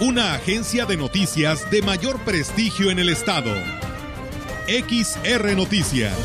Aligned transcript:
Una 0.00 0.32
agencia 0.32 0.86
de 0.86 0.96
noticias 0.96 1.70
de 1.70 1.82
mayor 1.82 2.18
prestigio 2.24 2.90
en 2.90 2.98
el 2.98 3.10
estado. 3.10 3.52
XR 4.66 5.54
Noticias. 5.54 6.16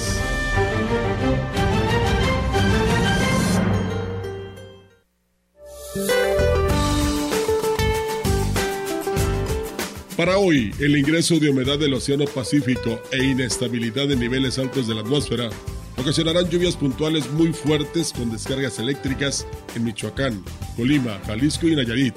Para 10.15 10.37
hoy, 10.37 10.73
el 10.79 10.95
ingreso 10.95 11.37
de 11.39 11.49
humedad 11.49 11.77
del 11.77 11.95
Océano 11.95 12.23
Pacífico 12.23 13.01
e 13.11 13.25
inestabilidad 13.25 14.09
en 14.09 14.21
niveles 14.21 14.57
altos 14.57 14.87
de 14.87 14.95
la 14.95 15.01
atmósfera 15.01 15.49
ocasionarán 15.97 16.49
lluvias 16.49 16.77
puntuales 16.77 17.29
muy 17.31 17.51
fuertes 17.51 18.13
con 18.13 18.31
descargas 18.31 18.79
eléctricas 18.79 19.45
en 19.75 19.83
Michoacán, 19.83 20.45
Colima, 20.77 21.19
Jalisco 21.25 21.67
y 21.67 21.75
Nayarit. 21.75 22.15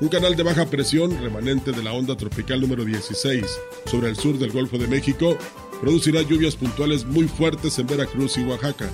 Un 0.00 0.08
canal 0.08 0.34
de 0.34 0.42
baja 0.42 0.66
presión 0.66 1.16
remanente 1.22 1.70
de 1.70 1.82
la 1.82 1.92
onda 1.92 2.16
tropical 2.16 2.60
número 2.60 2.84
16 2.84 3.44
sobre 3.86 4.08
el 4.08 4.16
sur 4.16 4.38
del 4.38 4.50
Golfo 4.50 4.76
de 4.76 4.88
México 4.88 5.38
producirá 5.80 6.22
lluvias 6.22 6.56
puntuales 6.56 7.04
muy 7.04 7.28
fuertes 7.28 7.78
en 7.78 7.86
Veracruz 7.86 8.36
y 8.36 8.42
Oaxaca. 8.42 8.90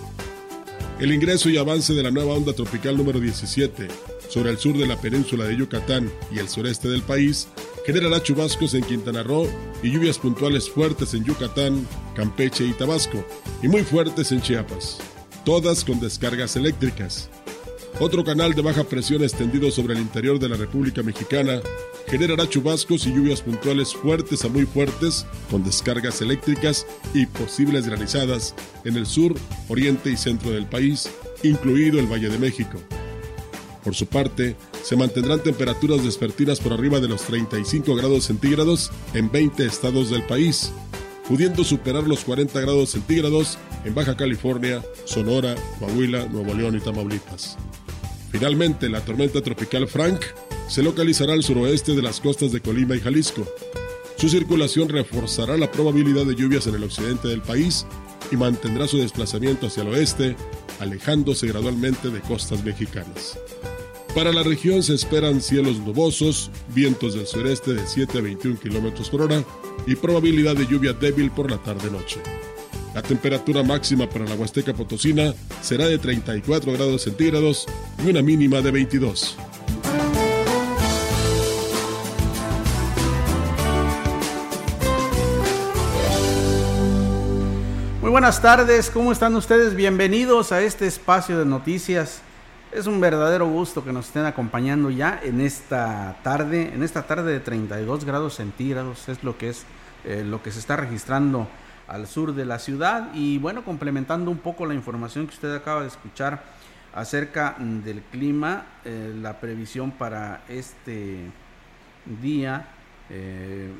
El 0.98 1.12
ingreso 1.12 1.48
y 1.48 1.56
avance 1.56 1.94
de 1.94 2.02
la 2.02 2.10
nueva 2.10 2.34
onda 2.34 2.52
tropical 2.52 2.98
número 2.98 3.18
17 3.18 3.88
sobre 4.28 4.50
el 4.50 4.58
sur 4.58 4.76
de 4.76 4.86
la 4.86 5.00
península 5.00 5.46
de 5.46 5.56
Yucatán 5.56 6.12
y 6.30 6.38
el 6.38 6.50
sureste 6.50 6.88
del 6.88 7.02
país 7.02 7.48
generará 7.86 8.22
chubascos 8.22 8.74
en 8.74 8.84
Quintana 8.84 9.22
Roo 9.22 9.48
y 9.82 9.90
lluvias 9.90 10.18
puntuales 10.18 10.68
fuertes 10.68 11.14
en 11.14 11.24
Yucatán, 11.24 11.86
Campeche 12.14 12.66
y 12.66 12.74
Tabasco, 12.74 13.24
y 13.62 13.68
muy 13.68 13.82
fuertes 13.84 14.32
en 14.32 14.42
Chiapas, 14.42 14.98
todas 15.46 15.82
con 15.82 15.98
descargas 15.98 16.56
eléctricas. 16.56 17.30
Otro 18.02 18.24
canal 18.24 18.54
de 18.54 18.62
baja 18.62 18.84
presión 18.84 19.22
extendido 19.22 19.70
sobre 19.70 19.92
el 19.92 20.00
interior 20.00 20.38
de 20.38 20.48
la 20.48 20.56
República 20.56 21.02
Mexicana 21.02 21.60
generará 22.08 22.48
chubascos 22.48 23.06
y 23.06 23.12
lluvias 23.12 23.42
puntuales 23.42 23.92
fuertes 23.92 24.42
a 24.42 24.48
muy 24.48 24.64
fuertes 24.64 25.26
con 25.50 25.62
descargas 25.62 26.22
eléctricas 26.22 26.86
y 27.12 27.26
posibles 27.26 27.86
granizadas 27.86 28.54
en 28.86 28.96
el 28.96 29.04
sur, 29.04 29.34
oriente 29.68 30.10
y 30.10 30.16
centro 30.16 30.50
del 30.50 30.64
país, 30.64 31.10
incluido 31.42 32.00
el 32.00 32.06
Valle 32.06 32.30
de 32.30 32.38
México. 32.38 32.78
Por 33.84 33.94
su 33.94 34.06
parte, 34.06 34.56
se 34.82 34.96
mantendrán 34.96 35.42
temperaturas 35.42 36.02
despertinas 36.02 36.58
por 36.58 36.72
arriba 36.72 37.00
de 37.00 37.08
los 37.08 37.20
35 37.24 37.94
grados 37.96 38.24
centígrados 38.24 38.90
en 39.12 39.30
20 39.30 39.66
estados 39.66 40.08
del 40.08 40.22
país, 40.22 40.72
pudiendo 41.28 41.64
superar 41.64 42.04
los 42.04 42.24
40 42.24 42.60
grados 42.60 42.88
centígrados 42.88 43.58
en 43.84 43.94
Baja 43.94 44.16
California, 44.16 44.82
Sonora, 45.04 45.54
Coahuila, 45.78 46.24
Nuevo 46.28 46.54
León 46.54 46.78
y 46.78 46.80
Tamaulipas. 46.80 47.58
Finalmente, 48.30 48.88
la 48.88 49.04
tormenta 49.04 49.42
tropical 49.42 49.88
Frank 49.88 50.20
se 50.68 50.82
localizará 50.82 51.32
al 51.32 51.42
suroeste 51.42 51.94
de 51.94 52.02
las 52.02 52.20
costas 52.20 52.52
de 52.52 52.60
Colima 52.60 52.94
y 52.94 53.00
Jalisco. 53.00 53.46
Su 54.16 54.28
circulación 54.28 54.88
reforzará 54.88 55.56
la 55.56 55.70
probabilidad 55.70 56.24
de 56.26 56.34
lluvias 56.34 56.66
en 56.66 56.76
el 56.76 56.84
occidente 56.84 57.28
del 57.28 57.42
país 57.42 57.86
y 58.30 58.36
mantendrá 58.36 58.86
su 58.86 58.98
desplazamiento 58.98 59.66
hacia 59.66 59.82
el 59.82 59.88
oeste, 59.88 60.36
alejándose 60.78 61.48
gradualmente 61.48 62.10
de 62.10 62.20
costas 62.20 62.62
mexicanas. 62.62 63.38
Para 64.14 64.32
la 64.32 64.42
región 64.42 64.82
se 64.82 64.94
esperan 64.94 65.40
cielos 65.40 65.78
nubosos, 65.78 66.50
vientos 66.74 67.14
del 67.14 67.26
sureste 67.26 67.74
de 67.74 67.86
7 67.86 68.18
a 68.18 68.20
21 68.22 68.58
km 68.58 69.08
por 69.08 69.22
hora 69.22 69.44
y 69.86 69.94
probabilidad 69.94 70.56
de 70.56 70.66
lluvia 70.66 70.92
débil 70.92 71.30
por 71.30 71.50
la 71.50 71.58
tarde-noche. 71.58 72.20
La 73.00 73.08
temperatura 73.08 73.62
máxima 73.62 74.06
para 74.06 74.26
la 74.26 74.34
Huasteca 74.34 74.74
Potosina 74.74 75.32
será 75.62 75.86
de 75.86 75.96
34 75.96 76.70
grados 76.70 77.00
centígrados 77.00 77.66
y 78.04 78.10
una 78.10 78.20
mínima 78.20 78.60
de 78.60 78.70
22. 78.70 79.38
Muy 88.02 88.10
buenas 88.10 88.42
tardes, 88.42 88.90
¿cómo 88.90 89.12
están 89.12 89.34
ustedes? 89.34 89.74
Bienvenidos 89.74 90.52
a 90.52 90.60
este 90.60 90.86
espacio 90.86 91.38
de 91.38 91.46
noticias 91.46 92.20
es 92.70 92.86
un 92.86 93.00
verdadero 93.00 93.48
gusto 93.48 93.82
que 93.82 93.94
nos 93.94 94.08
estén 94.08 94.26
acompañando 94.26 94.90
ya 94.90 95.18
en 95.24 95.40
esta 95.40 96.18
tarde, 96.22 96.70
en 96.74 96.82
esta 96.82 97.06
tarde 97.06 97.32
de 97.32 97.40
32 97.40 98.04
grados 98.04 98.34
centígrados, 98.34 99.08
es 99.08 99.24
lo 99.24 99.38
que 99.38 99.48
es 99.48 99.64
eh, 100.04 100.22
lo 100.24 100.42
que 100.42 100.52
se 100.52 100.58
está 100.58 100.76
registrando 100.76 101.48
al 101.90 102.06
sur 102.06 102.34
de 102.34 102.44
la 102.44 102.60
ciudad 102.60 103.12
y 103.14 103.38
bueno, 103.38 103.64
complementando 103.64 104.30
un 104.30 104.38
poco 104.38 104.64
la 104.64 104.74
información 104.74 105.26
que 105.26 105.34
usted 105.34 105.52
acaba 105.54 105.82
de 105.82 105.88
escuchar 105.88 106.42
acerca 106.94 107.56
del 107.58 108.02
clima, 108.02 108.66
eh, 108.84 109.12
la 109.20 109.40
previsión 109.40 109.90
para 109.90 110.42
este 110.48 111.30
día 112.22 112.68
eh, 113.10 113.70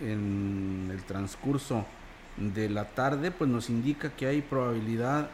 en 0.00 0.88
el 0.90 1.02
transcurso 1.02 1.84
de 2.36 2.70
la 2.70 2.84
tarde, 2.86 3.32
pues 3.32 3.50
nos 3.50 3.68
indica 3.68 4.10
que 4.10 4.26
hay 4.26 4.40
probabilidad 4.40 5.28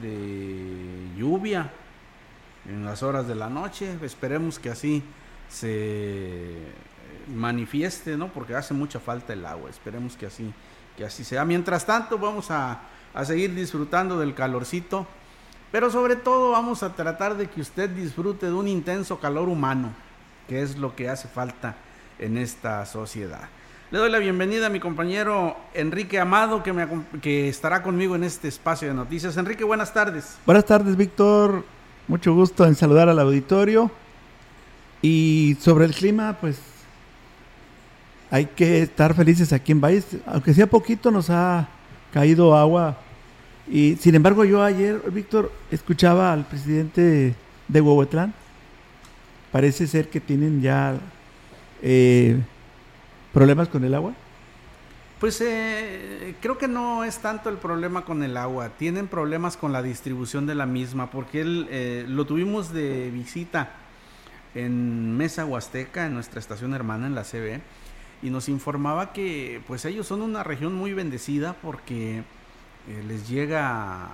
de 0.00 1.08
lluvia 1.16 1.70
en 2.66 2.84
las 2.84 3.02
horas 3.02 3.28
de 3.28 3.34
la 3.34 3.50
noche. 3.50 3.96
Esperemos 4.02 4.58
que 4.58 4.70
así 4.70 5.02
se 5.48 6.56
manifieste, 7.34 8.16
¿no? 8.16 8.28
Porque 8.28 8.54
hace 8.54 8.74
mucha 8.74 8.98
falta 8.98 9.32
el 9.32 9.44
agua. 9.44 9.70
Esperemos 9.70 10.16
que 10.16 10.26
así, 10.26 10.52
que 11.00 11.06
así 11.06 11.24
sea. 11.24 11.46
Mientras 11.46 11.86
tanto, 11.86 12.18
vamos 12.18 12.50
a, 12.50 12.82
a 13.14 13.24
seguir 13.24 13.54
disfrutando 13.54 14.18
del 14.18 14.34
calorcito. 14.34 15.06
Pero 15.72 15.90
sobre 15.90 16.14
todo 16.14 16.50
vamos 16.50 16.82
a 16.82 16.94
tratar 16.94 17.38
de 17.38 17.48
que 17.48 17.62
usted 17.62 17.88
disfrute 17.88 18.44
de 18.44 18.52
un 18.52 18.68
intenso 18.68 19.18
calor 19.18 19.48
humano, 19.48 19.94
que 20.46 20.60
es 20.60 20.76
lo 20.76 20.94
que 20.94 21.08
hace 21.08 21.26
falta 21.26 21.76
en 22.18 22.36
esta 22.36 22.84
sociedad. 22.84 23.48
Le 23.90 23.98
doy 23.98 24.10
la 24.10 24.18
bienvenida 24.18 24.66
a 24.66 24.68
mi 24.68 24.78
compañero 24.78 25.56
Enrique 25.72 26.20
Amado, 26.20 26.62
que, 26.62 26.74
me, 26.74 26.86
que 27.22 27.48
estará 27.48 27.82
conmigo 27.82 28.14
en 28.14 28.24
este 28.24 28.48
espacio 28.48 28.86
de 28.86 28.92
noticias. 28.92 29.38
Enrique, 29.38 29.64
buenas 29.64 29.94
tardes. 29.94 30.36
Buenas 30.44 30.66
tardes, 30.66 30.98
Víctor. 30.98 31.64
Mucho 32.08 32.34
gusto 32.34 32.66
en 32.66 32.74
saludar 32.74 33.08
al 33.08 33.20
auditorio. 33.20 33.90
Y 35.00 35.56
sobre 35.62 35.86
el 35.86 35.94
clima, 35.94 36.36
pues 36.38 36.60
hay 38.30 38.46
que 38.46 38.82
estar 38.82 39.14
felices 39.14 39.52
aquí 39.52 39.72
en 39.72 39.80
Valles. 39.80 40.06
Aunque 40.26 40.54
sea 40.54 40.66
poquito, 40.68 41.10
nos 41.10 41.30
ha 41.30 41.68
caído 42.12 42.56
agua. 42.56 42.98
Y 43.68 43.96
sin 43.96 44.14
embargo, 44.14 44.44
yo 44.44 44.62
ayer, 44.62 45.00
Víctor, 45.10 45.52
escuchaba 45.70 46.32
al 46.32 46.46
presidente 46.46 47.34
de 47.68 47.80
Huehuetlán. 47.80 48.32
Parece 49.52 49.86
ser 49.86 50.08
que 50.08 50.20
tienen 50.20 50.62
ya 50.62 50.98
eh, 51.82 52.38
problemas 53.32 53.68
con 53.68 53.84
el 53.84 53.94
agua. 53.94 54.12
Pues 55.18 55.40
eh, 55.42 56.34
creo 56.40 56.56
que 56.56 56.66
no 56.66 57.04
es 57.04 57.18
tanto 57.18 57.50
el 57.50 57.58
problema 57.58 58.06
con 58.06 58.22
el 58.22 58.38
agua, 58.38 58.70
tienen 58.70 59.06
problemas 59.06 59.58
con 59.58 59.70
la 59.70 59.82
distribución 59.82 60.46
de 60.46 60.54
la 60.54 60.64
misma, 60.64 61.10
porque 61.10 61.42
él 61.42 61.68
eh, 61.70 62.06
lo 62.08 62.24
tuvimos 62.24 62.72
de 62.72 63.10
visita 63.10 63.70
en 64.54 65.18
Mesa 65.18 65.44
Huasteca, 65.44 66.06
en 66.06 66.14
nuestra 66.14 66.40
estación 66.40 66.72
hermana 66.72 67.06
en 67.06 67.14
la 67.14 67.24
CB, 67.24 67.60
y 68.22 68.30
nos 68.30 68.48
informaba 68.48 69.12
que 69.12 69.62
pues 69.66 69.84
ellos 69.84 70.06
son 70.06 70.22
una 70.22 70.42
región 70.42 70.74
muy 70.74 70.92
bendecida 70.92 71.54
porque 71.62 72.18
eh, 72.18 73.04
les 73.06 73.28
llega 73.28 74.10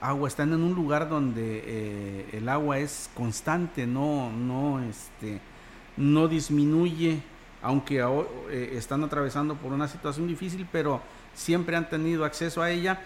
agua, 0.00 0.28
están 0.28 0.52
en 0.52 0.62
un 0.62 0.74
lugar 0.74 1.08
donde 1.08 2.26
el 2.32 2.48
agua 2.48 2.78
es 2.78 3.10
constante, 3.14 3.86
no, 3.86 4.30
no, 4.32 4.82
este, 4.82 5.40
no 5.96 6.28
disminuye 6.28 7.22
aunque 7.66 7.98
eh, 8.50 8.74
están 8.74 9.02
atravesando 9.02 9.56
por 9.56 9.72
una 9.72 9.88
situación 9.88 10.28
difícil, 10.28 10.68
pero 10.70 11.00
siempre 11.34 11.74
han 11.74 11.88
tenido 11.88 12.24
acceso 12.24 12.62
a 12.62 12.70
ella. 12.70 13.00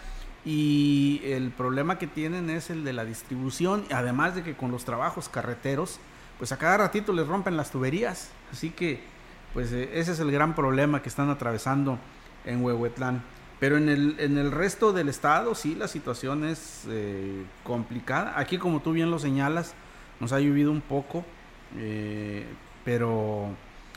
Y 0.44 1.20
el 1.24 1.50
problema 1.50 1.98
que 1.98 2.06
tienen 2.06 2.50
es 2.50 2.68
el 2.68 2.84
de 2.84 2.92
la 2.92 3.06
distribución, 3.06 3.84
además 3.90 4.34
de 4.34 4.42
que 4.42 4.54
con 4.54 4.70
los 4.70 4.84
trabajos 4.84 5.30
carreteros, 5.30 5.98
pues 6.38 6.52
a 6.52 6.58
cada 6.58 6.76
ratito 6.76 7.12
les 7.14 7.26
rompen 7.26 7.56
las 7.56 7.70
tuberías, 7.70 8.30
así 8.52 8.70
que 8.70 9.00
pues 9.54 9.72
eh, 9.72 9.90
ese 9.94 10.12
es 10.12 10.20
el 10.20 10.30
gran 10.30 10.54
problema 10.54 11.02
que 11.02 11.08
están 11.08 11.30
atravesando 11.30 11.98
en 12.44 12.64
Huehuetlán. 12.64 13.22
Pero 13.58 13.76
en 13.76 13.88
el, 13.88 14.16
en 14.18 14.38
el 14.38 14.52
resto 14.52 14.92
del 14.92 15.08
estado 15.08 15.54
sí 15.54 15.74
la 15.74 15.86
situación 15.86 16.44
es 16.44 16.84
eh, 16.88 17.44
complicada. 17.62 18.38
Aquí 18.38 18.58
como 18.58 18.80
tú 18.80 18.92
bien 18.92 19.10
lo 19.10 19.18
señalas, 19.18 19.74
nos 20.18 20.32
ha 20.32 20.40
llovido 20.40 20.70
un 20.70 20.80
poco, 20.80 21.24
pero 22.84 23.54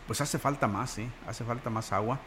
pues 0.07 0.21
hace 0.21 0.39
falta 0.39 0.67
más, 0.67 0.97
¿eh? 0.97 1.09
hace 1.27 1.43
falta 1.43 1.69
más 1.69 1.91
agua. 1.93 2.19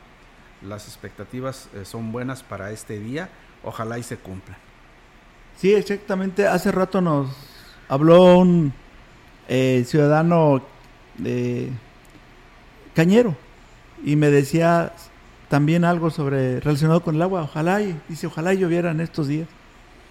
Las 0.62 0.86
expectativas 0.86 1.68
eh, 1.74 1.84
son 1.84 2.12
buenas 2.12 2.42
para 2.42 2.70
este 2.70 2.98
día, 2.98 3.28
ojalá 3.62 3.98
y 3.98 4.02
se 4.02 4.16
cumplan. 4.16 4.56
Sí, 5.56 5.74
exactamente. 5.74 6.46
Hace 6.46 6.72
rato 6.72 7.00
nos 7.00 7.28
habló 7.88 8.38
un 8.38 8.72
eh, 9.48 9.84
ciudadano 9.86 10.62
de 11.18 11.70
Cañero 12.96 13.36
y 14.02 14.16
me 14.16 14.30
decía 14.30 14.94
también 15.50 15.84
algo 15.84 16.08
sobre 16.08 16.60
relacionado 16.60 17.02
con 17.02 17.16
el 17.16 17.22
agua. 17.22 17.42
Ojalá 17.42 17.82
y 17.82 18.00
dice, 18.08 18.26
ojalá 18.26 18.54
lloviera 18.54 18.90
en 18.90 19.02
estos 19.02 19.28
días, 19.28 19.48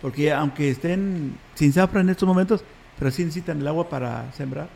porque 0.03 0.31
aunque 0.31 0.69
estén 0.69 1.35
sin 1.55 1.73
zafra 1.73 2.01
en 2.01 2.09
estos 2.09 2.27
momentos, 2.27 2.63
pero 2.99 3.09
sí 3.09 3.23
necesitan 3.23 3.59
el 3.59 3.67
agua 3.67 3.89
para 3.89 4.31
sembrar. 4.33 4.69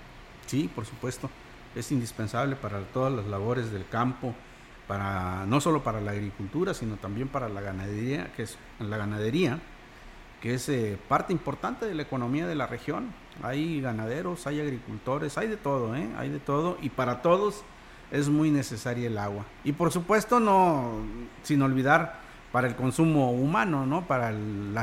Sí, 0.48 0.68
por 0.74 0.88
supuesto, 0.88 1.30
es 1.76 1.92
indispensable 1.92 2.56
para 2.56 2.80
todas 2.80 3.14
las 3.14 3.28
labores 3.28 3.72
del 3.72 3.88
campo, 3.88 4.34
para 4.88 5.46
no 5.46 5.62
solo 5.62 5.84
para 5.84 6.02
la 6.02 6.10
agricultura, 6.10 6.74
sino 6.74 6.96
también 6.96 7.28
para 7.28 7.48
la 7.48 7.62
ganadería, 7.62 8.34
que 8.36 8.42
es 8.42 8.58
la 8.80 8.98
ganadería, 8.98 9.60
que 10.42 10.56
es 10.56 10.68
eh, 10.70 10.98
parte 11.08 11.32
importante 11.32 11.86
de 11.86 11.94
la 11.94 12.02
economía 12.02 12.48
de 12.48 12.56
la 12.56 12.66
región. 12.66 13.14
Hay 13.44 13.82
ganaderos, 13.82 14.48
hay 14.48 14.60
agricultores, 14.62 15.38
hay 15.38 15.48
de 15.48 15.58
todo, 15.58 15.96
¿eh? 15.96 16.10
hay 16.18 16.30
de 16.30 16.40
todo, 16.40 16.80
y 16.82 16.90
para 16.90 17.22
todos 17.22 17.64
es 18.12 18.30
muy 18.30 18.52
necesaria 18.52 19.08
el 19.08 19.18
agua. 19.18 19.46
Y 19.64 19.74
por 19.74 19.92
supuesto, 19.92 20.40
no, 20.40 21.04
sin 21.44 21.62
olvidar 21.62 22.20
para 22.52 22.68
el 22.68 22.76
consumo 22.76 23.32
humano, 23.32 23.86
¿no? 23.86 24.06
Para 24.08 24.30
el, 24.30 24.76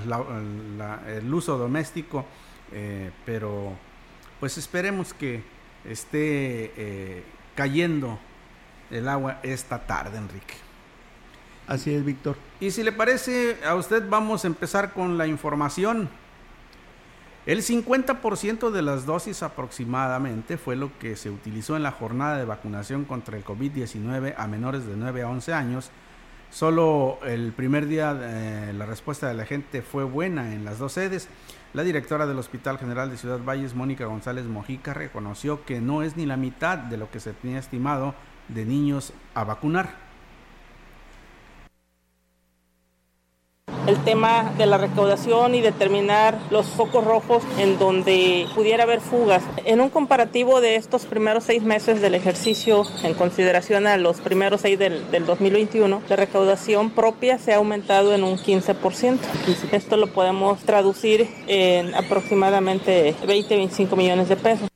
el 1.08 1.34
uso 1.34 1.58
doméstico, 1.58 2.24
eh, 2.72 3.10
pero 3.24 3.72
pues 4.40 4.58
esperemos 4.58 5.14
que 5.14 5.42
esté 5.84 6.72
eh, 6.76 7.24
cayendo 7.54 8.18
el 8.90 9.08
agua 9.08 9.40
esta 9.42 9.86
tarde, 9.86 10.18
Enrique. 10.18 10.54
Así 11.66 11.92
es, 11.92 12.04
Víctor. 12.04 12.36
Y 12.60 12.70
si 12.70 12.82
le 12.84 12.92
parece 12.92 13.58
a 13.66 13.74
usted, 13.74 14.08
vamos 14.08 14.44
a 14.44 14.46
empezar 14.46 14.92
con 14.92 15.18
la 15.18 15.26
información. 15.26 16.08
El 17.46 17.62
50% 17.62 18.70
de 18.72 18.82
las 18.82 19.06
dosis 19.06 19.44
aproximadamente 19.44 20.58
fue 20.58 20.74
lo 20.74 20.90
que 20.98 21.14
se 21.14 21.30
utilizó 21.30 21.76
en 21.76 21.84
la 21.84 21.92
jornada 21.92 22.38
de 22.38 22.44
vacunación 22.44 23.04
contra 23.04 23.36
el 23.36 23.44
COVID-19 23.44 24.34
a 24.36 24.48
menores 24.48 24.84
de 24.84 24.96
9 24.96 25.22
a 25.22 25.28
11 25.28 25.52
años. 25.52 25.92
Solo 26.50 27.20
el 27.24 27.52
primer 27.52 27.86
día 27.86 28.18
eh, 28.20 28.72
la 28.72 28.84
respuesta 28.84 29.28
de 29.28 29.34
la 29.34 29.46
gente 29.46 29.82
fue 29.82 30.02
buena 30.02 30.54
en 30.54 30.64
las 30.64 30.80
dos 30.80 30.94
sedes. 30.94 31.28
La 31.72 31.84
directora 31.84 32.26
del 32.26 32.40
Hospital 32.40 32.78
General 32.78 33.10
de 33.10 33.16
Ciudad 33.16 33.38
Valles, 33.38 33.76
Mónica 33.76 34.06
González 34.06 34.46
Mojica, 34.46 34.92
reconoció 34.92 35.64
que 35.64 35.80
no 35.80 36.02
es 36.02 36.16
ni 36.16 36.26
la 36.26 36.36
mitad 36.36 36.78
de 36.78 36.96
lo 36.96 37.12
que 37.12 37.20
se 37.20 37.32
tenía 37.32 37.60
estimado 37.60 38.16
de 38.48 38.64
niños 38.64 39.12
a 39.34 39.44
vacunar. 39.44 40.05
El 43.86 44.02
tema 44.02 44.52
de 44.58 44.66
la 44.66 44.78
recaudación 44.78 45.54
y 45.54 45.60
determinar 45.60 46.38
los 46.50 46.66
focos 46.66 47.04
rojos 47.04 47.42
en 47.58 47.78
donde 47.78 48.46
pudiera 48.54 48.82
haber 48.82 49.00
fugas. 49.00 49.42
En 49.64 49.80
un 49.80 49.90
comparativo 49.90 50.60
de 50.60 50.76
estos 50.76 51.06
primeros 51.06 51.44
seis 51.44 51.62
meses 51.62 52.00
del 52.00 52.14
ejercicio, 52.14 52.82
en 53.04 53.14
consideración 53.14 53.86
a 53.86 53.96
los 53.96 54.20
primeros 54.20 54.62
seis 54.62 54.78
del, 54.78 55.08
del 55.10 55.24
2021, 55.26 56.02
la 56.08 56.16
recaudación 56.16 56.90
propia 56.90 57.38
se 57.38 57.52
ha 57.52 57.56
aumentado 57.56 58.14
en 58.14 58.24
un 58.24 58.36
15%. 58.38 59.18
Esto 59.72 59.96
lo 59.96 60.08
podemos 60.08 60.60
traducir 60.62 61.28
en 61.46 61.94
aproximadamente 61.94 63.14
20-25 63.24 63.96
millones 63.96 64.28
de 64.28 64.36
pesos. 64.36 64.68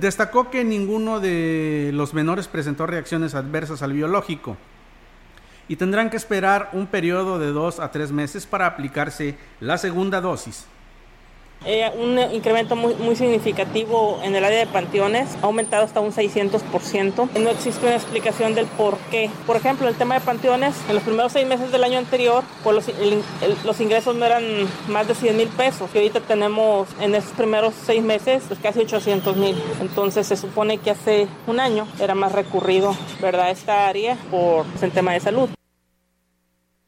Destacó 0.00 0.50
que 0.50 0.64
ninguno 0.64 1.20
de 1.20 1.90
los 1.94 2.12
menores 2.12 2.48
presentó 2.48 2.86
reacciones 2.86 3.34
adversas 3.34 3.82
al 3.82 3.92
biológico 3.92 4.56
y 5.68 5.76
tendrán 5.76 6.10
que 6.10 6.16
esperar 6.16 6.70
un 6.72 6.86
periodo 6.86 7.38
de 7.38 7.52
dos 7.52 7.80
a 7.80 7.90
tres 7.90 8.12
meses 8.12 8.46
para 8.46 8.66
aplicarse 8.66 9.36
la 9.60 9.78
segunda 9.78 10.20
dosis. 10.20 10.66
Eh, 11.64 11.90
un 11.98 12.16
incremento 12.32 12.76
muy, 12.76 13.16
significativo 13.16 14.20
en 14.22 14.36
el 14.36 14.44
área 14.44 14.60
de 14.60 14.66
panteones, 14.66 15.36
ha 15.42 15.46
aumentado 15.46 15.84
hasta 15.84 16.00
un 16.00 16.12
600%. 16.12 17.28
No 17.40 17.50
existe 17.50 17.86
una 17.86 17.96
explicación 17.96 18.54
del 18.54 18.66
por 18.66 18.96
qué. 19.10 19.30
Por 19.46 19.56
ejemplo, 19.56 19.88
el 19.88 19.96
tema 19.96 20.14
de 20.14 20.20
panteones, 20.20 20.76
en 20.88 20.94
los 20.94 21.02
primeros 21.02 21.32
seis 21.32 21.46
meses 21.46 21.72
del 21.72 21.82
año 21.82 21.98
anterior, 21.98 22.44
pues 22.62 22.86
los, 23.64 23.80
ingresos 23.80 24.14
no 24.14 24.24
eran 24.24 24.44
más 24.88 25.08
de 25.08 25.14
100 25.16 25.36
mil 25.36 25.48
pesos. 25.48 25.90
Y 25.92 25.98
ahorita 25.98 26.20
tenemos 26.20 26.88
en 27.00 27.14
esos 27.16 27.32
primeros 27.32 27.74
seis 27.84 28.02
meses 28.02 28.44
pues 28.46 28.60
casi 28.60 28.80
800 28.80 29.36
mil. 29.36 29.56
Entonces 29.80 30.26
se 30.26 30.36
supone 30.36 30.78
que 30.78 30.92
hace 30.92 31.26
un 31.48 31.58
año 31.58 31.88
era 31.98 32.14
más 32.14 32.32
recurrido, 32.32 32.96
¿verdad? 33.20 33.50
Esta 33.50 33.88
área 33.88 34.16
por 34.30 34.66
el 34.80 34.92
tema 34.92 35.14
de 35.14 35.20
salud 35.20 35.48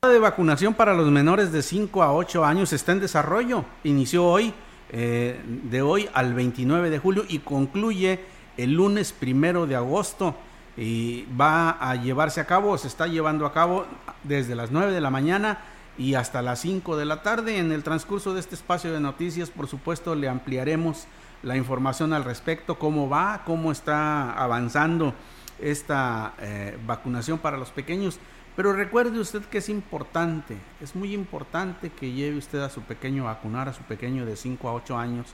de 0.07 0.21
vacunación 0.21 0.75
para 0.75 0.95
los 0.95 1.11
menores 1.11 1.51
de 1.51 1.61
5 1.61 2.05
a 2.05 2.15
8 2.15 2.45
años 2.45 2.73
está 2.73 2.93
en 2.93 3.01
desarrollo. 3.01 3.65
Inició 3.83 4.27
hoy, 4.27 4.55
eh, 4.91 5.43
de 5.45 5.83
hoy 5.83 6.09
al 6.15 6.35
29 6.35 6.89
de 6.89 7.01
julio 7.01 7.25
y 7.29 7.41
concluye 7.41 8.21
el 8.57 8.75
lunes 8.75 9.13
primero 9.13 9.67
de 9.67 9.75
agosto. 9.75 10.37
Y 10.77 11.27
va 11.35 11.71
a 11.71 11.97
llevarse 11.97 12.41
a 12.41 12.45
cabo, 12.45 12.79
se 12.79 12.87
está 12.87 13.09
llevando 13.09 13.45
a 13.45 13.53
cabo 13.53 13.87
desde 14.23 14.55
las 14.55 14.71
9 14.71 14.93
de 14.93 15.01
la 15.01 15.11
mañana 15.11 15.63
y 15.99 16.15
hasta 16.15 16.43
las 16.43 16.61
5 16.61 16.97
de 16.97 17.05
la 17.05 17.23
tarde. 17.23 17.59
En 17.59 17.73
el 17.73 17.83
transcurso 17.83 18.35
de 18.35 18.39
este 18.39 18.55
espacio 18.55 18.93
de 18.93 19.01
noticias, 19.01 19.51
por 19.51 19.67
supuesto, 19.67 20.15
le 20.15 20.29
ampliaremos 20.29 21.09
la 21.43 21.57
información 21.57 22.13
al 22.13 22.23
respecto, 22.23 22.79
cómo 22.79 23.09
va, 23.09 23.43
cómo 23.45 23.73
está 23.73 24.31
avanzando 24.35 25.13
esta 25.59 26.35
eh, 26.39 26.79
vacunación 26.87 27.39
para 27.39 27.57
los 27.57 27.71
pequeños. 27.71 28.21
Pero 28.59 28.73
recuerde 28.73 29.21
usted 29.21 29.43
que 29.43 29.59
es 29.59 29.69
importante, 29.69 30.57
es 30.81 30.97
muy 30.97 31.15
importante 31.15 31.91
que 31.91 32.11
lleve 32.11 32.39
usted 32.39 32.59
a 32.59 32.69
su 32.69 32.83
pequeño 32.83 33.23
a 33.23 33.35
vacunar, 33.35 33.69
a 33.69 33.73
su 33.73 33.85
pequeño 33.85 34.27
de 34.27 34.35
5 34.35 34.69
a 34.69 34.73
8 34.73 34.99
años. 34.99 35.29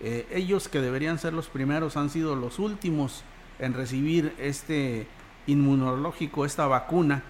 Eh, 0.00 0.26
ellos 0.32 0.66
que 0.68 0.80
deberían 0.80 1.20
ser 1.20 1.34
los 1.34 1.46
primeros 1.46 1.96
han 1.96 2.10
sido 2.10 2.34
los 2.34 2.58
últimos 2.58 3.22
en 3.60 3.74
recibir 3.74 4.34
este 4.40 5.06
inmunológico, 5.46 6.44
esta 6.44 6.66
vacuna, 6.66 7.22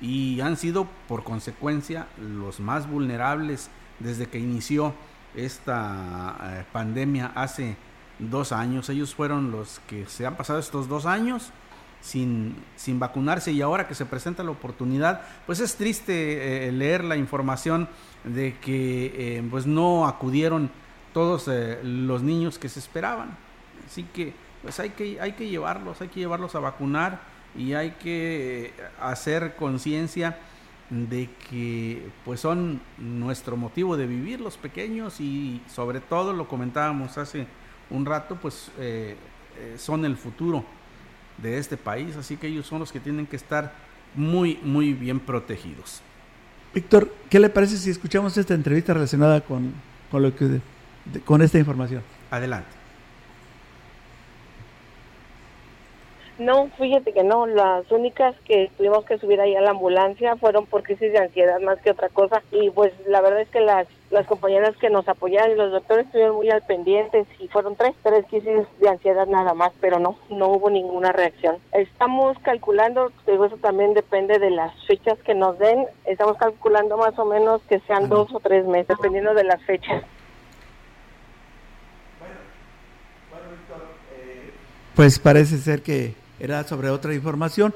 y 0.00 0.40
han 0.40 0.56
sido 0.56 0.86
por 1.08 1.24
consecuencia 1.24 2.06
los 2.20 2.60
más 2.60 2.88
vulnerables 2.88 3.70
desde 3.98 4.28
que 4.28 4.38
inició 4.38 4.94
esta 5.34 6.36
eh, 6.40 6.64
pandemia 6.72 7.32
hace 7.34 7.76
dos 8.20 8.52
años. 8.52 8.88
Ellos 8.88 9.16
fueron 9.16 9.50
los 9.50 9.80
que 9.88 10.06
se 10.06 10.26
han 10.26 10.36
pasado 10.36 10.60
estos 10.60 10.86
dos 10.86 11.06
años 11.06 11.50
sin, 12.06 12.54
sin 12.76 13.00
vacunarse 13.00 13.50
y 13.50 13.60
ahora 13.62 13.88
que 13.88 13.96
se 13.96 14.06
presenta 14.06 14.44
la 14.44 14.52
oportunidad, 14.52 15.22
pues 15.44 15.58
es 15.58 15.74
triste 15.74 16.68
eh, 16.68 16.72
leer 16.72 17.02
la 17.02 17.16
información 17.16 17.88
de 18.22 18.56
que 18.60 19.06
eh, 19.38 19.48
pues 19.50 19.66
no 19.66 20.06
acudieron 20.06 20.70
todos 21.12 21.48
eh, 21.48 21.80
los 21.82 22.22
niños 22.22 22.60
que 22.60 22.68
se 22.68 22.78
esperaban. 22.78 23.36
Así 23.84 24.04
que 24.04 24.32
pues 24.62 24.78
hay 24.78 24.90
que, 24.90 25.20
hay 25.20 25.32
que 25.32 25.48
llevarlos, 25.48 26.00
hay 26.00 26.06
que 26.06 26.20
llevarlos 26.20 26.54
a 26.54 26.60
vacunar 26.60 27.20
y 27.56 27.72
hay 27.72 27.92
que 27.92 28.72
hacer 29.00 29.56
conciencia 29.56 30.38
de 30.90 31.28
que 31.50 32.08
pues 32.24 32.38
son 32.38 32.80
nuestro 32.98 33.56
motivo 33.56 33.96
de 33.96 34.06
vivir 34.06 34.40
los 34.40 34.56
pequeños 34.56 35.20
y 35.20 35.60
sobre 35.66 35.98
todo 35.98 36.32
lo 36.32 36.46
comentábamos 36.46 37.18
hace 37.18 37.48
un 37.90 38.06
rato 38.06 38.36
pues 38.40 38.70
son 39.78 40.04
el 40.04 40.16
futuro 40.16 40.64
de 41.38 41.58
este 41.58 41.76
país, 41.76 42.16
así 42.16 42.36
que 42.36 42.46
ellos 42.46 42.66
son 42.66 42.78
los 42.80 42.92
que 42.92 43.00
tienen 43.00 43.26
que 43.26 43.36
estar 43.36 43.72
muy, 44.14 44.58
muy 44.62 44.92
bien 44.92 45.20
protegidos. 45.20 46.02
Víctor, 46.74 47.14
¿qué 47.30 47.40
le 47.40 47.48
parece 47.48 47.76
si 47.76 47.90
escuchamos 47.90 48.36
esta 48.36 48.54
entrevista 48.54 48.92
relacionada 48.94 49.40
con, 49.40 49.72
con, 50.10 50.22
lo 50.22 50.34
que, 50.34 50.60
con 51.24 51.42
esta 51.42 51.58
información? 51.58 52.02
Adelante. 52.30 52.75
No, 56.38 56.68
fíjate 56.76 57.12
que 57.12 57.22
no, 57.22 57.46
las 57.46 57.90
únicas 57.90 58.34
que 58.44 58.70
tuvimos 58.76 59.06
que 59.06 59.16
subir 59.18 59.40
ahí 59.40 59.56
a 59.56 59.62
la 59.62 59.70
ambulancia 59.70 60.36
fueron 60.36 60.66
por 60.66 60.82
crisis 60.82 61.12
de 61.12 61.18
ansiedad 61.18 61.60
más 61.60 61.80
que 61.80 61.90
otra 61.90 62.10
cosa 62.10 62.42
y 62.52 62.68
pues 62.70 62.92
la 63.06 63.22
verdad 63.22 63.40
es 63.40 63.48
que 63.48 63.60
las 63.60 63.86
las 64.10 64.26
compañeras 64.26 64.76
que 64.76 64.88
nos 64.88 65.08
apoyaron 65.08 65.52
y 65.52 65.56
los 65.56 65.72
doctores 65.72 66.06
estuvieron 66.06 66.36
muy 66.36 66.48
al 66.50 66.62
pendiente 66.62 67.26
y 67.40 67.48
fueron 67.48 67.74
tres, 67.74 67.94
tres 68.02 68.24
crisis 68.28 68.66
de 68.78 68.88
ansiedad 68.88 69.26
nada 69.26 69.52
más, 69.54 69.72
pero 69.80 69.98
no, 69.98 70.16
no 70.30 70.48
hubo 70.48 70.70
ninguna 70.70 71.10
reacción. 71.10 71.56
Estamos 71.72 72.38
calculando, 72.40 73.10
eso 73.26 73.56
también 73.60 73.94
depende 73.94 74.38
de 74.38 74.50
las 74.50 74.72
fechas 74.86 75.18
que 75.24 75.34
nos 75.34 75.58
den, 75.58 75.86
estamos 76.04 76.36
calculando 76.36 76.96
más 76.96 77.18
o 77.18 77.24
menos 77.24 77.62
que 77.68 77.80
sean 77.80 78.08
dos 78.08 78.32
o 78.32 78.40
tres 78.40 78.64
meses, 78.66 78.88
dependiendo 78.88 79.34
de 79.34 79.44
las 79.44 79.60
fechas. 79.62 80.04
Pues 84.94 85.18
parece 85.18 85.58
ser 85.58 85.82
que 85.82 86.14
era 86.40 86.66
sobre 86.66 86.90
otra 86.90 87.14
información. 87.14 87.74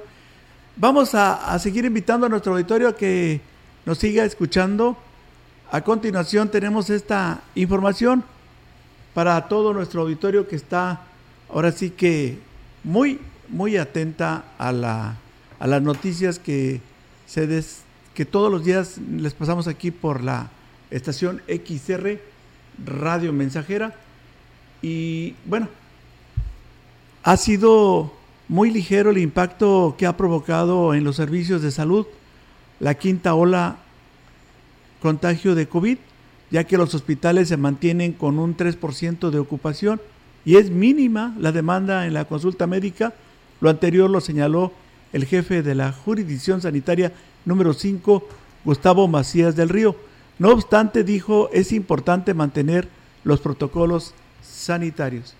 Vamos 0.77 1.15
a, 1.15 1.59
seguir 1.59 1.85
invitando 1.85 2.27
a 2.27 2.29
nuestro 2.29 2.53
auditorio 2.53 2.89
a 2.89 2.97
que 2.97 3.41
nos 3.85 3.99
siga 3.99 4.25
escuchando 4.25 4.97
a 5.73 5.83
continuación 5.83 6.51
tenemos 6.51 6.91
esta 6.91 7.43
información 7.55 8.25
para 9.15 9.47
todo 9.47 9.73
nuestro 9.73 10.03
auditorio 10.03 10.49
que 10.49 10.57
está 10.57 11.03
ahora 11.49 11.71
sí 11.71 11.91
que 11.91 12.39
muy, 12.83 13.21
muy 13.49 13.77
atenta 13.77 14.45
a, 14.59 14.73
la, 14.73 15.17
a 15.61 15.67
las 15.67 15.81
noticias 15.83 16.39
que, 16.41 16.81
se 17.27 17.47
des, 17.47 17.83
que 18.15 18.25
todos 18.25 18.51
los 18.51 18.65
días 18.65 18.99
les 18.99 19.35
pasamos 19.35 19.69
aquí 19.69 19.93
por 19.93 20.25
la 20.25 20.51
estación 20.91 21.41
XR 21.47 22.19
Radio 22.85 23.33
Mensajera. 23.33 23.95
Y 24.83 25.35
bueno, 25.45 25.69
ha 27.23 27.37
sido 27.37 28.13
muy 28.51 28.73
ligero 28.73 29.11
el 29.11 29.19
impacto 29.19 29.95
que 29.97 30.07
ha 30.07 30.17
provocado 30.17 30.93
en 30.93 31.05
los 31.05 31.15
servicios 31.15 31.63
de 31.63 31.71
salud 31.71 32.05
la 32.81 32.95
quinta 32.95 33.35
ola 33.35 33.77
contagio 35.01 35.55
de 35.55 35.69
COVID, 35.69 35.99
ya 36.51 36.65
que 36.65 36.77
los 36.77 36.93
hospitales 36.97 37.49
se 37.49 37.57
mantienen 37.57 38.13
con 38.13 38.41
un 38.41 38.57
3% 38.57 39.31
de 39.31 39.39
ocupación 39.39 40.01
y 40.45 40.57
es 40.57 40.69
mínima 40.69 41.33
la 41.39 41.53
demanda 41.53 42.09
en 42.09 42.13
la 42.13 42.25
consulta 42.25 42.67
médica. 42.67 43.15
Lo 43.61 43.71
anterior 43.71 44.11
lo 44.11 44.21
señaló 44.21 44.73
el 45.13 45.27
jefe 45.27 45.63
de 45.63 45.77
la 45.77 45.93
jurisdicción 45.93 46.61
sanitaria 46.61 47.13
número 47.45 47.73
5, 47.73 48.27
Gustavo 48.65 49.07
Macías 49.07 49.55
del 49.55 49.69
Río. 49.69 49.95
No 50.41 50.49
obstante, 50.51 51.05
dijo, 51.05 51.51
es 51.53 51.71
importante 51.71 52.35
mantener 52.35 52.89
los 53.23 53.39
protocolos 53.39 54.13
sanitarios. 54.43 55.37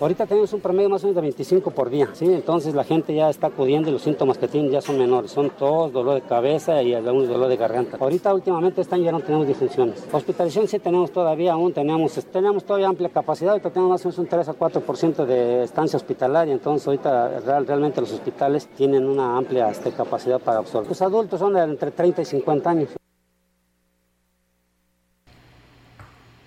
Ahorita 0.00 0.26
tenemos 0.26 0.50
un 0.54 0.60
promedio 0.60 0.88
más 0.88 1.04
o 1.04 1.06
menos 1.06 1.16
de 1.16 1.20
25 1.20 1.70
por 1.70 1.90
día, 1.90 2.08
¿sí? 2.14 2.24
Entonces 2.24 2.74
la 2.74 2.82
gente 2.82 3.14
ya 3.14 3.28
está 3.28 3.48
acudiendo 3.48 3.90
y 3.90 3.92
los 3.92 4.02
síntomas 4.02 4.38
que 4.38 4.48
tienen 4.48 4.70
ya 4.72 4.80
son 4.80 4.98
menores. 4.98 5.30
Son 5.30 5.50
tos, 5.50 5.92
dolor 5.92 6.14
de 6.14 6.22
cabeza 6.22 6.82
y 6.82 6.94
algunos 6.94 7.28
dolor 7.28 7.48
de 7.48 7.58
garganta. 7.58 7.98
Ahorita 8.00 8.32
últimamente 8.32 8.80
están 8.80 9.02
ya 9.02 9.12
no 9.12 9.20
tenemos 9.20 9.46
disfunciones. 9.46 10.02
Hospitalización 10.10 10.66
sí 10.66 10.78
tenemos 10.78 11.12
todavía 11.12 11.52
aún, 11.52 11.74
tenemos, 11.74 12.14
tenemos 12.32 12.64
todavía 12.64 12.88
amplia 12.88 13.10
capacidad. 13.10 13.52
Ahorita 13.52 13.70
tenemos 13.70 13.90
más 13.90 14.04
o 14.04 14.08
menos 14.08 14.18
un 14.18 14.26
3 14.26 14.48
a 14.48 14.54
4% 14.54 15.26
de 15.26 15.64
estancia 15.64 15.98
hospitalaria. 15.98 16.54
Entonces 16.54 16.86
ahorita 16.86 17.40
realmente 17.60 18.00
los 18.00 18.12
hospitales 18.12 18.68
tienen 18.68 19.06
una 19.06 19.36
amplia 19.36 19.68
este, 19.68 19.92
capacidad 19.92 20.40
para 20.40 20.60
absorber. 20.60 20.88
Los 20.88 21.02
adultos 21.02 21.38
son 21.38 21.52
de 21.52 21.62
entre 21.64 21.90
30 21.90 22.22
y 22.22 22.24
50 22.24 22.70
años. 22.70 22.88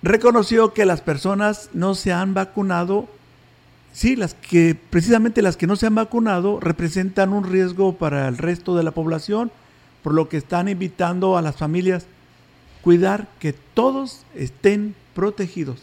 Reconoció 0.02 0.74
que 0.74 0.86
las 0.86 1.02
personas 1.02 1.70
no 1.74 1.94
se 1.94 2.12
han 2.12 2.34
vacunado 2.34 3.06
Sí, 3.96 4.18
las 4.18 4.34
que 4.34 4.75
precisamente 4.75 5.42
las 5.42 5.56
que 5.56 5.68
no 5.68 5.78
se 5.78 5.88
han 5.88 5.96
vacunado 5.96 6.60
representan 6.60 7.32
un 7.32 7.46
riesgo 7.46 7.94
para 7.96 8.28
el 8.28 8.38
resto 8.38 8.75
de 8.75 8.84
la 8.84 8.92
población, 8.92 9.54
por 10.04 10.14
lo 10.14 10.28
que 10.28 10.36
están 10.36 10.68
invitando 10.68 11.38
a 11.38 11.42
las 11.42 11.56
familias 11.56 12.06
cuidar 12.82 13.30
que 13.40 13.54
todos 13.54 14.25
estén 14.36 14.96
protegidos. 15.14 15.82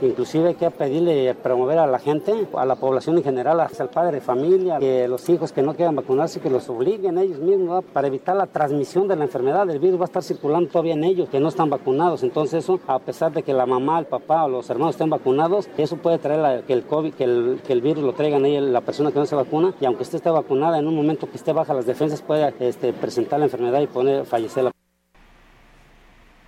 Inclusive 0.00 0.48
hay 0.48 0.54
que 0.54 0.70
pedirle 0.70 1.34
promover 1.34 1.78
a 1.78 1.86
la 1.86 1.98
gente, 1.98 2.46
a 2.54 2.64
la 2.64 2.76
población 2.76 3.18
en 3.18 3.24
general, 3.24 3.58
al 3.60 3.88
padre 3.88 4.16
de 4.16 4.20
familia, 4.20 4.78
que 4.78 5.08
los 5.08 5.28
hijos 5.28 5.52
que 5.52 5.62
no 5.62 5.74
quieran 5.74 5.96
vacunarse, 5.96 6.40
que 6.40 6.50
los 6.50 6.68
obliguen 6.68 7.18
ellos 7.18 7.38
mismos 7.38 7.84
para 7.92 8.06
evitar 8.06 8.36
la 8.36 8.46
transmisión 8.46 9.08
de 9.08 9.16
la 9.16 9.24
enfermedad. 9.24 9.68
El 9.68 9.80
virus 9.80 10.00
va 10.00 10.04
a 10.04 10.06
estar 10.06 10.22
circulando 10.22 10.70
todavía 10.70 10.94
en 10.94 11.04
ellos, 11.04 11.28
que 11.28 11.40
no 11.40 11.48
están 11.48 11.70
vacunados. 11.70 12.22
Entonces 12.22 12.64
eso, 12.64 12.78
a 12.86 12.98
pesar 12.98 13.32
de 13.32 13.42
que 13.42 13.52
la 13.52 13.66
mamá, 13.66 13.98
el 13.98 14.06
papá 14.06 14.44
o 14.44 14.48
los 14.48 14.70
hermanos 14.70 14.94
estén 14.94 15.10
vacunados, 15.10 15.68
eso 15.76 15.96
puede 15.96 16.18
traer 16.18 16.62
que 16.64 16.72
el 16.72 16.84
COVID, 16.84 17.14
que 17.14 17.24
el, 17.24 17.60
que 17.66 17.72
el 17.72 17.80
virus 17.80 18.04
lo 18.04 18.12
traigan 18.12 18.44
a 18.44 18.48
la 18.48 18.80
persona 18.80 19.10
que 19.10 19.18
no 19.18 19.26
se 19.26 19.34
vacuna. 19.34 19.74
Y 19.80 19.84
aunque 19.84 20.02
usted 20.02 20.16
esté 20.16 20.30
vacunada, 20.30 20.78
en 20.78 20.86
un 20.86 20.94
momento 20.94 21.28
que 21.28 21.36
esté 21.36 21.52
baja 21.52 21.74
las 21.74 21.86
defensas, 21.86 22.22
puede 22.22 22.54
este, 22.60 22.92
presentar 22.92 23.40
la 23.40 23.46
enfermedad 23.46 23.80
y 23.80 23.86
poner, 23.86 24.24
fallecer 24.24 24.64
la 24.64 24.77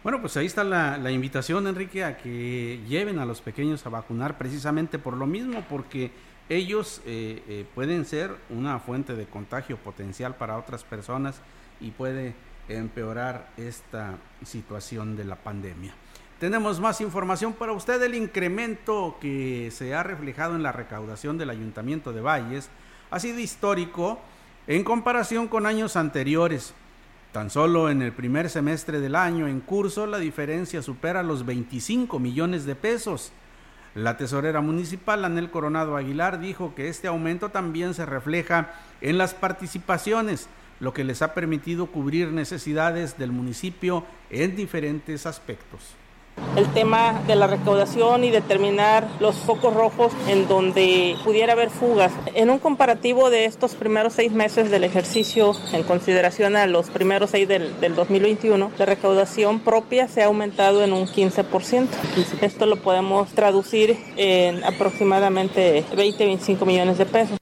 bueno, 0.02 0.20
pues 0.20 0.36
ahí 0.36 0.46
está 0.46 0.64
la, 0.64 1.10
invitación, 1.10 1.66
Enrique, 1.66 2.04
a 2.04 2.16
que 2.16 2.80
lleven 2.88 3.18
a 3.18 3.26
los 3.26 3.40
pequeños 3.40 3.84
a 3.86 3.90
vacunar 3.90 4.38
precisamente 4.38 4.98
por 4.98 5.16
lo 5.16 5.26
mismo, 5.26 5.64
porque 5.68 6.10
ellos 6.48 7.02
eh, 7.04 7.42
eh, 7.48 7.66
pueden 7.74 8.04
ser 8.04 8.34
una 8.48 8.78
fuente 8.78 9.14
de 9.14 9.26
contagio 9.26 9.76
potencial 9.76 10.36
para 10.36 10.58
otras 10.58 10.84
personas 10.84 11.40
y 11.80 11.90
puede 11.90 12.34
empeorar 12.68 13.50
esta 13.56 14.16
situación 14.44 15.16
de 15.16 15.24
la 15.24 15.36
pandemia. 15.36 15.94
Tenemos 16.38 16.80
más 16.80 17.02
información 17.02 17.52
para 17.52 17.72
usted. 17.72 18.02
El 18.02 18.14
incremento 18.14 19.18
que 19.20 19.70
se 19.70 19.94
ha 19.94 20.02
reflejado 20.02 20.56
en 20.56 20.62
la 20.62 20.72
recaudación 20.72 21.36
del 21.36 21.50
Ayuntamiento 21.50 22.14
de 22.14 22.22
Valles 22.22 22.70
ha 23.10 23.20
sido 23.20 23.38
histórico 23.38 24.18
en 24.66 24.82
comparación 24.82 25.48
con 25.48 25.66
años 25.66 25.96
anteriores. 25.96 26.72
Tan 27.32 27.48
solo 27.48 27.90
en 27.90 28.02
el 28.02 28.12
primer 28.12 28.50
semestre 28.50 28.98
del 28.98 29.14
año 29.14 29.46
en 29.46 29.60
curso 29.60 30.06
la 30.06 30.18
diferencia 30.18 30.82
supera 30.82 31.22
los 31.22 31.46
25 31.46 32.18
millones 32.18 32.64
de 32.64 32.74
pesos. 32.74 33.30
La 33.94 34.16
tesorera 34.16 34.60
municipal 34.60 35.24
Anel 35.24 35.50
Coronado 35.50 35.96
Aguilar 35.96 36.40
dijo 36.40 36.74
que 36.74 36.88
este 36.88 37.06
aumento 37.06 37.50
también 37.50 37.94
se 37.94 38.04
refleja 38.04 38.74
en 39.00 39.16
las 39.16 39.34
participaciones, 39.34 40.48
lo 40.80 40.92
que 40.92 41.04
les 41.04 41.22
ha 41.22 41.34
permitido 41.34 41.86
cubrir 41.86 42.32
necesidades 42.32 43.16
del 43.16 43.30
municipio 43.30 44.04
en 44.30 44.56
diferentes 44.56 45.24
aspectos 45.24 45.99
el 46.56 46.66
tema 46.72 47.22
de 47.26 47.36
la 47.36 47.46
recaudación 47.46 48.24
y 48.24 48.30
determinar 48.30 49.08
los 49.20 49.36
focos 49.36 49.72
rojos 49.72 50.12
en 50.26 50.48
donde 50.48 51.16
pudiera 51.24 51.52
haber 51.52 51.70
fugas. 51.70 52.12
En 52.34 52.50
un 52.50 52.58
comparativo 52.58 53.30
de 53.30 53.44
estos 53.44 53.74
primeros 53.74 54.14
seis 54.14 54.32
meses 54.32 54.70
del 54.70 54.84
ejercicio, 54.84 55.52
en 55.72 55.84
consideración 55.84 56.56
a 56.56 56.66
los 56.66 56.90
primeros 56.90 57.30
seis 57.30 57.46
del, 57.46 57.72
2021, 57.80 58.72
la 58.78 58.86
recaudación 58.86 59.60
propia 59.60 60.08
se 60.08 60.22
ha 60.22 60.26
aumentado 60.26 60.82
en 60.82 60.92
un 60.92 61.06
15%. 61.06 61.88
Esto 62.40 62.66
lo 62.66 62.76
podemos 62.76 63.30
traducir 63.32 63.96
en 64.16 64.64
aproximadamente 64.64 65.84
20-25 65.92 66.66
millones 66.66 66.98
de 66.98 67.06
pesos. 67.06 67.38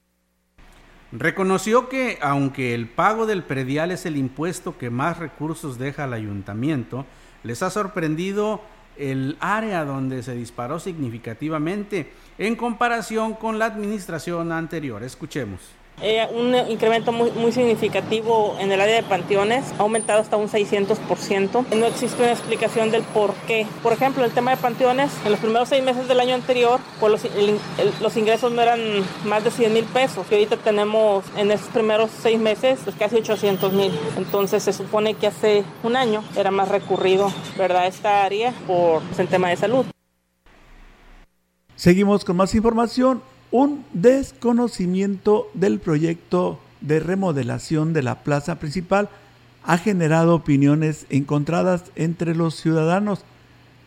Reconoció 1.11 1.89
que 1.89 2.19
aunque 2.21 2.75
el 2.75 2.87
pago 2.87 3.25
del 3.25 3.43
predial 3.43 3.89
es 3.89 4.05
el 4.05 4.15
impuesto 4.15 4.77
que 4.77 4.91
más 4.91 5.17
recursos 5.17 5.79
deja 5.79 6.03
al 6.03 6.13
ayuntamiento, 6.13 7.05
les 7.41 7.63
ha 7.63 7.71
sorprendido 7.71 8.61
el 8.99 9.37
área 9.39 9.85
donde 9.85 10.21
se 10.21 10.35
disparó 10.35 10.79
significativamente 10.79 12.11
en 12.37 12.55
comparación 12.55 13.33
con 13.33 13.57
la 13.57 13.65
administración 13.65 14.51
anterior. 14.51 15.01
Escuchemos. 15.03 15.78
Eh, 16.01 16.25
un 16.31 16.55
incremento 16.71 17.11
muy, 17.11 17.51
significativo 17.51 18.55
en 18.59 18.71
el 18.71 18.79
área 18.79 18.95
de 18.95 19.03
panteones, 19.03 19.65
ha 19.77 19.81
aumentado 19.81 20.21
hasta 20.21 20.37
un 20.37 20.47
600%. 20.47 21.65
No 21.75 21.85
existe 21.85 22.21
una 22.21 22.31
explicación 22.31 22.89
del 22.89 23.03
por 23.03 23.33
qué. 23.47 23.67
Por 23.83 23.91
ejemplo, 23.91 24.23
el 24.23 24.31
tema 24.31 24.51
de 24.51 24.57
panteones, 24.57 25.11
en 25.25 25.31
los 25.31 25.39
primeros 25.39 25.67
seis 25.67 25.83
meses 25.83 26.07
del 26.07 26.19
año 26.19 26.35
anterior, 26.35 26.79
pues 26.99 27.23
los, 28.01 28.17
ingresos 28.17 28.51
no 28.51 28.61
eran 28.61 28.79
más 29.25 29.43
de 29.43 29.51
100 29.51 29.73
mil 29.73 29.83
pesos, 29.85 30.25
que 30.27 30.35
ahorita 30.35 30.57
tenemos 30.57 31.25
en 31.35 31.51
esos 31.51 31.67
primeros 31.67 32.11
seis 32.21 32.39
meses 32.39 32.79
pues 32.83 32.95
casi 32.95 33.17
800 33.17 33.73
mil. 33.73 33.91
Entonces 34.17 34.63
se 34.63 34.71
supone 34.71 35.15
que 35.15 35.27
hace 35.27 35.63
un 35.83 35.95
año 35.95 36.23
era 36.37 36.51
más 36.51 36.69
recurrido, 36.69 37.31
¿verdad?, 37.57 37.87
esta 37.87 38.23
área 38.23 38.53
por 38.67 39.01
el 39.17 39.27
tema 39.27 39.49
de 39.49 39.57
salud. 39.57 39.85
Seguimos 41.75 42.25
con 42.25 42.37
más 42.37 42.55
información 42.55 43.21
un 43.51 43.83
desconocimiento 43.93 45.49
del 45.53 45.79
proyecto 45.79 46.59
de 46.81 46.99
remodelación 46.99 47.93
de 47.93 48.03
la 48.03 48.23
plaza 48.23 48.59
principal 48.59 49.09
ha 49.63 49.77
generado 49.77 50.35
opiniones 50.35 51.05
encontradas 51.09 51.83
entre 51.95 52.35
los 52.35 52.55
ciudadanos, 52.55 53.21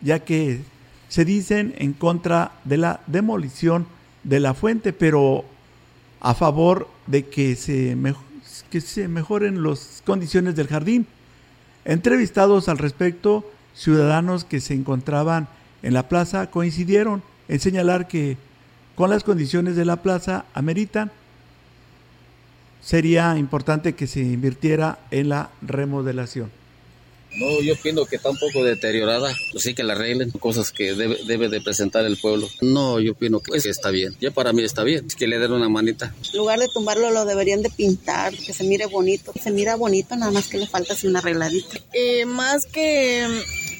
ya 0.00 0.20
que 0.20 0.60
se 1.08 1.24
dicen 1.24 1.74
en 1.78 1.92
contra 1.92 2.52
de 2.64 2.76
la 2.76 3.00
demolición 3.06 3.86
de 4.24 4.40
la 4.40 4.54
fuente, 4.54 4.92
pero 4.92 5.44
a 6.20 6.34
favor 6.34 6.88
de 7.06 7.26
que 7.26 7.56
se, 7.56 7.96
que 8.70 8.80
se 8.80 9.08
mejoren 9.08 9.62
las 9.62 10.02
condiciones 10.04 10.54
del 10.54 10.68
jardín. 10.68 11.06
Entrevistados 11.84 12.68
al 12.68 12.78
respecto, 12.78 13.50
ciudadanos 13.74 14.44
que 14.44 14.60
se 14.60 14.74
encontraban 14.74 15.48
en 15.82 15.94
la 15.94 16.08
plaza 16.08 16.50
coincidieron 16.50 17.22
en 17.48 17.58
señalar 17.58 18.06
que 18.06 18.36
con 18.94 19.10
las 19.10 19.24
condiciones 19.24 19.76
de 19.76 19.84
la 19.84 20.02
plaza 20.02 20.44
ameritan, 20.54 21.10
sería 22.82 23.36
importante 23.38 23.94
que 23.94 24.06
se 24.06 24.20
invirtiera 24.20 24.98
en 25.10 25.28
la 25.28 25.50
remodelación. 25.62 26.50
No, 27.34 27.62
yo 27.62 27.72
opino 27.72 28.04
que 28.04 28.16
está 28.16 28.28
un 28.28 28.36
poco 28.36 28.62
deteriorada, 28.62 29.34
pues 29.52 29.64
sí 29.64 29.74
que 29.74 29.82
la 29.82 29.94
arreglen, 29.94 30.30
cosas 30.32 30.70
que 30.70 30.92
debe, 30.92 31.48
de 31.48 31.60
presentar 31.62 32.04
el 32.04 32.18
pueblo. 32.18 32.46
No, 32.60 33.00
yo 33.00 33.12
opino 33.12 33.40
que 33.40 33.56
está 33.56 33.90
bien, 33.90 34.14
ya 34.20 34.30
para 34.30 34.52
mí 34.52 34.62
está 34.62 34.84
bien, 34.84 35.06
es 35.06 35.16
que 35.16 35.26
le 35.26 35.38
den 35.38 35.52
una 35.52 35.70
manita. 35.70 36.14
En 36.30 36.38
lugar 36.38 36.58
de 36.58 36.68
tumbarlo 36.68 37.10
lo 37.10 37.24
deberían 37.24 37.62
de 37.62 37.70
pintar, 37.70 38.36
que 38.36 38.52
se 38.52 38.64
mire 38.64 38.84
bonito, 38.86 39.32
se 39.42 39.50
mira 39.50 39.76
bonito, 39.76 40.14
nada 40.14 40.30
más 40.30 40.48
que 40.48 40.58
le 40.58 40.66
falta 40.66 40.92
así 40.92 41.06
una 41.06 41.20
arregladita. 41.20 41.78
Eh, 41.94 42.26
más 42.26 42.66
que 42.66 43.26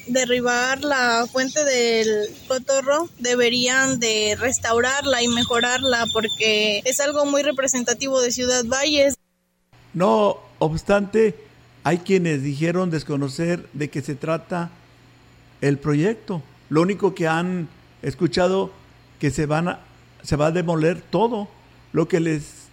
derribar 0.07 0.81
la 0.83 1.25
fuente 1.31 1.63
del 1.63 2.29
cotorro, 2.47 3.09
deberían 3.19 3.99
de 3.99 4.35
restaurarla 4.39 5.21
y 5.21 5.27
mejorarla 5.27 6.05
porque 6.13 6.81
es 6.85 6.99
algo 6.99 7.25
muy 7.25 7.43
representativo 7.43 8.21
de 8.21 8.31
Ciudad 8.31 8.65
Valles. 8.65 9.15
No 9.93 10.39
obstante, 10.59 11.35
hay 11.83 11.99
quienes 11.99 12.43
dijeron 12.43 12.89
desconocer 12.89 13.67
de 13.73 13.89
qué 13.89 14.01
se 14.01 14.15
trata 14.15 14.71
el 15.61 15.77
proyecto. 15.77 16.41
Lo 16.69 16.81
único 16.81 17.13
que 17.13 17.27
han 17.27 17.67
escuchado 18.01 18.71
que 19.19 19.31
se 19.31 19.45
van 19.45 19.79
se 20.23 20.35
va 20.35 20.47
a 20.47 20.51
demoler 20.51 21.01
todo, 21.01 21.49
lo 21.91 22.07
que 22.07 22.19
les 22.19 22.67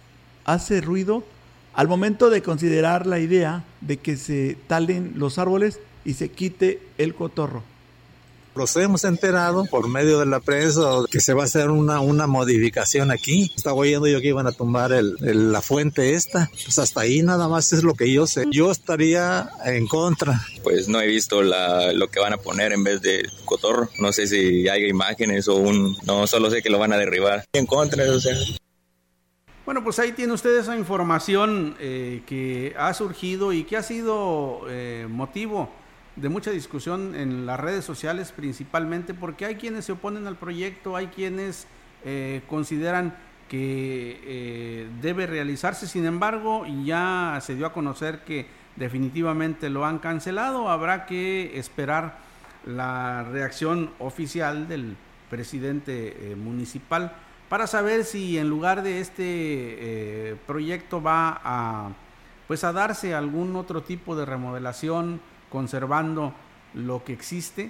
hace 0.45 0.81
ruido 0.81 1.23
al 1.73 1.87
momento 1.87 2.29
de 2.29 2.41
considerar 2.41 3.07
la 3.07 3.19
idea 3.19 3.63
de 3.81 3.97
que 3.97 4.17
se 4.17 4.57
talen 4.67 5.13
los 5.15 5.37
árboles 5.37 5.79
y 6.05 6.13
se 6.13 6.29
quite 6.29 6.81
el 6.97 7.15
cotorro. 7.15 7.63
Los 8.53 8.75
hemos 8.75 9.05
enterado 9.05 9.63
por 9.63 9.87
medio 9.87 10.19
de 10.19 10.25
la 10.25 10.41
prensa 10.41 10.81
que 11.09 11.21
se 11.21 11.33
va 11.33 11.43
a 11.43 11.45
hacer 11.45 11.69
una, 11.69 12.01
una 12.01 12.27
modificación 12.27 13.09
aquí. 13.09 13.49
Estaba 13.55 13.77
oyendo 13.77 14.07
yo 14.07 14.19
que 14.19 14.27
iban 14.27 14.45
a 14.45 14.51
tumbar 14.51 14.91
el, 14.91 15.15
la 15.53 15.61
fuente 15.61 16.15
esta. 16.15 16.49
Pues 16.51 16.77
hasta 16.77 16.99
ahí 16.99 17.21
nada 17.21 17.47
más 17.47 17.71
es 17.71 17.83
lo 17.83 17.93
que 17.93 18.11
yo 18.11 18.27
sé. 18.27 18.43
Yo 18.51 18.69
estaría 18.69 19.49
en 19.63 19.87
contra. 19.87 20.41
Pues 20.63 20.89
no 20.89 20.99
he 20.99 21.07
visto 21.07 21.41
la, 21.41 21.93
lo 21.93 22.09
que 22.09 22.19
van 22.19 22.33
a 22.33 22.37
poner 22.37 22.73
en 22.73 22.83
vez 22.83 23.01
de 23.01 23.23
cotorro. 23.45 23.89
No 23.99 24.11
sé 24.11 24.27
si 24.27 24.67
hay 24.67 24.85
imágenes 24.85 25.47
o 25.47 25.55
un... 25.55 25.95
No, 26.05 26.27
solo 26.27 26.51
sé 26.51 26.61
que 26.61 26.69
lo 26.69 26.77
van 26.77 26.91
a 26.91 26.97
derribar. 26.97 27.45
En 27.53 27.65
contra, 27.65 28.03
o 28.11 28.19
sea... 28.19 28.35
Bueno, 29.63 29.81
pues 29.81 29.97
ahí 29.99 30.11
tiene 30.11 30.33
usted 30.33 30.57
esa 30.57 30.75
información 30.75 31.77
eh, 31.79 32.23
que 32.25 32.75
ha 32.77 32.93
surgido 32.93 33.53
y 33.53 33.63
que 33.63 33.77
ha 33.77 33.83
sido 33.83 34.63
eh, 34.67 35.07
motivo 35.09 35.69
de 36.15 36.29
mucha 36.29 36.51
discusión 36.51 37.15
en 37.15 37.45
las 37.45 37.59
redes 37.59 37.85
sociales 37.85 38.33
principalmente 38.35 39.13
porque 39.13 39.45
hay 39.45 39.55
quienes 39.55 39.85
se 39.85 39.93
oponen 39.93 40.27
al 40.27 40.35
proyecto, 40.35 40.95
hay 40.95 41.07
quienes 41.07 41.67
eh, 42.03 42.41
consideran 42.47 43.15
que 43.47 44.19
eh, 44.23 44.89
debe 45.01 45.27
realizarse, 45.27 45.87
sin 45.87 46.05
embargo 46.05 46.65
ya 46.83 47.39
se 47.41 47.55
dio 47.55 47.65
a 47.65 47.73
conocer 47.73 48.23
que 48.23 48.47
definitivamente 48.75 49.69
lo 49.69 49.85
han 49.85 49.99
cancelado, 49.99 50.69
habrá 50.69 51.05
que 51.05 51.57
esperar 51.57 52.19
la 52.65 53.23
reacción 53.23 53.91
oficial 53.99 54.67
del 54.67 54.95
presidente 55.29 56.31
eh, 56.31 56.35
municipal 56.35 57.15
para 57.49 57.67
saber 57.67 58.05
si 58.05 58.37
en 58.37 58.47
lugar 58.49 58.81
de 58.81 59.01
este 59.01 60.37
proyecto 60.47 61.01
va 61.01 61.41
a 61.43 61.89
pues 62.47 62.63
a 62.63 62.71
darse 62.71 63.13
algún 63.13 63.57
otro 63.57 63.83
tipo 63.83 64.15
de 64.15 64.25
remodelación 64.25 65.19
conservando 65.51 66.33
lo 66.73 67.03
que 67.03 67.13
existe. 67.13 67.69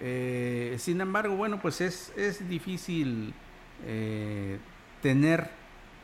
Eh, 0.00 0.76
sin 0.78 1.00
embargo, 1.00 1.36
bueno, 1.36 1.60
pues 1.60 1.80
es, 1.80 2.12
es 2.16 2.48
difícil 2.48 3.32
eh, 3.84 4.58
tener 5.02 5.50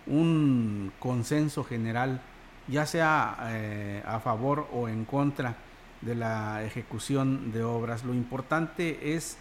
un 0.07 0.93
consenso 0.99 1.63
general, 1.63 2.21
ya 2.67 2.87
sea 2.87 3.37
eh, 3.51 4.03
a 4.07 4.21
favor 4.21 4.69
o 4.73 4.89
en 4.89 5.05
contra 5.05 5.57
de 6.01 6.15
la 6.15 6.65
ejecución 6.65 7.53
de 7.53 7.63
obras. 7.63 8.05
Lo 8.05 8.15
importante 8.15 9.15
es 9.15 9.37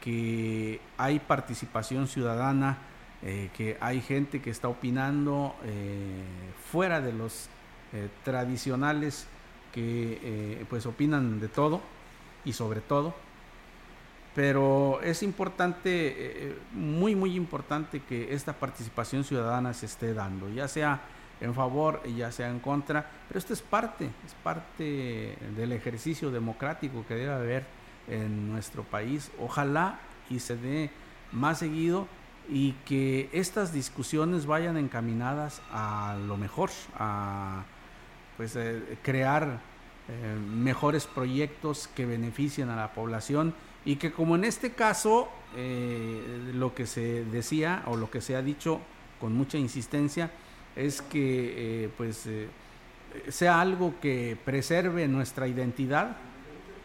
que 0.00 0.80
hay 0.98 1.20
participación 1.20 2.08
ciudadana, 2.08 2.78
que 3.22 3.78
hay 3.80 4.00
gente 4.00 4.42
que 4.42 4.50
está 4.50 4.66
opinando 4.66 5.54
fuera 6.72 7.00
de 7.00 7.12
los 7.12 7.48
tradicionales 8.24 9.28
que 9.72 10.20
eh, 10.22 10.64
pues 10.68 10.86
opinan 10.86 11.40
de 11.40 11.48
todo 11.48 11.80
y 12.44 12.52
sobre 12.52 12.80
todo, 12.80 13.14
pero 14.34 15.00
es 15.02 15.22
importante, 15.22 16.48
eh, 16.48 16.58
muy 16.72 17.14
muy 17.14 17.36
importante 17.36 18.00
que 18.00 18.34
esta 18.34 18.52
participación 18.52 19.24
ciudadana 19.24 19.74
se 19.74 19.86
esté 19.86 20.14
dando, 20.14 20.48
ya 20.48 20.68
sea 20.68 21.00
en 21.40 21.54
favor, 21.54 22.02
ya 22.04 22.30
sea 22.30 22.48
en 22.48 22.60
contra, 22.60 23.10
pero 23.26 23.38
esto 23.38 23.52
es 23.52 23.62
parte, 23.62 24.06
es 24.24 24.34
parte 24.42 25.36
del 25.56 25.72
ejercicio 25.72 26.30
democrático 26.30 27.04
que 27.06 27.14
debe 27.14 27.32
haber 27.32 27.64
en 28.08 28.52
nuestro 28.52 28.84
país. 28.84 29.30
Ojalá 29.40 29.98
y 30.30 30.38
se 30.38 30.56
dé 30.56 30.90
más 31.32 31.58
seguido 31.58 32.06
y 32.48 32.72
que 32.84 33.28
estas 33.32 33.72
discusiones 33.72 34.46
vayan 34.46 34.76
encaminadas 34.76 35.62
a 35.72 36.16
lo 36.26 36.36
mejor, 36.36 36.70
a 36.96 37.64
pues 38.42 38.56
eh, 38.56 38.98
crear 39.04 39.60
eh, 40.08 40.36
mejores 40.36 41.06
proyectos 41.06 41.88
que 41.94 42.06
beneficien 42.06 42.70
a 42.70 42.74
la 42.74 42.92
población 42.92 43.54
y 43.84 43.94
que 43.94 44.10
como 44.10 44.34
en 44.34 44.42
este 44.42 44.72
caso 44.72 45.28
eh, 45.54 46.50
lo 46.52 46.74
que 46.74 46.86
se 46.86 47.24
decía 47.26 47.84
o 47.86 47.96
lo 47.96 48.10
que 48.10 48.20
se 48.20 48.34
ha 48.34 48.42
dicho 48.42 48.80
con 49.20 49.32
mucha 49.32 49.58
insistencia 49.58 50.32
es 50.74 51.02
que 51.02 51.88
pues 51.96 52.28
sea 53.28 53.60
algo 53.60 53.94
que 54.00 54.36
preserve 54.44 55.06
nuestra 55.06 55.46
identidad 55.46 56.16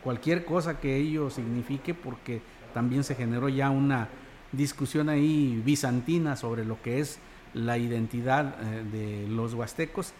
cualquier 0.03 0.45
cosa 0.45 0.79
que 0.79 0.95
ello 0.95 1.31
signifique 1.31 1.95
porque 1.95 2.39
también 2.75 3.03
se 3.03 3.15
generó 3.15 3.49
ya 3.49 3.71
una 3.71 4.09
discusión 4.51 5.09
ahí 5.09 5.59
bizantina 5.65 6.35
sobre 6.35 6.65
lo 6.65 6.79
que 6.83 6.99
es 6.99 7.17
la 7.55 7.79
identidad 7.79 8.57
de 8.57 9.25
los 9.27 9.55
huastecos 9.55 10.13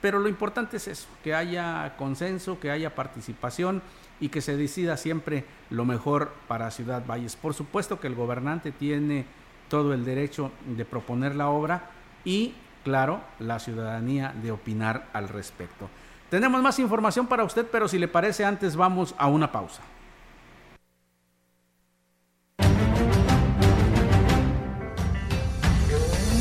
pero 0.00 0.18
lo 0.18 0.28
importante 0.28 0.76
es 0.76 0.88
eso, 0.88 1.08
que 1.22 1.34
haya 1.34 1.94
consenso, 1.96 2.60
que 2.60 2.70
haya 2.70 2.94
participación 2.94 3.82
y 4.20 4.28
que 4.28 4.40
se 4.40 4.56
decida 4.56 4.96
siempre 4.96 5.44
lo 5.70 5.84
mejor 5.84 6.32
para 6.46 6.70
Ciudad 6.70 7.04
Valles. 7.06 7.36
Por 7.36 7.54
supuesto 7.54 8.00
que 8.00 8.06
el 8.06 8.14
gobernante 8.14 8.72
tiene 8.72 9.26
todo 9.68 9.92
el 9.92 10.04
derecho 10.04 10.50
de 10.66 10.84
proponer 10.84 11.34
la 11.34 11.48
obra 11.48 11.90
y, 12.24 12.54
claro, 12.84 13.20
la 13.38 13.58
ciudadanía 13.58 14.34
de 14.42 14.50
opinar 14.50 15.08
al 15.12 15.28
respecto. 15.28 15.88
Tenemos 16.30 16.62
más 16.62 16.78
información 16.78 17.26
para 17.26 17.44
usted, 17.44 17.66
pero 17.70 17.88
si 17.88 17.98
le 17.98 18.08
parece 18.08 18.44
antes 18.44 18.76
vamos 18.76 19.14
a 19.18 19.28
una 19.28 19.50
pausa. 19.50 19.82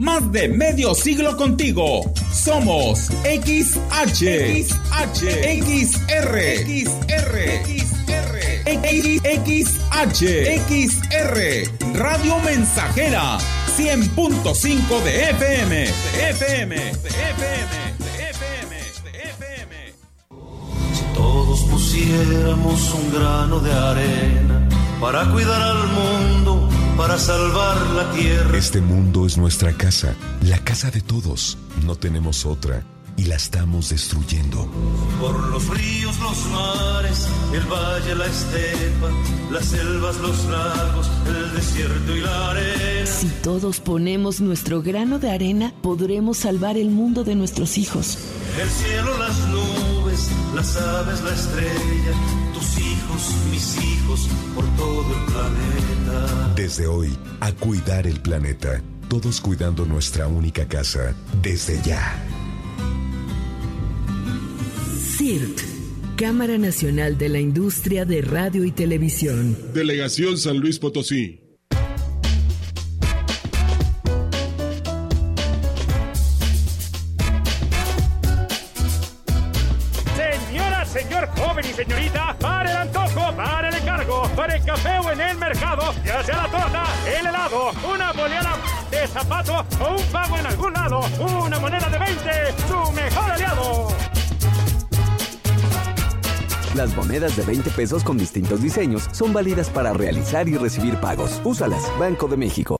Más 0.00 0.32
de 0.32 0.48
medio 0.48 0.94
siglo 0.94 1.36
contigo. 1.36 2.10
Somos 2.32 3.10
XH, 3.22 4.24
XH, 4.64 5.20
XR, 5.60 6.34
XR, 6.64 7.36
XR, 9.26 9.76
XR, 10.70 11.38
Radio 11.92 12.38
Mensajera, 12.38 13.36
100.5 13.76 15.02
de 15.02 15.30
FM, 15.32 15.76
de 15.76 16.30
FM, 16.30 16.76
de 16.76 16.90
FM, 16.90 17.70
de 17.98 18.30
FM, 18.30 18.76
de 19.04 19.10
FM. 19.28 19.74
Si 20.94 21.04
todos 21.12 21.60
pusiéramos 21.64 22.94
un 22.94 23.12
grano 23.12 23.60
de 23.60 23.70
arena 23.70 24.66
para 24.98 25.30
cuidar 25.30 25.60
al 25.60 25.88
mundo 25.88 26.49
para 27.00 27.16
salvar 27.16 27.80
la 27.96 28.12
tierra. 28.12 28.58
Este 28.58 28.82
mundo 28.82 29.24
es 29.24 29.38
nuestra 29.38 29.72
casa, 29.72 30.14
la 30.42 30.58
casa 30.58 30.90
de 30.90 31.00
todos. 31.00 31.56
No 31.86 31.96
tenemos 31.96 32.44
otra 32.44 32.84
y 33.16 33.24
la 33.24 33.36
estamos 33.36 33.88
destruyendo. 33.88 34.68
Por 35.18 35.48
los 35.48 35.66
ríos, 35.70 36.20
los 36.20 36.44
mares, 36.52 37.26
el 37.54 37.62
valle, 37.72 38.14
la 38.16 38.26
estepa, 38.26 39.08
las 39.50 39.64
selvas, 39.64 40.18
los 40.18 40.44
lagos, 40.44 41.10
el 41.26 41.54
desierto 41.54 42.16
y 42.16 42.20
la 42.20 42.50
arena. 42.50 43.06
Si 43.06 43.28
todos 43.42 43.80
ponemos 43.80 44.42
nuestro 44.42 44.82
grano 44.82 45.18
de 45.18 45.30
arena, 45.30 45.72
podremos 45.80 46.36
salvar 46.36 46.76
el 46.76 46.90
mundo 46.90 47.24
de 47.24 47.34
nuestros 47.34 47.78
hijos. 47.78 48.18
El 48.60 48.68
cielo, 48.68 49.16
las 49.18 49.38
nubes, 49.48 50.28
las 50.54 50.76
aves, 50.76 51.22
la 51.22 51.32
estrella, 51.32 52.12
mis 53.50 53.76
hijos, 53.78 54.28
por 54.54 54.64
todo 54.76 55.06
el 55.14 55.24
planeta. 55.32 56.52
Desde 56.56 56.86
hoy, 56.86 57.16
a 57.40 57.52
cuidar 57.52 58.06
el 58.06 58.20
planeta. 58.20 58.82
Todos 59.08 59.40
cuidando 59.40 59.84
nuestra 59.86 60.26
única 60.26 60.66
casa. 60.66 61.14
Desde 61.42 61.80
ya. 61.82 62.24
CIRT, 65.16 65.60
Cámara 66.16 66.58
Nacional 66.58 67.18
de 67.18 67.28
la 67.28 67.40
Industria 67.40 68.04
de 68.04 68.22
Radio 68.22 68.64
y 68.64 68.70
Televisión. 68.70 69.56
Delegación 69.74 70.38
San 70.38 70.58
Luis 70.58 70.78
Potosí. 70.78 71.39
Café 84.64 84.98
o 84.98 85.10
en 85.10 85.20
el 85.20 85.38
mercado, 85.38 85.94
ya 86.04 86.22
sea 86.22 86.36
la 86.36 86.48
torta, 86.48 86.84
el 87.06 87.26
helado, 87.26 87.70
una 87.92 88.12
boleada 88.12 88.56
de 88.90 89.06
zapato 89.06 89.64
o 89.80 89.96
un 89.96 90.02
pago 90.12 90.36
en 90.38 90.46
algún 90.46 90.72
lado, 90.72 91.00
una 91.20 91.58
moneda 91.58 91.88
de 91.88 91.98
20, 91.98 92.30
su 92.68 92.92
mejor 92.92 93.30
aliado. 93.30 93.88
Las 96.74 96.94
monedas 96.94 97.36
de 97.36 97.42
20 97.42 97.70
pesos 97.70 98.04
con 98.04 98.16
distintos 98.16 98.62
diseños 98.62 99.08
son 99.12 99.32
válidas 99.32 99.68
para 99.68 99.92
realizar 99.92 100.48
y 100.48 100.56
recibir 100.56 100.96
pagos. 100.96 101.40
Úsalas, 101.44 101.82
Banco 101.98 102.28
de 102.28 102.36
México. 102.36 102.79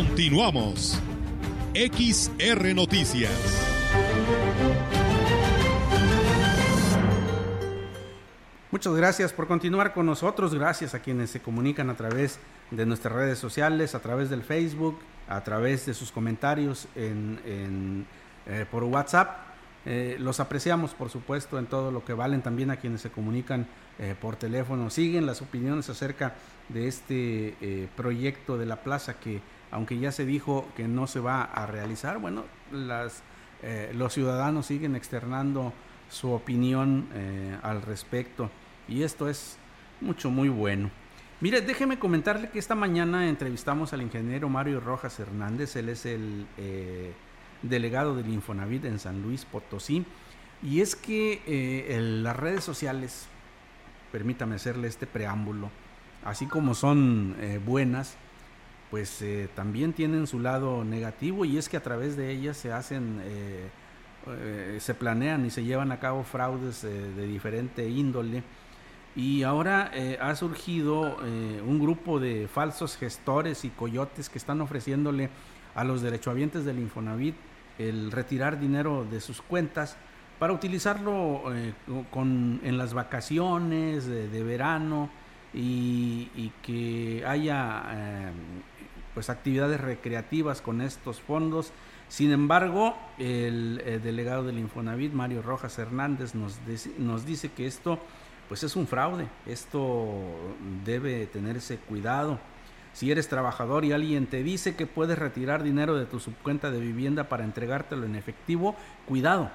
Continuamos. 0.00 0.98
XR 1.74 2.74
Noticias. 2.74 3.30
Muchas 8.70 8.94
gracias 8.94 9.34
por 9.34 9.46
continuar 9.46 9.92
con 9.92 10.06
nosotros. 10.06 10.54
Gracias 10.54 10.94
a 10.94 11.00
quienes 11.00 11.28
se 11.28 11.40
comunican 11.40 11.90
a 11.90 11.98
través 11.98 12.38
de 12.70 12.86
nuestras 12.86 13.14
redes 13.14 13.38
sociales, 13.38 13.94
a 13.94 14.00
través 14.00 14.30
del 14.30 14.42
Facebook, 14.42 14.98
a 15.28 15.44
través 15.44 15.84
de 15.84 15.92
sus 15.92 16.10
comentarios 16.10 16.88
en, 16.94 18.06
eh, 18.46 18.64
por 18.70 18.84
WhatsApp. 18.84 19.36
Eh, 19.84 20.16
los 20.18 20.40
apreciamos, 20.40 20.94
por 20.94 21.10
supuesto, 21.10 21.58
en 21.58 21.66
todo 21.66 21.90
lo 21.90 22.06
que 22.06 22.14
valen 22.14 22.40
también 22.40 22.70
a 22.70 22.76
quienes 22.76 23.02
se 23.02 23.10
comunican 23.10 23.66
eh, 23.98 24.14
por 24.18 24.36
teléfono. 24.36 24.88
Siguen 24.88 25.26
las 25.26 25.42
opiniones 25.42 25.90
acerca 25.90 26.36
de 26.70 26.88
este 26.88 27.88
proyecto 27.96 28.56
de 28.56 28.64
la 28.64 28.76
plaza 28.76 29.20
que, 29.20 29.42
aunque 29.70 29.98
ya 29.98 30.12
se 30.12 30.26
dijo 30.26 30.68
que 30.76 30.88
no 30.88 31.06
se 31.06 31.20
va 31.20 31.42
a 31.42 31.66
realizar, 31.66 32.18
bueno, 32.18 32.44
las, 32.72 33.22
eh, 33.62 33.92
los 33.94 34.12
ciudadanos 34.12 34.66
siguen 34.66 34.96
externando 34.96 35.72
su 36.08 36.32
opinión 36.32 37.08
eh, 37.14 37.56
al 37.62 37.82
respecto. 37.82 38.50
Y 38.88 39.02
esto 39.02 39.28
es 39.28 39.58
mucho, 40.00 40.30
muy 40.30 40.48
bueno. 40.48 40.90
Mire, 41.40 41.60
déjeme 41.60 41.98
comentarle 41.98 42.50
que 42.50 42.58
esta 42.58 42.74
mañana 42.74 43.28
entrevistamos 43.28 43.92
al 43.92 44.02
ingeniero 44.02 44.48
Mario 44.48 44.80
Rojas 44.80 45.18
Hernández, 45.20 45.76
él 45.76 45.88
es 45.88 46.04
el 46.04 46.46
eh, 46.58 47.12
delegado 47.62 48.14
del 48.14 48.28
Infonavit 48.28 48.84
en 48.84 48.98
San 48.98 49.22
Luis 49.22 49.44
Potosí, 49.44 50.04
y 50.62 50.82
es 50.82 50.96
que 50.96 51.96
las 52.22 52.36
redes 52.36 52.62
sociales, 52.62 53.26
permítame 54.12 54.56
hacerle 54.56 54.88
este 54.88 55.06
preámbulo, 55.06 55.70
así 56.22 56.44
como 56.44 56.74
son 56.74 57.34
buenas, 57.64 58.18
pues 58.90 59.22
eh, 59.22 59.48
también 59.54 59.92
tienen 59.92 60.26
su 60.26 60.40
lado 60.40 60.84
negativo 60.84 61.44
y 61.44 61.56
es 61.56 61.68
que 61.68 61.76
a 61.76 61.82
través 61.82 62.16
de 62.16 62.30
ellas 62.30 62.56
se 62.56 62.72
hacen, 62.72 63.20
eh, 63.22 63.68
eh, 64.26 64.78
se 64.80 64.94
planean 64.94 65.46
y 65.46 65.50
se 65.50 65.62
llevan 65.62 65.92
a 65.92 66.00
cabo 66.00 66.24
fraudes 66.24 66.82
de 66.82 67.26
diferente 67.26 67.88
índole. 67.88 68.42
Y 69.16 69.42
ahora 69.42 69.90
ha 70.20 70.36
surgido 70.36 71.16
un 71.66 71.80
grupo 71.80 72.20
de 72.20 72.46
falsos 72.46 72.96
gestores 72.96 73.64
y 73.64 73.70
coyotes 73.70 74.28
que 74.28 74.38
están 74.38 74.60
ofreciéndole 74.60 75.30
a 75.74 75.82
los 75.82 76.00
derechohabientes 76.00 76.64
del 76.64 76.78
Infonavit 76.78 77.34
el 77.78 78.12
retirar 78.12 78.60
dinero 78.60 79.04
de 79.10 79.20
sus 79.20 79.42
cuentas 79.42 79.96
para 80.38 80.52
utilizarlo 80.52 81.42
con, 82.12 82.60
en 82.62 82.78
las 82.78 82.94
vacaciones 82.94 84.06
de, 84.06 84.42
verano 84.44 85.10
y, 85.52 86.52
que 86.62 87.24
haya 87.26 88.32
pues 89.14 89.30
actividades 89.30 89.80
recreativas 89.80 90.60
con 90.60 90.80
estos 90.80 91.20
fondos. 91.20 91.72
Sin 92.08 92.32
embargo, 92.32 92.96
el, 93.18 93.82
eh, 93.84 94.00
delegado 94.02 94.44
del 94.44 94.58
Infonavit, 94.58 95.12
Mario 95.12 95.42
Rojas 95.42 95.78
Hernández, 95.78 96.34
nos, 96.34 96.58
nos 96.98 97.24
dice 97.24 97.50
que 97.50 97.66
esto 97.66 97.98
pues 98.48 98.64
es 98.64 98.74
un 98.74 98.88
fraude, 98.88 99.28
esto 99.46 100.12
debe 100.84 101.26
tenerse 101.26 101.76
cuidado. 101.76 102.40
Si 102.92 103.12
eres 103.12 103.28
trabajador 103.28 103.84
y 103.84 103.92
alguien 103.92 104.26
te 104.26 104.42
dice 104.42 104.74
que 104.74 104.88
puedes 104.88 105.16
retirar 105.16 105.62
dinero 105.62 105.94
de 105.94 106.04
tu 106.04 106.18
subcuenta 106.18 106.72
de 106.72 106.80
vivienda 106.80 107.28
para 107.28 107.44
entregártelo 107.44 108.06
en 108.06 108.16
efectivo, 108.16 108.74
cuidado, 109.06 109.52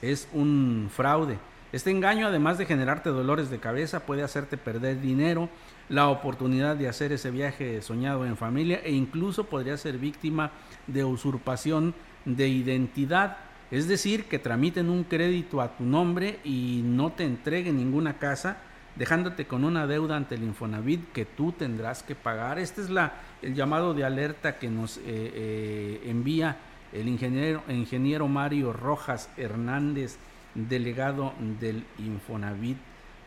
es 0.00 0.28
un 0.32 0.88
fraude. 0.94 1.38
Este 1.72 1.90
engaño, 1.90 2.28
además 2.28 2.58
de 2.58 2.66
generarte 2.66 3.10
dolores 3.10 3.50
de 3.50 3.58
cabeza, 3.58 4.06
puede 4.06 4.22
hacerte 4.22 4.56
perder 4.56 5.00
dinero, 5.00 5.48
la 5.88 6.08
oportunidad 6.08 6.76
de 6.76 6.88
hacer 6.88 7.12
ese 7.12 7.30
viaje 7.30 7.82
soñado 7.82 8.24
en 8.24 8.36
familia 8.36 8.80
e 8.84 8.92
incluso 8.92 9.44
podría 9.44 9.76
ser 9.76 9.98
víctima 9.98 10.52
de 10.86 11.04
usurpación 11.04 11.94
de 12.24 12.48
identidad. 12.48 13.38
Es 13.70 13.88
decir, 13.88 14.24
que 14.24 14.38
tramiten 14.38 14.90
un 14.90 15.04
crédito 15.04 15.60
a 15.60 15.76
tu 15.76 15.84
nombre 15.84 16.38
y 16.44 16.82
no 16.84 17.12
te 17.12 17.24
entreguen 17.24 17.76
ninguna 17.76 18.18
casa, 18.18 18.58
dejándote 18.94 19.46
con 19.46 19.64
una 19.64 19.86
deuda 19.86 20.16
ante 20.16 20.36
el 20.36 20.44
Infonavit 20.44 21.12
que 21.12 21.24
tú 21.24 21.52
tendrás 21.52 22.02
que 22.04 22.14
pagar. 22.14 22.60
Este 22.60 22.80
es 22.80 22.90
la, 22.90 23.14
el 23.42 23.54
llamado 23.54 23.92
de 23.92 24.04
alerta 24.04 24.58
que 24.58 24.70
nos 24.70 24.98
eh, 24.98 25.02
eh, 25.04 26.00
envía 26.04 26.56
el 26.92 27.08
ingeniero, 27.08 27.62
ingeniero 27.68 28.28
Mario 28.28 28.72
Rojas 28.72 29.28
Hernández, 29.36 30.16
delegado 30.56 31.34
del 31.60 31.84
Infonavit. 31.98 32.78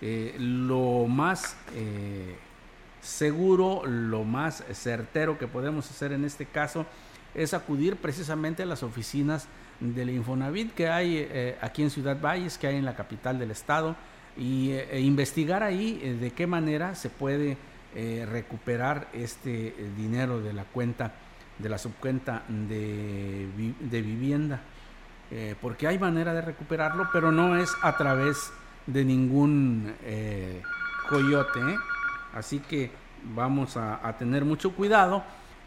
Eh, 0.02 0.36
lo 0.39 1.08
más 1.08 1.58
eh, 1.76 2.36
seguro, 3.02 3.84
lo 3.86 4.24
más 4.24 4.63
certero 4.74 5.38
que 5.38 5.48
podemos 5.48 5.89
hacer 5.89 6.12
en 6.12 6.26
este 6.26 6.46
caso 6.46 6.86
es 7.36 7.54
acudir 7.54 7.98
precisamente 7.98 8.63
a 8.63 8.65
las 8.65 8.82
oficinas 8.82 9.48
del 9.80 10.10
Infonavit 10.10 10.74
que 10.74 10.89
hay 10.89 11.18
eh, 11.18 11.58
aquí 11.62 11.84
en 11.84 11.89
Ciudad 11.89 12.20
Valles, 12.20 12.58
que 12.58 12.68
hay 12.68 12.76
en 12.76 12.86
la 12.86 12.96
capital 12.96 13.39
del 13.39 13.52
estado, 13.52 13.96
y 14.38 14.72
e 14.72 15.02
investigar 15.02 15.63
ahí 15.63 16.18
de 16.22 16.32
qué 16.32 16.48
manera 16.48 16.96
se 16.96 17.10
puede 17.10 17.58
recuperar 18.32 19.10
este 19.12 19.74
dinero 19.98 20.39
de 20.39 20.54
la 20.54 20.63
cuenta, 20.63 21.13
de 21.58 21.68
la 21.68 21.78
subcuenta 21.78 22.44
de, 22.48 23.50
de 23.82 24.02
vivienda. 24.02 24.62
Eh, 25.32 25.56
porque 25.62 25.88
hay 25.88 26.00
manera 26.00 26.34
de 26.34 26.42
recuperarlo, 26.42 27.10
pero 27.13 27.32
no 27.32 27.56
es 27.56 27.72
a 27.82 27.96
través 27.98 28.52
de 28.88 29.06
ningún 29.06 29.94
eh, 30.04 30.62
coyote. 31.08 31.60
¿eh? 31.60 31.78
Así 32.34 32.60
que 32.60 32.92
vamos 33.36 33.78
a, 33.78 34.15
tener 34.18 34.46
mucho 34.46 34.72
cuidado 34.72 35.24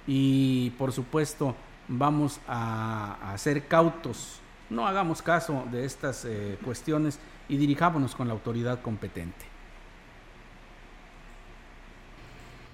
y 0.07 0.71
por 0.71 0.93
supuesto 0.93 1.55
vamos 1.89 2.41
a, 2.49 3.33
a 3.33 3.39
ser 3.39 3.67
cautos. 3.67 4.41
No 4.71 4.87
hagamos 4.87 5.21
caso 5.21 5.65
de 5.71 5.85
estas 5.85 6.25
eh, 6.25 6.59
cuestiones 6.65 7.19
y 7.49 7.57
dirijámonos 7.57 8.15
con 8.15 8.27
la 8.27 8.35
autoridad 8.35 8.81
competente. 8.81 9.45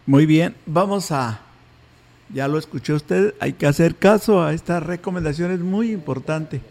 Muy 0.06 0.24
bien, 0.24 0.54
vamos 0.64 1.12
a, 1.12 1.40
ya 2.32 2.48
lo 2.48 2.56
escuchó 2.56 2.94
usted, 2.94 3.34
hay 3.40 3.52
que 3.52 3.66
hacer 3.66 3.96
caso 3.96 4.42
a 4.42 4.54
estas 4.54 4.82
recomendaciones 4.82 5.60
muy 5.60 5.90
importante. 5.90 6.62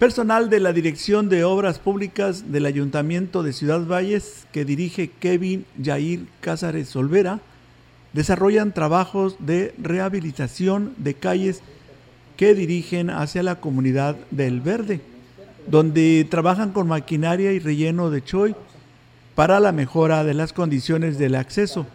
Personal 0.00 0.48
de 0.48 0.60
la 0.60 0.72
Dirección 0.72 1.28
de 1.28 1.44
Obras 1.44 1.78
Públicas 1.78 2.50
del 2.50 2.64
Ayuntamiento 2.64 3.42
de 3.42 3.52
Ciudad 3.52 3.84
Valles, 3.86 4.46
que 4.50 4.64
dirige 4.64 5.10
Kevin 5.10 5.66
Jair 5.84 6.24
Cázares 6.40 6.96
Olvera, 6.96 7.40
desarrollan 8.14 8.72
trabajos 8.72 9.36
de 9.40 9.74
rehabilitación 9.76 10.94
de 10.96 11.12
calles 11.12 11.60
que 12.38 12.54
dirigen 12.54 13.10
hacia 13.10 13.42
la 13.42 13.60
comunidad 13.60 14.16
del 14.30 14.62
Verde, 14.62 15.02
donde 15.66 16.26
trabajan 16.30 16.72
con 16.72 16.88
maquinaria 16.88 17.52
y 17.52 17.58
relleno 17.58 18.08
de 18.08 18.24
choy 18.24 18.54
para 19.34 19.60
la 19.60 19.70
mejora 19.70 20.24
de 20.24 20.32
las 20.32 20.54
condiciones 20.54 21.18
del 21.18 21.34
acceso, 21.34 21.86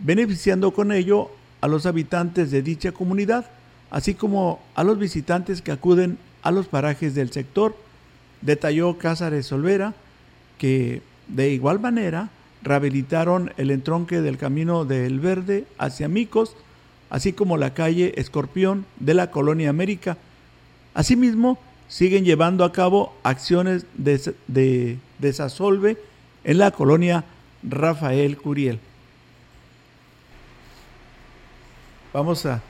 beneficiando 0.00 0.70
con 0.70 0.90
ello 0.90 1.30
a 1.60 1.68
los 1.68 1.84
habitantes 1.84 2.50
de 2.50 2.62
dicha 2.62 2.92
comunidad, 2.92 3.44
así 3.90 4.14
como 4.14 4.58
a 4.74 4.82
los 4.82 4.98
visitantes 4.98 5.60
que 5.60 5.72
acuden 5.72 6.16
a 6.46 6.52
los 6.52 6.68
parajes 6.68 7.14
del 7.14 7.32
sector. 7.32 7.76
Detalló 8.40 8.98
Cázares 8.98 9.50
Olvera 9.50 9.94
que 10.58 11.02
de 11.26 11.50
igual 11.50 11.80
manera 11.80 12.30
rehabilitaron 12.62 13.52
el 13.56 13.72
entronque 13.72 14.20
del 14.20 14.38
camino 14.38 14.84
del 14.84 15.18
Verde 15.18 15.66
hacia 15.76 16.08
Micos, 16.08 16.54
así 17.10 17.32
como 17.32 17.56
la 17.56 17.74
calle 17.74 18.14
Escorpión 18.16 18.86
de 19.00 19.14
la 19.14 19.30
Colonia 19.32 19.70
América. 19.70 20.18
Asimismo, 20.94 21.58
siguen 21.88 22.24
llevando 22.24 22.64
a 22.64 22.72
cabo 22.72 23.16
acciones 23.24 23.84
de, 23.94 24.34
de 24.46 24.98
desasolve 25.18 25.98
en 26.44 26.58
la 26.58 26.70
colonia 26.70 27.24
Rafael 27.62 28.36
Curiel. 28.36 28.78
Vamos 32.12 32.46
a, 32.46 32.62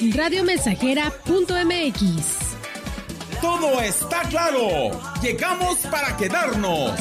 Radiomensajera.mx. 0.00 2.46
todo 3.40 3.80
está 3.80 4.22
claro. 4.28 4.90
Llegamos 5.22 5.78
para 5.90 6.14
quedarnos. 6.16 6.92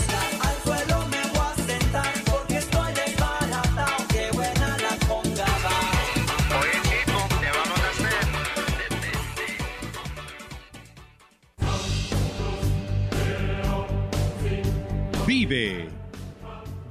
Vive. 15.28 15.90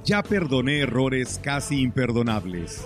Ya 0.03 0.21
perdoné 0.21 0.81
errores 0.81 1.39
casi 1.41 1.81
imperdonables. 1.81 2.85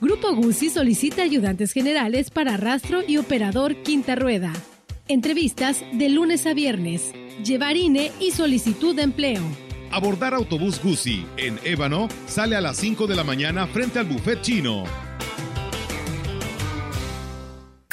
Grupo 0.00 0.32
Guzzi 0.32 0.70
solicita 0.70 1.22
ayudantes 1.22 1.72
generales 1.72 2.30
para 2.30 2.56
rastro 2.56 3.00
y 3.06 3.16
operador 3.16 3.82
quinta 3.82 4.14
rueda. 4.14 4.52
Entrevistas 5.08 5.82
de 5.92 6.08
lunes 6.08 6.46
a 6.46 6.54
viernes. 6.54 7.12
Llevar 7.44 7.76
INE 7.76 8.12
y 8.20 8.30
solicitud 8.30 8.94
de 8.94 9.02
empleo. 9.02 9.42
Abordar 9.90 10.34
autobús 10.34 10.80
Guzzi 10.80 11.26
en 11.36 11.58
Ébano 11.64 12.06
sale 12.26 12.54
a 12.54 12.60
las 12.60 12.76
5 12.76 13.08
de 13.08 13.16
la 13.16 13.24
mañana 13.24 13.66
frente 13.66 13.98
al 13.98 14.04
buffet 14.04 14.40
chino. 14.40 14.84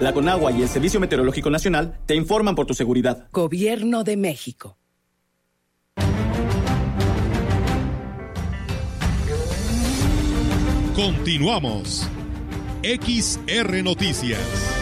La 0.00 0.12
Conagua 0.12 0.52
y 0.52 0.62
el 0.62 0.68
Servicio 0.68 1.00
Meteorológico 1.00 1.50
Nacional 1.50 1.98
te 2.06 2.14
informan 2.14 2.54
por 2.54 2.66
tu 2.66 2.74
seguridad. 2.74 3.28
Gobierno 3.32 4.04
de 4.04 4.16
México. 4.16 4.76
Continuamos. 10.94 12.08
XR 12.82 13.82
Noticias. 13.82 14.76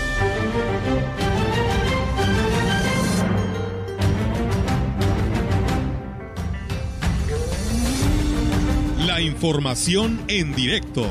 información 9.24 10.22
en 10.29 10.55
directo. 10.55 11.05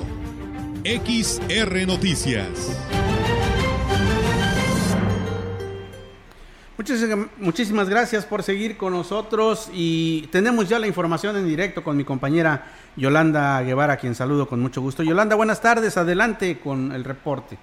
XR 0.84 1.86
Noticias. 1.86 3.03
Muchísimas 7.40 7.90
gracias 7.90 8.26
por 8.26 8.44
seguir 8.44 8.76
con 8.78 8.94
nosotros 8.94 9.72
y 9.74 10.28
tenemos 10.32 10.68
ya 10.68 10.80
la 10.80 10.88
información 10.88 11.38
en 11.38 11.48
directo 11.48 11.84
con 11.84 11.96
mi 11.96 12.04
compañera 12.04 12.64
Yolanda 12.98 13.62
Guevara, 13.62 13.98
quien 13.98 14.16
saludo 14.16 14.48
con 14.48 14.60
mucho 14.60 14.82
gusto. 14.82 15.02
Yolanda, 15.02 15.36
buenas 15.36 15.62
tardes, 15.62 15.98
adelante 15.98 16.60
con 16.60 16.92
el 16.92 17.04
reporte. 17.04 17.58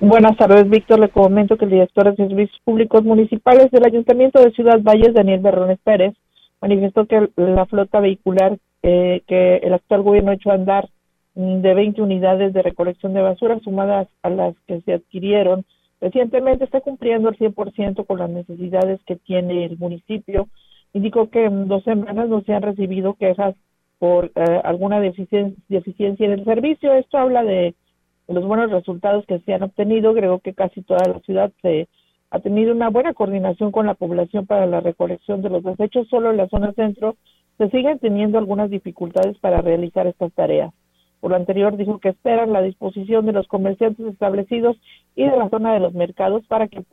Buenas 0.00 0.36
tardes, 0.36 0.68
Víctor. 0.68 0.98
Le 0.98 1.08
comento 1.10 1.56
que 1.56 1.64
el 1.64 1.70
director 1.70 2.04
de 2.10 2.16
Servicios 2.16 2.60
Públicos 2.64 3.04
Municipales 3.04 3.70
del 3.70 3.86
Ayuntamiento 3.86 4.42
de 4.42 4.50
Ciudad 4.50 4.80
Valles, 4.82 5.14
Daniel 5.14 5.40
Berrones 5.40 5.78
Pérez, 5.84 6.14
manifestó 6.60 7.06
que 7.06 7.30
la 7.36 7.66
flota 7.66 8.00
vehicular 8.00 8.58
eh, 8.82 9.22
que 9.26 9.56
el 9.58 9.72
actual 9.72 10.02
gobierno 10.02 10.32
ha 10.32 10.34
hecho 10.34 10.50
andar 10.50 10.88
de 11.34 11.74
20 11.74 12.02
unidades 12.02 12.52
de 12.52 12.62
recolección 12.62 13.14
de 13.14 13.22
basura, 13.22 13.60
sumadas 13.60 14.08
a 14.22 14.30
las 14.30 14.54
que 14.66 14.80
se 14.80 14.94
adquirieron 14.94 15.64
recientemente, 16.00 16.64
está 16.64 16.80
cumpliendo 16.80 17.28
el 17.28 17.38
100% 17.38 18.06
con 18.06 18.18
las 18.18 18.30
necesidades 18.30 19.00
que 19.04 19.16
tiene 19.16 19.64
el 19.64 19.78
municipio. 19.78 20.48
Indicó 20.92 21.30
que 21.30 21.44
en 21.44 21.68
dos 21.68 21.84
semanas 21.84 22.28
no 22.28 22.42
se 22.42 22.54
han 22.54 22.62
recibido 22.62 23.14
quejas 23.14 23.54
por 23.98 24.32
eh, 24.34 24.60
alguna 24.64 25.00
deficiencia, 25.00 25.56
en 25.68 26.30
el 26.32 26.44
servicio. 26.44 26.92
Esto 26.92 27.18
habla 27.18 27.42
de 27.44 27.74
los 28.28 28.44
buenos 28.44 28.70
resultados 28.70 29.24
que 29.26 29.38
se 29.40 29.54
han 29.54 29.62
obtenido. 29.62 30.14
Creo 30.14 30.40
que 30.40 30.54
casi 30.54 30.82
toda 30.82 31.06
la 31.06 31.20
ciudad 31.20 31.52
se 31.62 31.88
ha 32.30 32.40
tenido 32.40 32.72
una 32.72 32.90
buena 32.90 33.14
coordinación 33.14 33.72
con 33.72 33.86
la 33.86 33.94
población 33.94 34.46
para 34.46 34.66
la 34.66 34.80
recolección 34.80 35.42
de 35.42 35.50
los 35.50 35.62
desechos. 35.62 36.08
Solo 36.08 36.30
en 36.30 36.36
la 36.36 36.48
zona 36.48 36.72
centro 36.72 37.16
se 37.58 37.70
siguen 37.70 37.98
teniendo 37.98 38.38
algunas 38.38 38.70
dificultades 38.70 39.38
para 39.38 39.62
realizar 39.62 40.06
estas 40.06 40.32
tareas. 40.32 40.72
Por 41.26 41.32
lo 41.32 41.38
anterior, 41.38 41.76
dijo 41.76 41.98
que 41.98 42.10
esperan 42.10 42.52
la 42.52 42.62
disposición 42.62 43.26
de 43.26 43.32
los 43.32 43.48
comerciantes 43.48 44.06
establecidos 44.06 44.76
y 45.16 45.24
de 45.24 45.36
la 45.36 45.48
zona 45.48 45.74
de 45.74 45.80
los 45.80 45.92
mercados 45.92 46.46
para 46.46 46.68
que 46.68 46.84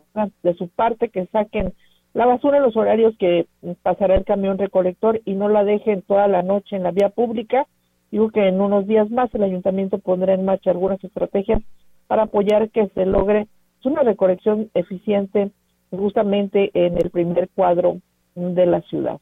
de 0.42 0.54
su 0.56 0.70
parte 0.70 1.10
que 1.10 1.28
saquen 1.28 1.76
la 2.16 2.26
basura 2.26 2.58
en 2.58 2.64
los 2.64 2.76
horarios 2.76 3.16
que 3.20 3.46
pasará 3.84 4.16
el 4.16 4.26
camión 4.26 4.58
recolector 4.58 5.22
y 5.24 5.36
no 5.36 5.50
la 5.50 5.64
dejen 5.64 6.02
toda 6.02 6.28
la 6.28 6.42
noche 6.42 6.76
en 6.76 6.82
la 6.82 6.90
vía 6.90 7.10
pública 7.10 7.68
Digo 8.10 8.32
que 8.32 8.48
en 8.48 8.60
unos 8.60 8.88
días 8.88 9.08
más 9.12 9.30
el 9.36 9.44
ayuntamiento 9.44 10.00
pondrá 10.00 10.34
en 10.34 10.46
marcha 10.46 10.72
algunas 10.72 11.04
estrategias 11.04 11.62
para 12.08 12.24
apoyar 12.24 12.72
que 12.72 12.88
se 12.88 13.06
logre 13.06 13.46
una 13.86 14.02
recolección 14.02 14.72
eficiente 14.74 15.52
justamente 15.92 16.72
en 16.74 16.98
el 16.98 17.12
primer 17.12 17.50
cuadro 17.50 18.00
de 18.34 18.66
la 18.66 18.82
ciudad. 18.82 19.20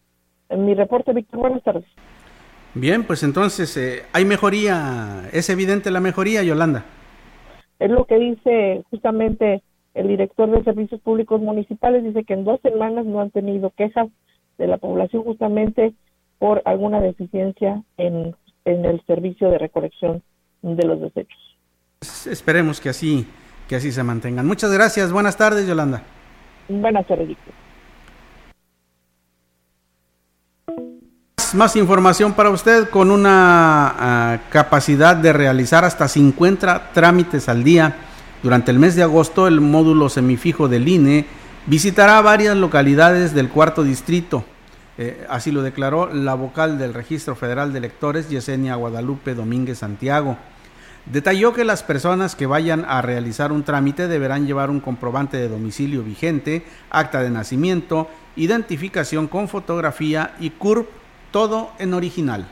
Mi 0.58 0.74
reporte, 0.74 1.12
Víctor, 1.12 1.41
buenas 1.41 1.63
tardes. 1.63 1.84
Bien, 2.74 3.04
pues 3.04 3.24
entonces, 3.24 3.76
eh, 3.78 4.04
¿hay 4.14 4.26
mejoría? 4.26 5.30
¿Es 5.34 5.50
evidente 5.50 5.92
la 5.92 6.00
mejoría, 6.00 6.44
Yolanda? 6.44 6.86
Es 7.80 7.90
lo 7.90 8.06
que 8.06 8.18
dice 8.18 8.84
justamente 8.90 9.62
el 9.94 10.08
director 10.08 10.50
de 10.50 10.64
Servicios 10.64 11.02
Públicos 11.02 11.42
Municipales, 11.42 12.04
dice 12.04 12.24
que 12.24 12.34
en 12.34 12.46
dos 12.46 12.62
semanas 12.62 13.06
no 13.06 13.20
han 13.20 13.32
tenido 13.32 13.72
quejas 13.72 14.08
de 14.58 14.68
la 14.68 14.78
población 14.78 15.24
justamente 15.24 15.94
por 16.40 16.62
alguna 16.66 17.02
deficiencia 17.02 17.84
en 17.98 18.36
en 18.66 18.86
el 18.86 19.02
servicio 19.06 19.50
de 19.50 19.58
recolección 19.58 20.22
de 20.62 20.86
los 20.86 21.02
desechos. 21.02 21.40
Esperemos 22.30 22.80
que 22.80 22.90
así, 22.90 23.28
que 23.68 23.76
así 23.76 23.92
se 23.92 24.04
mantengan. 24.04 24.46
Muchas 24.46 24.72
gracias. 24.72 25.12
Buenas 25.12 25.38
tardes, 25.38 25.68
Yolanda. 25.68 26.04
Buenas 26.68 27.06
tardes. 27.08 27.38
Más 31.54 31.76
información 31.76 32.34
para 32.34 32.50
usted 32.50 32.90
con 32.90 33.12
una 33.12 33.96
ah, 34.00 34.40
capacidad 34.50 35.16
de 35.16 35.34
realizar 35.34 35.84
hasta 35.84 36.08
50 36.08 36.92
trámites 36.94 37.50
al 37.50 37.64
día. 37.64 37.96
Durante 38.42 38.72
el 38.72 38.80
mes 38.80 38.96
de 38.96 39.04
agosto, 39.04 39.48
el 39.48 39.62
módulo 39.62 40.10
semifijo 40.10 40.68
del 40.68 40.88
INE 40.88 41.26
visitará 41.68 42.22
varias 42.22 42.56
localidades 42.58 43.34
del 43.34 43.50
cuarto 43.50 43.84
distrito 43.84 44.46
eh, 44.98 45.26
así 45.30 45.52
lo 45.52 45.64
declaró 45.64 46.14
la 46.14 46.36
vocal 46.36 46.78
del 46.78 46.94
Registro 46.94 47.36
Federal 47.36 47.72
de 47.72 47.80
Electores, 47.80 48.30
Yesenia 48.30 48.76
Guadalupe 48.76 49.34
Domínguez 49.34 49.80
Santiago. 49.80 50.38
Detalló 51.06 51.54
que 51.54 51.64
las 51.64 51.82
personas 51.82 52.36
que 52.36 52.46
vayan 52.46 52.86
a 52.88 53.02
realizar 53.02 53.52
un 53.52 53.64
trámite 53.64 54.08
deberán 54.08 54.46
llevar 54.46 54.70
un 54.70 54.80
comprobante 54.80 55.38
de 55.38 55.50
domicilio 55.50 56.04
vigente, 56.04 56.64
acta 56.92 57.24
de 57.24 57.32
nacimiento, 57.32 58.10
identificación 58.36 59.28
con 59.28 59.48
fotografía 59.48 60.36
y 60.40 60.52
CURP, 60.52 60.88
todo 61.32 61.72
en 61.80 61.94
original. 61.94 62.48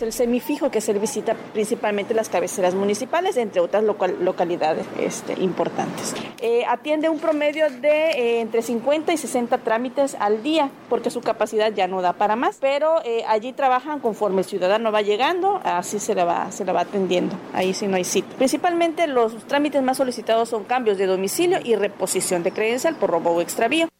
El 0.00 0.12
semifijo 0.14 0.70
que 0.70 0.80
se 0.80 0.94
visita 0.94 1.36
principalmente 1.52 2.14
las 2.14 2.30
cabeceras 2.30 2.74
municipales, 2.74 3.36
entre 3.36 3.60
otras 3.60 3.84
localidades 3.84 4.86
este, 4.98 5.34
importantes. 5.42 6.14
Eh, 6.40 6.64
atiende 6.66 7.10
un 7.10 7.18
promedio 7.18 7.68
de 7.68 8.12
eh, 8.12 8.40
entre 8.40 8.62
50 8.62 9.12
y 9.12 9.18
60 9.18 9.58
trámites 9.58 10.16
al 10.18 10.42
día, 10.42 10.70
porque 10.88 11.10
su 11.10 11.20
capacidad 11.20 11.70
ya 11.70 11.86
no 11.86 12.00
da 12.00 12.14
para 12.14 12.34
más, 12.34 12.56
pero 12.60 13.02
eh, 13.04 13.24
allí 13.28 13.52
trabajan 13.52 14.00
conforme 14.00 14.38
el 14.38 14.46
ciudadano 14.46 14.90
va 14.90 15.02
llegando, 15.02 15.60
así 15.64 15.98
se 15.98 16.14
le 16.14 16.24
va, 16.24 16.50
se 16.50 16.64
le 16.64 16.72
va 16.72 16.80
atendiendo, 16.80 17.36
ahí 17.52 17.74
sí 17.74 17.86
no 17.86 17.96
hay 17.96 18.04
sitio. 18.04 18.34
Principalmente 18.38 19.06
los 19.06 19.36
trámites 19.48 19.82
más 19.82 19.98
solicitados 19.98 20.48
son 20.48 20.64
cambios 20.64 20.96
de 20.96 21.04
domicilio 21.04 21.58
y 21.62 21.76
reposición 21.76 22.42
de 22.42 22.52
credencial 22.52 22.94
por 22.94 23.10
robo 23.10 23.32
o 23.32 23.42
extravío. 23.42 23.90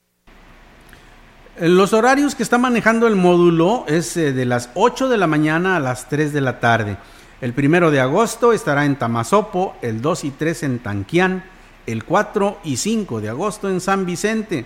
Los 1.61 1.93
horarios 1.93 2.35
que 2.35 2.43
está 2.43 2.57
manejando 2.57 3.07
el 3.07 3.17
módulo 3.17 3.85
es 3.87 4.17
eh, 4.17 4.33
de 4.33 4.47
las 4.47 4.71
8 4.73 5.11
de 5.11 5.19
la 5.19 5.27
mañana 5.27 5.77
a 5.77 5.81
las 5.81 6.09
3 6.09 6.33
de 6.33 6.41
la 6.41 6.59
tarde. 6.59 6.97
El 7.43 7.53
primero 7.53 7.91
de 7.91 8.01
agosto 8.01 8.55
estará 8.55 8.87
en 8.87 8.97
Tamazopo, 8.97 9.77
el 9.83 10.01
2 10.01 10.25
y 10.25 10.31
3 10.31 10.63
en 10.63 10.79
Tanquián, 10.79 11.45
el 11.87 12.05
4 12.05 12.61
y 12.65 12.79
5 12.79 13.21
de 13.21 13.29
agosto 13.29 13.69
en 13.69 13.83
San 13.83 14.07
Vicente, 14.07 14.65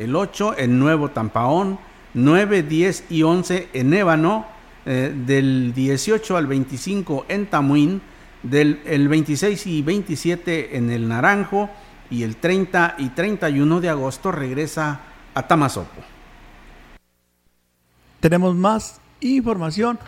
el 0.00 0.16
8 0.16 0.58
en 0.58 0.80
Nuevo 0.80 1.10
Tampaón, 1.10 1.78
9, 2.14 2.64
10 2.64 3.04
y 3.08 3.22
11 3.22 3.68
en 3.72 3.94
Ébano, 3.94 4.44
eh, 4.84 5.14
del 5.14 5.72
18 5.72 6.36
al 6.36 6.48
25 6.48 7.26
en 7.28 7.46
Tamuín, 7.46 8.02
del 8.42 8.80
el 8.84 9.06
26 9.06 9.64
y 9.68 9.82
27 9.82 10.76
en 10.76 10.90
el 10.90 11.06
Naranjo 11.06 11.70
y 12.10 12.24
el 12.24 12.34
30 12.34 12.96
y 12.98 13.10
31 13.10 13.80
de 13.80 13.88
agosto 13.90 14.32
regresa 14.32 15.02
a 15.36 15.46
Tamazopo. 15.46 16.02
Tenemos 18.22 18.54
más 18.54 19.00
información. 19.20 19.98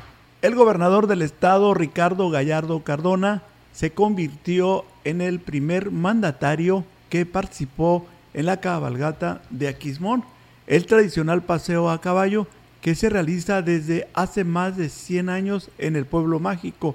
El 0.40 0.54
gobernador 0.54 1.08
del 1.08 1.20
estado, 1.20 1.74
Ricardo 1.74 2.30
Gallardo 2.30 2.84
Cardona, 2.84 3.42
se 3.72 3.90
convirtió 3.90 4.84
en 5.02 5.20
el 5.20 5.40
primer 5.40 5.90
mandatario 5.90 6.84
que 7.10 7.26
participó 7.26 8.06
en 8.32 8.46
la 8.46 8.60
cabalgata 8.60 9.42
de 9.50 9.66
Aquismón, 9.66 10.22
el 10.68 10.86
tradicional 10.86 11.42
paseo 11.42 11.90
a 11.90 12.00
caballo 12.00 12.46
que 12.82 12.94
se 12.94 13.10
realiza 13.10 13.62
desde 13.62 14.06
hace 14.14 14.44
más 14.44 14.76
de 14.76 14.90
100 14.90 15.28
años 15.28 15.70
en 15.78 15.96
el 15.96 16.06
pueblo 16.06 16.38
mágico. 16.38 16.94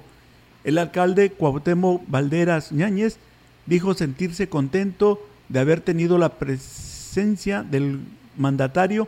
El 0.64 0.78
alcalde 0.78 1.32
Cuauhtémoc 1.32 2.02
Valderas 2.08 2.72
Ñáñez 2.72 3.18
dijo 3.66 3.92
sentirse 3.92 4.48
contento 4.48 5.20
de 5.50 5.60
haber 5.60 5.82
tenido 5.82 6.16
la 6.16 6.30
presencia 6.30 7.62
del 7.62 8.00
mandatario 8.38 9.06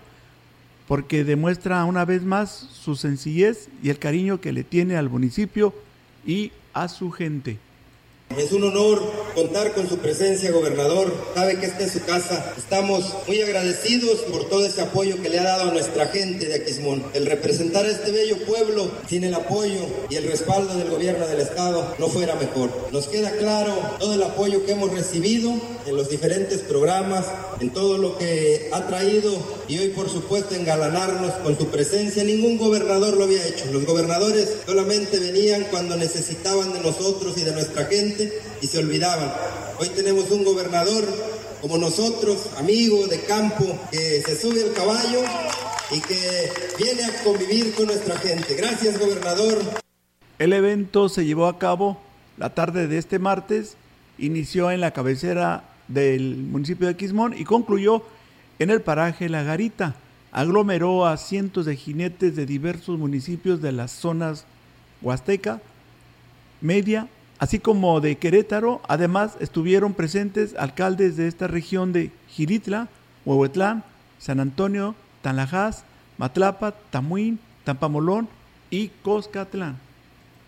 porque 0.93 1.25
demuestra 1.25 1.83
una 1.87 2.05
vez 2.05 2.23
más 2.23 2.51
su 2.51 2.97
sencillez 2.97 3.71
y 3.83 3.89
el 3.89 3.99
cariño 3.99 4.43
que 4.43 4.53
le 4.53 4.63
tiene 4.63 4.99
al 4.99 5.09
municipio 5.09 5.73
y 6.27 6.53
a 6.75 6.87
su 6.89 7.11
gente. 7.11 7.57
Es 8.37 8.53
un 8.53 8.65
honor 8.65 9.03
contar 9.35 9.73
con 9.73 9.89
su 9.89 9.99
presencia, 9.99 10.51
gobernador. 10.53 11.13
Sabe 11.35 11.59
que 11.59 11.67
esta 11.67 11.85
es 11.85 11.93
su 11.93 12.05
casa. 12.05 12.55
Estamos 12.57 13.15
muy 13.27 13.41
agradecidos 13.43 14.21
por 14.31 14.49
todo 14.49 14.65
ese 14.65 14.81
apoyo 14.83 15.21
que 15.23 15.29
le 15.29 15.39
ha 15.39 15.45
dado 15.45 15.71
a 15.71 15.73
nuestra 15.73 16.07
gente 16.07 16.47
de 16.47 16.55
Aquismón. 16.55 17.05
El 17.15 17.27
representar 17.27 17.85
a 17.85 17.91
este 17.91 18.11
bello 18.11 18.37
pueblo 18.47 18.91
sin 19.07 19.25
el 19.25 19.35
apoyo 19.35 19.87
y 20.09 20.17
el 20.17 20.25
respaldo 20.25 20.77
del 20.77 20.91
gobierno 20.91 21.27
del 21.27 21.41
Estado 21.41 21.95
no 21.99 22.09
fuera 22.09 22.35
mejor. 22.37 22.71
Nos 22.91 23.09
queda 23.09 23.31
claro 23.33 23.75
todo 23.99 24.15
el 24.15 24.23
apoyo 24.23 24.65
que 24.65 24.73
hemos 24.73 24.91
recibido 24.93 25.53
en 25.87 25.97
los 25.97 26.09
diferentes 26.09 26.61
programas, 26.61 27.27
en 27.61 27.71
todo 27.71 27.99
lo 27.99 28.19
que 28.19 28.71
ha 28.73 28.87
traído 28.87 29.37
y 29.69 29.79
hoy 29.79 29.89
por 29.89 30.09
supuesto 30.09 30.55
engalanarnos 30.55 31.33
con 31.43 31.57
su 31.59 31.69
presencia. 31.69 32.25
Ningún 32.25 32.59
gobernador 32.59 33.17
lo 33.17 33.25
había 33.25 33.47
hecho. 33.47 33.67
Los 33.73 33.85
gobernadores 33.85 34.49
solamente 34.67 35.19
venían 35.19 35.65
cuando 35.71 35.97
necesitaban 35.97 36.73
de 36.73 36.81
nosotros 36.81 37.37
y 37.39 37.43
de 37.43 37.53
nuestra 37.53 37.87
gente 37.87 38.33
y 38.61 38.67
se 38.67 38.79
olvidaban. 38.79 39.33
Hoy 39.79 39.89
tenemos 39.89 40.31
un 40.31 40.45
gobernador 40.45 41.05
como 41.61 41.79
nosotros, 41.79 42.49
amigo 42.57 43.07
de 43.07 43.21
campo, 43.21 43.65
que 43.91 44.23
se 44.23 44.41
sube 44.41 44.63
al 44.63 44.73
caballo 44.73 45.21
y 45.91 46.01
que 46.01 46.53
viene 46.79 47.05
a 47.05 47.23
convivir 47.23 47.75
con 47.75 47.87
nuestra 47.87 48.17
gente. 48.19 48.55
Gracias, 48.55 48.99
gobernador. 48.99 49.59
El 50.39 50.53
evento 50.53 51.09
se 51.09 51.25
llevó 51.25 51.47
a 51.47 51.59
cabo 51.59 51.99
la 52.37 52.55
tarde 52.55 52.89
de 52.89 52.99
este 52.99 53.19
martes, 53.19 53.77
inició 54.19 54.71
en 54.71 54.81
la 54.81 54.93
cabecera 54.93 55.65
del 55.89 56.37
municipio 56.37 56.87
de 56.87 56.97
Quismón 56.97 57.35
y 57.37 57.45
concluyó 57.45 58.03
en 58.59 58.71
el 58.71 58.81
paraje 58.81 59.29
La 59.29 59.43
Garita. 59.43 59.95
aglomeró 60.31 61.07
a 61.07 61.17
cientos 61.17 61.67
de 61.67 61.77
jinetes 61.77 62.37
de 62.37 62.47
diversos 62.47 62.99
municipios 62.99 63.61
de 63.61 63.73
las 63.73 63.91
zonas 63.91 64.47
Huasteca, 65.03 65.61
Media, 66.61 67.09
así 67.39 67.59
como 67.59 68.01
de 68.01 68.17
Querétaro. 68.17 68.81
Además, 68.89 69.37
estuvieron 69.41 69.95
presentes 69.95 70.55
alcaldes 70.57 71.17
de 71.17 71.27
esta 71.27 71.49
región 71.49 71.93
de 71.93 72.13
Giritla, 72.29 72.89
Huehuetlán, 73.25 73.85
San 74.19 74.41
Antonio, 74.41 74.95
Tanlajas, 75.23 75.85
Matlapa, 76.19 76.73
Tamuín, 76.91 77.41
Tampamolón 77.65 78.29
y 78.71 78.89
Coscatlán. 79.03 79.77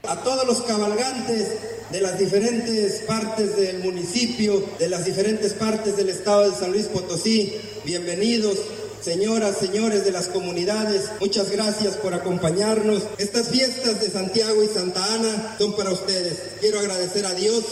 A 0.06 0.22
todos 0.22 0.46
los 0.46 0.62
cabalgantes 0.62 1.48
de 1.90 2.00
las 2.00 2.18
diferentes 2.18 3.00
partes 3.06 3.56
del 3.56 3.78
municipio, 3.78 4.62
de 4.78 4.88
las 4.88 5.06
diferentes 5.06 5.54
partes 5.54 5.96
del 5.96 6.10
estado 6.10 6.50
de 6.50 6.56
San 6.56 6.72
Luis 6.72 6.86
Potosí, 6.86 7.54
bienvenidos. 7.84 8.58
Señoras, 9.00 9.56
señores 9.58 10.04
de 10.04 10.12
las 10.12 10.28
comunidades, 10.28 11.10
muchas 11.20 11.50
gracias 11.50 11.96
por 11.96 12.12
acompañarnos. 12.12 13.02
Estas 13.16 13.48
fiestas 13.48 14.00
de 14.00 14.10
Santiago 14.10 14.62
y 14.62 14.68
Santa 14.68 15.14
Ana 15.14 15.56
son 15.58 15.74
para 15.74 15.90
ustedes. 15.90 16.38
Quiero 16.60 16.80
agradecer 16.80 17.24
a 17.24 17.34
Dios 17.34 17.64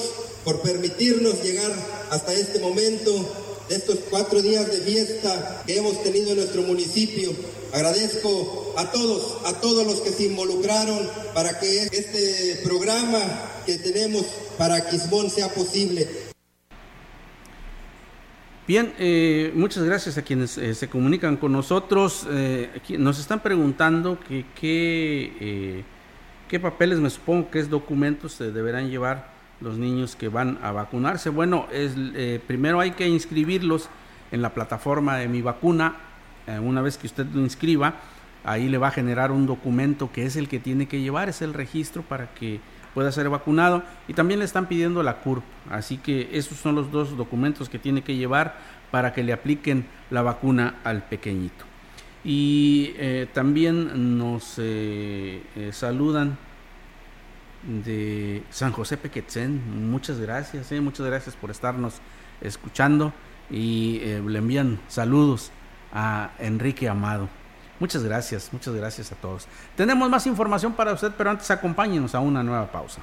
por 0.44 0.62
permitirnos 0.62 1.42
llegar 1.42 1.72
hasta 2.10 2.32
este 2.32 2.60
momento 2.60 3.12
de 3.68 3.76
estos 3.76 3.98
cuatro 4.08 4.40
días 4.40 4.70
de 4.70 4.78
fiesta 4.78 5.62
que 5.66 5.76
hemos 5.76 6.02
tenido 6.02 6.30
en 6.30 6.38
nuestro 6.38 6.62
municipio. 6.62 7.32
Agradezco 7.72 8.74
a 8.76 8.90
todos, 8.90 9.38
a 9.46 9.60
todos 9.60 9.86
los 9.86 10.00
que 10.02 10.10
se 10.10 10.24
involucraron 10.24 11.08
para 11.32 11.58
que 11.58 11.84
este 11.84 12.60
programa 12.64 13.18
que 13.64 13.78
tenemos 13.78 14.26
para 14.58 14.88
Quismón 14.88 15.30
sea 15.30 15.48
posible. 15.48 16.06
Bien, 18.68 18.92
eh, 18.98 19.52
muchas 19.54 19.84
gracias 19.84 20.18
a 20.18 20.22
quienes 20.22 20.56
eh, 20.58 20.74
se 20.74 20.88
comunican 20.88 21.36
con 21.36 21.52
nosotros. 21.52 22.26
Eh, 22.30 22.70
nos 22.98 23.18
están 23.18 23.40
preguntando 23.40 24.18
que, 24.20 24.44
qué 26.48 26.60
papeles, 26.60 26.98
me 26.98 27.10
supongo 27.10 27.50
que 27.50 27.58
es 27.58 27.70
documentos, 27.70 28.34
se 28.34 28.52
deberán 28.52 28.90
llevar 28.90 29.32
los 29.60 29.78
niños 29.78 30.14
que 30.14 30.28
van 30.28 30.58
a 30.62 30.72
vacunarse. 30.72 31.30
Bueno, 31.30 31.66
primero 32.46 32.80
hay 32.80 32.92
que 32.92 33.08
inscribirlos 33.08 33.88
en 34.30 34.42
la 34.42 34.52
plataforma 34.54 35.16
de 35.16 35.28
mi 35.28 35.40
vacuna. 35.40 36.11
Una 36.60 36.82
vez 36.82 36.98
que 36.98 37.06
usted 37.06 37.26
lo 37.26 37.40
inscriba, 37.40 37.94
ahí 38.44 38.68
le 38.68 38.78
va 38.78 38.88
a 38.88 38.90
generar 38.90 39.30
un 39.30 39.46
documento 39.46 40.10
que 40.12 40.26
es 40.26 40.36
el 40.36 40.48
que 40.48 40.58
tiene 40.58 40.86
que 40.86 41.00
llevar, 41.00 41.28
es 41.28 41.42
el 41.42 41.54
registro 41.54 42.02
para 42.02 42.34
que 42.34 42.60
pueda 42.94 43.10
ser 43.12 43.28
vacunado 43.28 43.82
y 44.08 44.14
también 44.14 44.40
le 44.40 44.44
están 44.44 44.66
pidiendo 44.66 45.02
la 45.02 45.18
CURP. 45.18 45.42
Así 45.70 45.98
que 45.98 46.28
esos 46.32 46.58
son 46.58 46.74
los 46.74 46.90
dos 46.90 47.16
documentos 47.16 47.68
que 47.68 47.78
tiene 47.78 48.02
que 48.02 48.16
llevar 48.16 48.56
para 48.90 49.12
que 49.12 49.22
le 49.22 49.32
apliquen 49.32 49.86
la 50.10 50.22
vacuna 50.22 50.76
al 50.84 51.02
pequeñito. 51.04 51.64
Y 52.24 52.94
eh, 52.98 53.26
también 53.32 54.18
nos 54.18 54.54
eh, 54.58 55.42
eh, 55.56 55.70
saludan 55.72 56.38
de 57.84 58.42
San 58.50 58.72
José 58.72 58.96
Pequetzen. 58.96 59.90
Muchas 59.90 60.20
gracias, 60.20 60.70
muchas 60.80 61.06
gracias 61.06 61.34
por 61.34 61.50
estarnos 61.50 61.94
escuchando 62.40 63.12
y 63.50 64.00
le 64.26 64.38
envían 64.38 64.80
saludos 64.88 65.52
a 65.92 66.30
Enrique 66.38 66.88
Amado. 66.88 67.28
Muchas 67.78 68.04
gracias, 68.04 68.50
muchas 68.52 68.74
gracias 68.74 69.12
a 69.12 69.16
todos. 69.16 69.46
Tenemos 69.76 70.08
más 70.08 70.26
información 70.26 70.72
para 70.72 70.92
usted, 70.92 71.12
pero 71.18 71.30
antes 71.30 71.50
acompáñenos 71.50 72.14
a 72.14 72.20
una 72.20 72.42
nueva 72.42 72.70
pausa. 72.70 73.02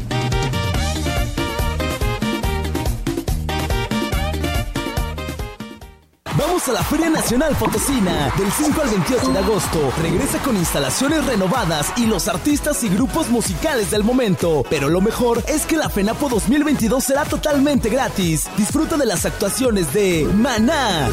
Vamos 6.41 6.67
a 6.69 6.71
la 6.73 6.83
Feria 6.83 7.07
Nacional 7.07 7.55
Potosina 7.55 8.33
del 8.35 8.51
5 8.51 8.81
al 8.81 8.89
28 8.89 9.31
de 9.31 9.39
agosto. 9.39 9.93
Regresa 10.01 10.39
con 10.39 10.57
instalaciones 10.57 11.23
renovadas 11.27 11.93
y 11.97 12.07
los 12.07 12.27
artistas 12.27 12.83
y 12.83 12.89
grupos 12.89 13.29
musicales 13.29 13.91
del 13.91 14.03
momento. 14.03 14.65
Pero 14.67 14.89
lo 14.89 15.01
mejor 15.01 15.43
es 15.47 15.67
que 15.67 15.77
la 15.77 15.87
FENAPO 15.87 16.29
2022 16.29 17.03
será 17.03 17.25
totalmente 17.25 17.89
gratis. 17.89 18.49
Disfruta 18.57 18.97
de 18.97 19.05
las 19.05 19.23
actuaciones 19.27 19.93
de 19.93 20.27
Maná, 20.33 21.09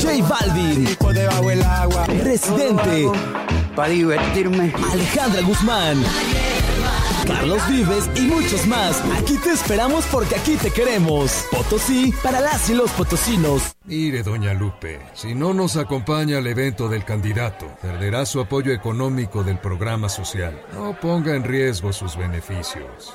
J 0.00 0.24
Balvin, 0.28 0.86
Residente, 2.22 3.10
para 3.74 3.88
divertirme, 3.88 4.72
Alejandra 4.92 5.42
Guzmán. 5.42 6.00
Carlos 7.40 7.68
Vives 7.70 8.10
y 8.16 8.26
muchos 8.26 8.66
más. 8.66 9.02
Aquí 9.18 9.38
te 9.38 9.52
esperamos 9.52 10.04
porque 10.12 10.36
aquí 10.36 10.56
te 10.56 10.70
queremos. 10.70 11.46
Potosí 11.50 12.12
para 12.22 12.38
las 12.38 12.68
y 12.68 12.74
los 12.74 12.90
potosinos. 12.90 13.74
Mire, 13.86 14.22
doña 14.22 14.52
Lupe, 14.52 15.00
si 15.14 15.34
no 15.34 15.54
nos 15.54 15.78
acompaña 15.78 16.36
al 16.36 16.46
evento 16.46 16.90
del 16.90 17.02
candidato, 17.02 17.66
perderá 17.80 18.26
su 18.26 18.40
apoyo 18.40 18.72
económico 18.72 19.42
del 19.42 19.58
programa 19.58 20.10
social. 20.10 20.60
No 20.74 20.94
ponga 21.00 21.34
en 21.34 21.44
riesgo 21.44 21.94
sus 21.94 22.14
beneficios. 22.14 23.14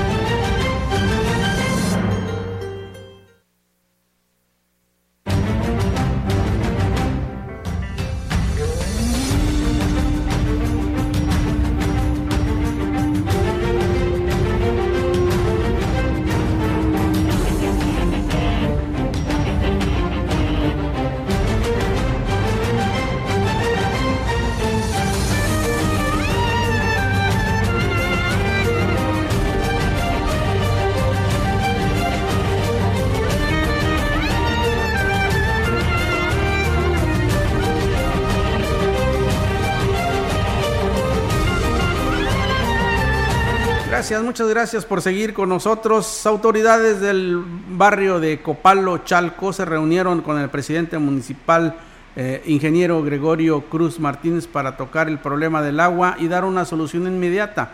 Muchas 44.19 44.49
gracias 44.49 44.83
por 44.83 45.01
seguir 45.01 45.33
con 45.33 45.47
nosotros. 45.47 46.25
Autoridades 46.25 46.99
del 46.99 47.41
barrio 47.69 48.19
de 48.19 48.41
Copalo, 48.41 48.97
Chalco, 49.05 49.53
se 49.53 49.63
reunieron 49.63 50.19
con 50.21 50.37
el 50.37 50.49
presidente 50.49 50.97
municipal, 50.97 51.77
eh, 52.17 52.43
ingeniero 52.45 53.01
Gregorio 53.03 53.61
Cruz 53.61 54.01
Martínez, 54.01 54.47
para 54.47 54.75
tocar 54.75 55.07
el 55.07 55.17
problema 55.19 55.61
del 55.61 55.79
agua 55.79 56.17
y 56.19 56.27
dar 56.27 56.43
una 56.43 56.65
solución 56.65 57.07
inmediata. 57.07 57.71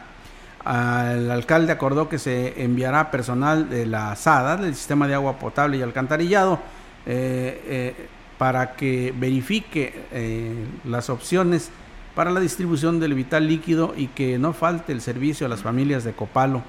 El 0.64 1.32
alcalde 1.32 1.72
acordó 1.72 2.08
que 2.08 2.20
se 2.20 2.62
enviará 2.62 3.10
personal 3.10 3.68
de 3.68 3.88
la 3.88 4.16
SADA, 4.16 4.58
del 4.58 4.76
Sistema 4.76 5.08
de 5.08 5.16
Agua 5.16 5.40
Potable 5.40 5.78
y 5.78 5.82
Alcantarillado, 5.82 6.60
eh, 7.08 7.64
eh, 7.66 8.08
para 8.38 8.74
que 8.74 9.12
verifique 9.18 10.76
las 10.86 11.10
opciones 11.10 11.72
para 12.18 12.32
la 12.32 12.40
distribución 12.40 13.00
del 13.00 13.14
vital 13.14 13.48
líquido 13.48 13.94
y 13.96 14.08
que 14.08 14.40
no 14.40 14.52
falte 14.52 14.92
el 14.92 15.02
servicio 15.02 15.46
a 15.46 15.50
las 15.50 15.62
familias 15.62 16.04
de 16.04 16.14
Copalo. 16.14 16.64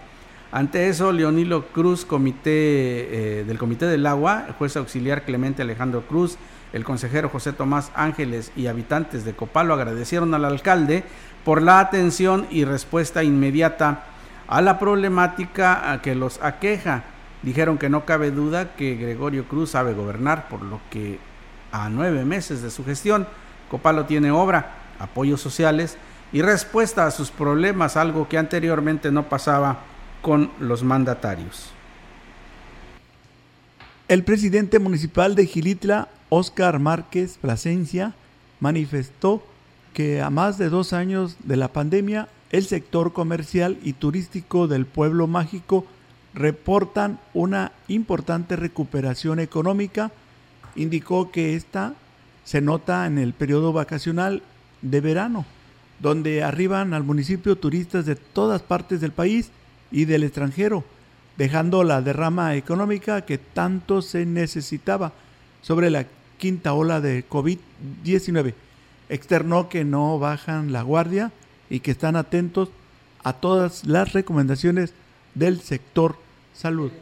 Ante 0.52 0.90
eso, 0.90 1.10
Leonilo 1.10 1.68
Cruz, 1.68 2.04
comité 2.04 2.50
eh, 2.50 3.44
del 3.44 3.56
Comité 3.56 3.86
del 3.86 4.04
Agua, 4.04 4.44
el 4.46 4.52
juez 4.52 4.76
auxiliar 4.76 5.24
Clemente 5.24 5.62
Alejandro 5.62 6.02
Cruz, 6.02 6.36
el 6.74 6.84
consejero 6.84 7.30
José 7.30 7.54
Tomás 7.54 7.90
Ángeles 7.94 8.52
y 8.56 8.66
habitantes 8.66 9.24
de 9.24 9.32
Copalo 9.32 9.72
agradecieron 9.72 10.34
al 10.34 10.44
alcalde 10.44 11.02
por 11.46 11.62
la 11.62 11.80
atención 11.80 12.46
y 12.50 12.66
respuesta 12.66 13.24
inmediata 13.24 14.04
a 14.48 14.60
la 14.60 14.78
problemática 14.78 15.98
que 16.02 16.14
los 16.14 16.42
aqueja. 16.42 17.04
Dijeron 17.42 17.78
que 17.78 17.88
no 17.88 18.04
cabe 18.04 18.32
duda 18.32 18.74
que 18.76 18.96
Gregorio 18.96 19.48
Cruz 19.48 19.70
sabe 19.70 19.94
gobernar, 19.94 20.46
por 20.48 20.60
lo 20.60 20.78
que 20.90 21.18
a 21.72 21.88
nueve 21.88 22.26
meses 22.26 22.60
de 22.60 22.70
su 22.70 22.84
gestión, 22.84 23.26
Copalo 23.70 24.04
tiene 24.04 24.30
obra 24.30 24.77
apoyos 24.98 25.40
sociales 25.40 25.96
y 26.32 26.42
respuesta 26.42 27.06
a 27.06 27.10
sus 27.10 27.30
problemas, 27.30 27.96
algo 27.96 28.28
que 28.28 28.38
anteriormente 28.38 29.10
no 29.10 29.28
pasaba 29.28 29.80
con 30.22 30.50
los 30.60 30.82
mandatarios. 30.82 31.70
El 34.08 34.24
presidente 34.24 34.78
municipal 34.78 35.34
de 35.34 35.46
Gilitla, 35.46 36.08
Óscar 36.28 36.78
Márquez 36.78 37.38
Plasencia, 37.38 38.14
manifestó 38.60 39.42
que 39.92 40.20
a 40.22 40.30
más 40.30 40.58
de 40.58 40.68
dos 40.68 40.92
años 40.92 41.36
de 41.44 41.56
la 41.56 41.68
pandemia, 41.68 42.28
el 42.50 42.64
sector 42.64 43.12
comercial 43.12 43.78
y 43.82 43.92
turístico 43.92 44.68
del 44.68 44.86
pueblo 44.86 45.26
mágico 45.26 45.84
reportan 46.34 47.18
una 47.34 47.72
importante 47.88 48.56
recuperación 48.56 49.40
económica. 49.40 50.10
Indicó 50.76 51.30
que 51.30 51.54
esta 51.54 51.94
se 52.44 52.60
nota 52.60 53.06
en 53.06 53.18
el 53.18 53.34
periodo 53.34 53.72
vacacional 53.72 54.42
de 54.82 55.00
verano, 55.00 55.44
donde 56.00 56.42
arriban 56.42 56.94
al 56.94 57.04
municipio 57.04 57.56
turistas 57.56 58.06
de 58.06 58.16
todas 58.16 58.62
partes 58.62 59.00
del 59.00 59.12
país 59.12 59.50
y 59.90 60.04
del 60.04 60.24
extranjero, 60.24 60.84
dejando 61.36 61.84
la 61.84 62.02
derrama 62.02 62.54
económica 62.56 63.24
que 63.24 63.38
tanto 63.38 64.02
se 64.02 64.26
necesitaba 64.26 65.12
sobre 65.62 65.90
la 65.90 66.06
quinta 66.38 66.72
ola 66.72 67.00
de 67.00 67.28
COVID-19. 67.28 68.54
Externó 69.08 69.68
que 69.68 69.84
no 69.84 70.18
bajan 70.18 70.72
la 70.72 70.82
guardia 70.82 71.32
y 71.70 71.80
que 71.80 71.90
están 71.90 72.16
atentos 72.16 72.68
a 73.24 73.32
todas 73.32 73.84
las 73.86 74.12
recomendaciones 74.12 74.92
del 75.34 75.60
sector 75.60 76.16
salud 76.54 76.92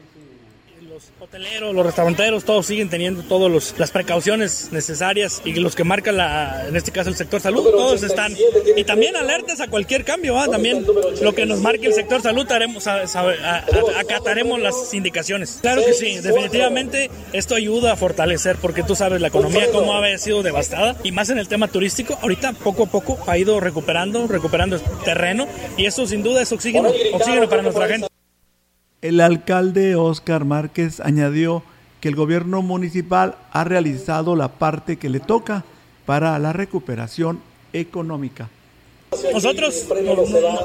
los 0.97 1.13
hoteleros, 1.21 1.75
los 1.75 1.85
restauranteros, 1.85 2.45
todos 2.45 2.65
siguen 2.65 2.89
teniendo 2.89 3.23
todas 3.23 3.75
las 3.79 3.91
precauciones 3.91 4.71
necesarias 4.73 5.43
y 5.45 5.53
los 5.53 5.77
que 5.77 5.85
marcan, 5.85 6.17
la, 6.17 6.69
en 6.69 6.75
este 6.75 6.91
caso, 6.91 7.11
el 7.11 7.17
sector 7.17 7.39
salud, 7.39 7.65
todos 7.65 8.03
están. 8.03 8.35
Y 8.77 8.85
también 8.85 9.15
alertas 9.15 9.61
a 9.61 9.69
cualquier 9.69 10.05
cambio, 10.05 10.39
¿ah? 10.39 10.49
también 10.49 10.87
lo 11.21 11.35
que 11.35 11.45
nos 11.45 11.61
marque 11.61 11.89
el 11.89 11.93
sector 11.93 12.23
salud, 12.23 12.51
haremos, 12.51 12.87
acataremos 12.87 14.59
las 14.59 14.95
indicaciones. 14.95 15.59
Claro 15.61 15.85
que 15.85 15.93
sí, 15.93 16.19
definitivamente 16.19 17.11
esto 17.35 17.57
ayuda 17.57 17.93
a 17.93 17.97
fortalecer, 17.97 18.57
porque 18.57 18.83
tú 18.83 18.97
sabes 18.97 19.21
la 19.21 19.29
economía 19.29 19.71
cómo 19.71 19.95
ha 19.95 20.17
sido 20.17 20.43
devastada 20.43 20.97
y 21.05 21.13
más 21.13 21.29
en 21.29 21.39
el 21.39 21.47
tema 21.47 21.69
turístico, 21.69 22.19
ahorita 22.23 22.55
poco 22.55 22.85
a 22.85 22.87
poco 22.87 23.19
ha 23.27 23.37
ido 23.37 23.61
recuperando, 23.61 24.27
recuperando 24.27 24.81
terreno 25.05 25.47
y 25.77 25.85
eso 25.85 26.07
sin 26.07 26.23
duda 26.23 26.41
es 26.41 26.53
oxígeno, 26.53 26.91
oxígeno 27.13 27.49
para 27.51 27.61
nuestra 27.61 27.87
gente. 27.87 28.16
El 29.03 29.21
alcalde 29.21 29.95
Óscar 29.95 30.45
Márquez 30.45 31.01
añadió 31.01 31.63
que 32.01 32.09
el 32.09 32.17
gobierno 32.17 32.63
municipal 32.63 33.37
ha 33.53 33.65
realizado 33.65 34.37
la 34.37 34.49
parte 34.49 34.97
que 34.97 35.11
le 35.11 35.21
toca 35.21 35.65
para 36.07 36.39
la 36.39 36.53
recuperación 36.53 37.41
económica. 37.73 38.49
Nosotros 39.33 39.87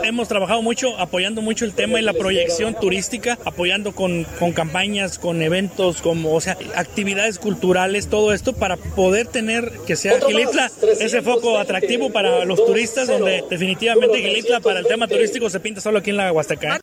hemos 0.03 0.27
trabajado 0.27 0.61
mucho 0.61 0.97
apoyando 0.97 1.41
mucho 1.41 1.63
el 1.63 1.73
tema 1.73 1.99
y 1.99 2.03
la 2.03 2.13
proyección 2.13 2.73
turística, 2.73 3.37
apoyando 3.45 3.93
con, 3.93 4.25
campañas, 4.55 5.19
con 5.19 5.41
eventos, 5.41 6.01
como, 6.01 6.33
o 6.33 6.41
sea, 6.41 6.57
actividades 6.75 7.37
culturales, 7.37 8.07
todo 8.07 8.33
esto 8.33 8.53
para 8.53 8.77
poder 8.77 9.27
tener 9.27 9.71
que 9.85 9.95
sea 9.95 10.19
Gilitla 10.19 10.71
ese 10.99 11.21
foco 11.21 11.57
atractivo 11.57 12.11
para 12.11 12.43
los 12.45 12.65
turistas, 12.65 13.07
donde 13.07 13.43
definitivamente 13.49 14.21
Gilitla 14.21 14.59
para 14.59 14.79
el 14.79 14.87
tema 14.87 15.07
turístico 15.07 15.49
se 15.49 15.59
pinta 15.59 15.81
solo 15.81 15.99
aquí 15.99 16.09
en 16.09 16.17
la 16.17 16.31
Huasteca. 16.31 16.81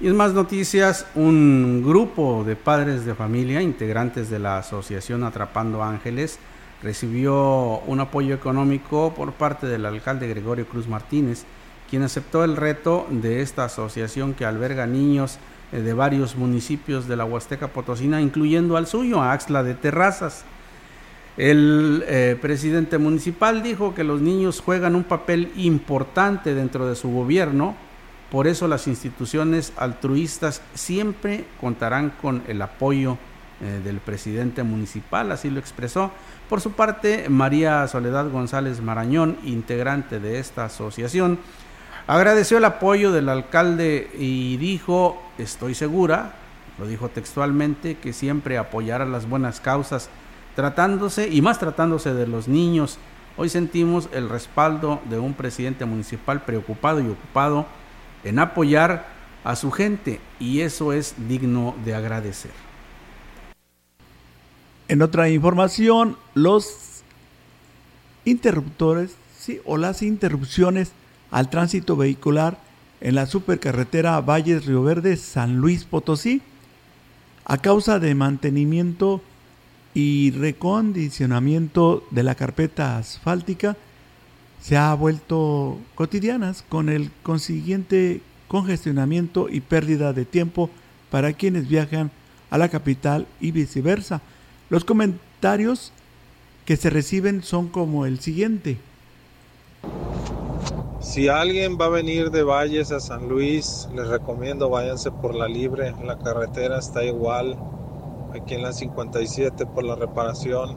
Y 0.00 0.06
en 0.06 0.16
más 0.16 0.32
noticias, 0.32 1.06
un 1.16 1.82
grupo 1.84 2.44
de 2.46 2.54
padres 2.54 3.04
de 3.04 3.16
familia, 3.16 3.60
integrantes 3.62 4.30
de 4.30 4.38
la 4.38 4.58
asociación 4.58 5.24
Atrapando 5.24 5.82
Ángeles, 5.82 6.38
recibió 6.84 7.80
un 7.80 7.98
apoyo 7.98 8.32
económico 8.32 9.12
por 9.12 9.32
parte 9.32 9.66
del 9.66 9.84
alcalde 9.84 10.28
Gregorio 10.28 10.68
Cruz 10.68 10.86
Martínez, 10.86 11.42
quien 11.90 12.04
aceptó 12.04 12.44
el 12.44 12.56
reto 12.56 13.08
de 13.10 13.42
esta 13.42 13.64
asociación 13.64 14.34
que 14.34 14.44
alberga 14.44 14.86
niños 14.86 15.40
eh, 15.72 15.80
de 15.80 15.94
varios 15.94 16.36
municipios 16.36 17.08
de 17.08 17.16
la 17.16 17.24
Huasteca 17.24 17.66
Potosina, 17.66 18.20
incluyendo 18.20 18.76
al 18.76 18.86
suyo, 18.86 19.20
Axla 19.20 19.64
de 19.64 19.74
Terrazas. 19.74 20.44
El 21.36 22.04
eh, 22.06 22.38
presidente 22.40 22.98
municipal 22.98 23.64
dijo 23.64 23.96
que 23.96 24.04
los 24.04 24.20
niños 24.20 24.60
juegan 24.60 24.94
un 24.94 25.02
papel 25.02 25.50
importante 25.56 26.54
dentro 26.54 26.86
de 26.86 26.94
su 26.94 27.10
gobierno 27.10 27.87
por 28.30 28.46
eso 28.46 28.68
las 28.68 28.86
instituciones 28.86 29.72
altruistas 29.76 30.60
siempre 30.74 31.44
contarán 31.60 32.10
con 32.20 32.42
el 32.46 32.60
apoyo 32.60 33.16
eh, 33.60 33.80
del 33.82 33.98
presidente 34.00 34.62
municipal, 34.62 35.32
así 35.32 35.50
lo 35.50 35.58
expresó. 35.58 36.10
Por 36.48 36.60
su 36.60 36.72
parte, 36.72 37.28
María 37.28 37.88
Soledad 37.88 38.30
González 38.30 38.80
Marañón, 38.80 39.38
integrante 39.44 40.20
de 40.20 40.38
esta 40.38 40.66
asociación, 40.66 41.38
agradeció 42.06 42.58
el 42.58 42.66
apoyo 42.66 43.12
del 43.12 43.30
alcalde 43.30 44.10
y 44.18 44.58
dijo, 44.58 45.22
estoy 45.38 45.74
segura, 45.74 46.34
lo 46.78 46.86
dijo 46.86 47.08
textualmente, 47.08 47.96
que 47.96 48.12
siempre 48.12 48.58
apoyará 48.58 49.06
las 49.06 49.28
buenas 49.28 49.60
causas, 49.60 50.10
tratándose, 50.54 51.28
y 51.28 51.40
más 51.40 51.58
tratándose 51.58 52.12
de 52.12 52.26
los 52.26 52.46
niños. 52.46 52.98
Hoy 53.38 53.48
sentimos 53.48 54.08
el 54.12 54.28
respaldo 54.28 55.00
de 55.08 55.18
un 55.18 55.32
presidente 55.32 55.84
municipal 55.86 56.42
preocupado 56.42 57.00
y 57.00 57.08
ocupado 57.08 57.66
en 58.28 58.38
apoyar 58.38 59.06
a 59.44 59.56
su 59.56 59.70
gente 59.70 60.20
y 60.38 60.60
eso 60.60 60.92
es 60.92 61.14
digno 61.28 61.74
de 61.84 61.94
agradecer. 61.94 62.50
En 64.88 65.02
otra 65.02 65.28
información, 65.28 66.16
los 66.34 67.02
interruptores 68.24 69.14
sí, 69.38 69.60
o 69.64 69.76
las 69.76 70.02
interrupciones 70.02 70.92
al 71.30 71.50
tránsito 71.50 71.96
vehicular 71.96 72.58
en 73.00 73.14
la 73.14 73.26
supercarretera 73.26 74.20
Valles 74.20 74.66
Río 74.66 74.82
Verde 74.82 75.16
San 75.16 75.56
Luis 75.56 75.84
Potosí 75.84 76.42
a 77.44 77.58
causa 77.58 77.98
de 77.98 78.14
mantenimiento 78.14 79.22
y 79.94 80.32
recondicionamiento 80.32 82.06
de 82.10 82.22
la 82.22 82.34
carpeta 82.34 82.98
asfáltica 82.98 83.76
se 84.60 84.76
ha 84.76 84.92
vuelto 84.94 85.78
cotidianas 85.94 86.64
con 86.68 86.88
el 86.88 87.10
consiguiente 87.22 88.20
congestionamiento 88.48 89.48
y 89.48 89.60
pérdida 89.60 90.12
de 90.12 90.24
tiempo 90.24 90.70
para 91.10 91.32
quienes 91.32 91.68
viajan 91.68 92.10
a 92.50 92.58
la 92.58 92.68
capital 92.68 93.26
y 93.40 93.52
viceversa. 93.52 94.20
Los 94.70 94.84
comentarios 94.84 95.92
que 96.64 96.76
se 96.76 96.90
reciben 96.90 97.42
son 97.42 97.68
como 97.68 98.06
el 98.06 98.20
siguiente. 98.20 98.78
Si 101.00 101.28
alguien 101.28 101.78
va 101.80 101.86
a 101.86 101.90
venir 101.90 102.30
de 102.30 102.42
Valles 102.42 102.90
a 102.90 103.00
San 103.00 103.28
Luis, 103.28 103.88
les 103.94 104.08
recomiendo 104.08 104.68
váyanse 104.68 105.10
por 105.10 105.34
la 105.34 105.46
libre. 105.46 105.94
La 106.04 106.18
carretera 106.18 106.78
está 106.78 107.04
igual. 107.04 107.56
Aquí 108.34 108.54
en 108.54 108.62
la 108.62 108.72
57 108.72 109.64
por 109.66 109.84
la 109.84 109.94
reparación 109.94 110.76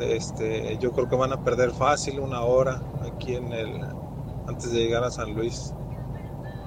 este, 0.00 0.76
yo 0.78 0.92
creo 0.92 1.08
que 1.08 1.16
van 1.16 1.32
a 1.32 1.42
perder 1.42 1.70
fácil 1.70 2.20
una 2.20 2.40
hora 2.42 2.82
aquí 3.02 3.34
en 3.34 3.52
el 3.52 3.80
antes 4.46 4.72
de 4.72 4.78
llegar 4.78 5.04
a 5.04 5.10
San 5.10 5.34
Luis. 5.34 5.72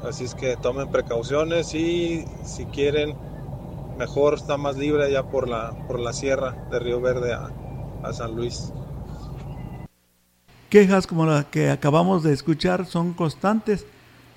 Así 0.07 0.23
es 0.23 0.35
que 0.35 0.55
tomen 0.57 0.89
precauciones 0.89 1.73
y 1.73 2.25
si 2.43 2.65
quieren 2.65 3.15
mejor 3.97 4.35
está 4.35 4.57
más 4.57 4.77
libre 4.77 5.05
allá 5.05 5.23
por 5.23 5.47
la 5.47 5.71
por 5.87 5.99
la 5.99 6.13
sierra 6.13 6.55
de 6.71 6.79
Río 6.79 7.01
Verde 7.01 7.33
a, 7.33 7.49
a 8.03 8.13
San 8.13 8.35
Luis. 8.35 8.71
Quejas 10.69 11.07
como 11.07 11.25
las 11.25 11.45
que 11.45 11.69
acabamos 11.69 12.23
de 12.23 12.33
escuchar 12.33 12.85
son 12.85 13.13
constantes. 13.13 13.85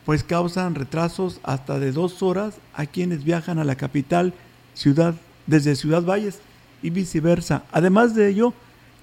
pues 0.05 0.25
causan 0.25 0.75
retrasos 0.75 1.41
hasta 1.43 1.79
de 1.79 1.93
dos 1.93 2.23
horas 2.23 2.57
a 2.75 2.87
quienes 2.87 3.23
viajan 3.23 3.59
a 3.59 3.65
la 3.65 3.77
capital 3.77 4.33
ciudad 4.75 5.15
desde 5.47 5.77
Ciudad 5.77 6.03
Valles 6.03 6.41
y 6.83 6.91
viceversa. 6.91 7.65
Además 7.71 8.15
de 8.15 8.29
ello, 8.29 8.55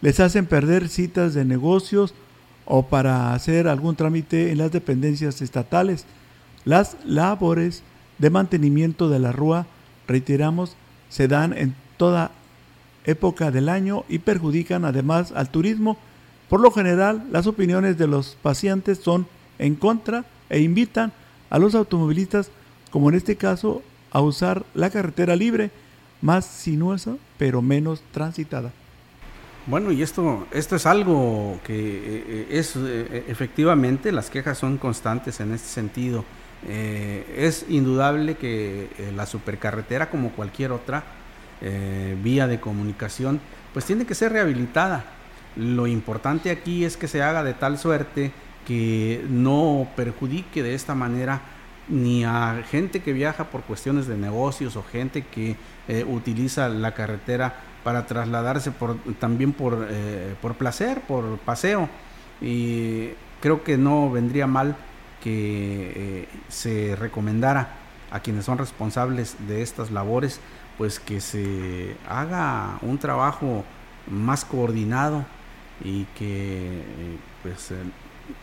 les 0.02 0.20
hacen 0.20 0.46
perder 0.46 0.90
citas 0.90 1.34
de 1.34 1.46
negocios 1.46 2.14
o 2.66 2.88
para 2.88 3.34
hacer 3.34 3.68
algún 3.68 3.96
trámite 3.96 4.52
en 4.52 4.58
las 4.58 4.72
dependencias 4.72 5.42
estatales. 5.42 6.06
Las 6.66 6.98
labores 7.06 7.84
de 8.18 8.30
mantenimiento 8.30 9.10
de 9.10 9.20
la 9.20 9.32
rúa, 9.32 9.66
reiteramos, 10.08 10.76
se 11.10 11.28
dan 11.28 11.58
en 11.58 11.76
toda 11.98 12.32
época 13.06 13.52
del 13.52 13.70
año 13.70 14.04
y 14.10 14.20
perjudican 14.20 14.86
además 14.86 15.32
al 15.32 15.50
turismo. 15.50 15.98
Por 16.50 16.60
lo 16.60 16.72
general, 16.72 17.26
las 17.32 17.48
opiniones 17.48 17.98
de 17.98 18.08
los 18.08 18.38
pacientes 18.42 19.00
son 19.00 19.28
en 19.60 19.76
contra 19.76 20.26
e 20.50 20.60
invitan 20.60 21.14
a 21.50 21.60
los 21.60 21.74
automovilistas, 21.74 22.52
como 22.92 23.10
en 23.10 23.16
este 23.16 23.38
caso, 23.38 23.82
a 24.12 24.22
usar 24.22 24.66
la 24.74 24.90
carretera 24.90 25.36
libre, 25.36 25.72
más 26.22 26.46
sinuosa 26.46 27.16
pero 27.38 27.62
menos 27.62 28.02
transitada. 28.12 28.72
Bueno, 29.68 29.92
y 29.92 30.02
esto, 30.02 30.48
esto 30.52 30.78
es 30.78 30.86
algo 30.86 31.60
que 31.66 31.76
eh, 31.76 32.26
eh, 32.26 32.48
es 32.52 32.78
eh, 32.78 33.26
efectivamente, 33.28 34.14
las 34.14 34.30
quejas 34.30 34.58
son 34.58 34.78
constantes 34.78 35.42
en 35.42 35.54
este 35.54 35.68
sentido. 35.68 36.24
es 36.68 37.66
indudable 37.70 38.36
que 38.36 38.90
la 39.16 39.26
supercarretera, 39.26 40.10
como 40.10 40.32
cualquier 40.32 40.72
otra 40.72 41.04
vía 42.24 42.48
de 42.48 42.60
comunicación, 42.60 43.40
pues 43.74 43.86
tiene 43.86 44.06
que 44.06 44.16
ser 44.16 44.32
rehabilitada. 44.32 45.06
Lo 45.56 45.86
importante 45.86 46.50
aquí 46.50 46.84
es 46.84 46.98
que 46.98 47.08
se 47.08 47.22
haga 47.22 47.44
de 47.44 47.54
tal 47.54 47.78
suerte 47.78 48.32
que 48.66 49.24
no 49.30 49.88
perjudique 49.96 50.64
de 50.64 50.74
esta 50.74 50.96
manera 50.96 51.42
ni 51.90 52.24
a 52.26 52.64
gente 52.70 53.02
que 53.02 53.14
viaja 53.14 53.46
por 53.46 53.62
cuestiones 53.62 54.08
de 54.08 54.18
negocios 54.18 54.76
o 54.76 54.84
gente 54.84 55.22
que 55.22 55.56
utiliza 56.08 56.70
la 56.70 56.94
carretera 56.94 57.56
para 57.88 58.06
trasladarse 58.06 58.72
por, 58.72 58.98
también 59.18 59.54
por, 59.54 59.88
eh, 59.90 60.36
por 60.42 60.56
placer, 60.56 61.00
por 61.08 61.38
paseo. 61.38 61.88
Y 62.42 63.12
creo 63.40 63.64
que 63.64 63.78
no 63.78 64.12
vendría 64.12 64.46
mal 64.46 64.76
que 65.24 65.94
eh, 65.96 66.28
se 66.50 66.98
recomendara 66.98 67.76
a 68.12 68.20
quienes 68.20 68.44
son 68.44 68.58
responsables 68.58 69.38
de 69.48 69.62
estas 69.62 69.90
labores, 69.90 70.42
pues 70.78 71.00
que 71.00 71.22
se 71.22 71.96
haga 72.10 72.78
un 72.82 72.98
trabajo 72.98 73.64
más 74.12 74.44
coordinado 74.44 75.24
y 75.82 76.04
que 76.14 76.80
eh, 76.80 77.18
pues 77.42 77.74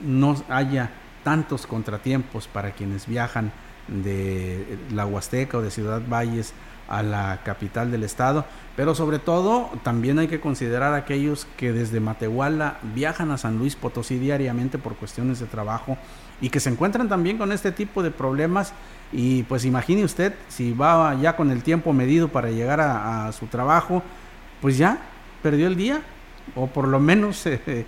no 0.01 0.43
haya 0.49 0.91
tantos 1.23 1.67
contratiempos 1.67 2.49
para 2.49 2.71
quienes 2.71 3.07
viajan 3.07 3.53
de 3.89 4.78
la 4.93 5.07
Huasteca 5.07 5.59
o 5.59 5.62
de 5.62 5.70
Ciudad 5.70 6.03
Valles 6.09 6.53
a 6.89 7.03
la 7.03 7.41
capital 7.45 7.91
del 7.91 8.03
estado, 8.03 8.45
pero 8.76 8.95
sobre 8.95 9.18
todo 9.18 9.70
también 9.82 10.18
hay 10.18 10.28
que 10.28 10.41
considerar 10.41 10.95
aquellos 10.95 11.47
que 11.57 11.72
desde 11.72 12.01
Matehuala 12.01 12.78
viajan 12.95 13.30
a 13.30 13.39
San 13.39 13.59
Luis 13.59 13.76
Potosí 13.76 14.18
diariamente 14.18 14.78
por 14.78 14.97
cuestiones 14.97 15.41
de 15.41 15.47
trabajo 15.47 15.97
y 16.41 16.51
que 16.51 16.61
se 16.61 16.70
encuentran 16.70 17.09
también 17.09 17.39
con 17.39 17.53
este 17.53 17.72
tipo 17.72 18.03
de 18.03 18.11
problemas. 18.11 18.72
Y 19.12 19.45
pues 19.45 19.64
imagine 19.64 20.05
usted 20.05 20.35
si 20.49 20.72
va 20.72 21.14
ya 21.14 21.37
con 21.37 21.51
el 21.51 21.62
tiempo 21.62 21.93
medido 21.93 22.28
para 22.28 22.51
llegar 22.51 22.80
a, 22.80 23.30
su 23.32 23.47
trabajo, 23.47 24.03
pues 24.61 24.76
ya 24.76 24.99
perdió 25.43 25.66
el 25.68 25.76
día 25.76 26.03
o 26.55 26.66
por 26.66 26.89
lo 26.89 27.01
menos 27.01 27.47
eh, 27.47 27.87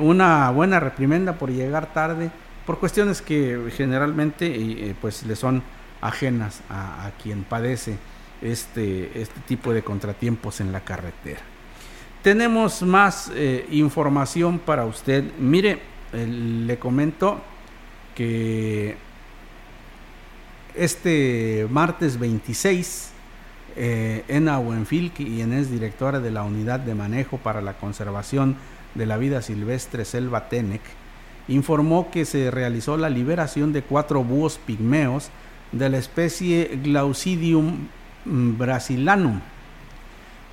una 0.00 0.50
buena 0.50 0.80
reprimenda 0.80 1.34
por 1.34 1.50
llegar 1.50 1.92
tarde 1.92 2.30
por 2.66 2.78
cuestiones 2.78 3.22
que 3.22 3.70
generalmente 3.76 4.46
eh, 4.46 4.94
pues 5.00 5.24
le 5.24 5.36
son 5.36 5.62
ajenas 6.00 6.60
a 6.68 7.10
quien 7.22 7.44
padece 7.44 7.96
este, 8.42 9.20
este 9.20 9.40
tipo 9.40 9.72
de 9.72 9.82
contratiempos 9.82 10.60
en 10.60 10.70
la 10.70 10.80
carretera. 10.80 11.40
Tenemos 12.22 12.82
más 12.82 13.30
eh, 13.34 13.66
información 13.70 14.58
para 14.58 14.86
usted. 14.86 15.24
Mire, 15.38 15.80
le 16.12 16.78
comento 16.78 17.40
que 18.14 18.96
este 20.74 21.66
martes 21.70 22.18
26, 22.18 23.10
eh, 23.76 24.24
Ena 24.28 24.58
quien 25.14 25.52
es 25.52 25.70
directora 25.70 26.20
de 26.20 26.30
la 26.30 26.44
Unidad 26.44 26.80
de 26.80 26.94
Manejo 26.94 27.38
para 27.38 27.60
la 27.60 27.74
Conservación 27.74 28.56
de 28.94 29.06
la 29.06 29.16
Vida 29.16 29.42
Silvestre 29.42 30.04
Selva 30.04 30.48
Tenec, 30.48 30.82
informó 31.48 32.10
que 32.10 32.24
se 32.24 32.50
realizó 32.50 32.96
la 32.96 33.10
liberación 33.10 33.72
de 33.72 33.82
cuatro 33.82 34.24
búhos 34.24 34.58
pigmeos 34.64 35.30
de 35.72 35.88
la 35.88 35.98
especie 35.98 36.78
Glaucidium 36.82 37.88
Brasilanum, 38.24 39.40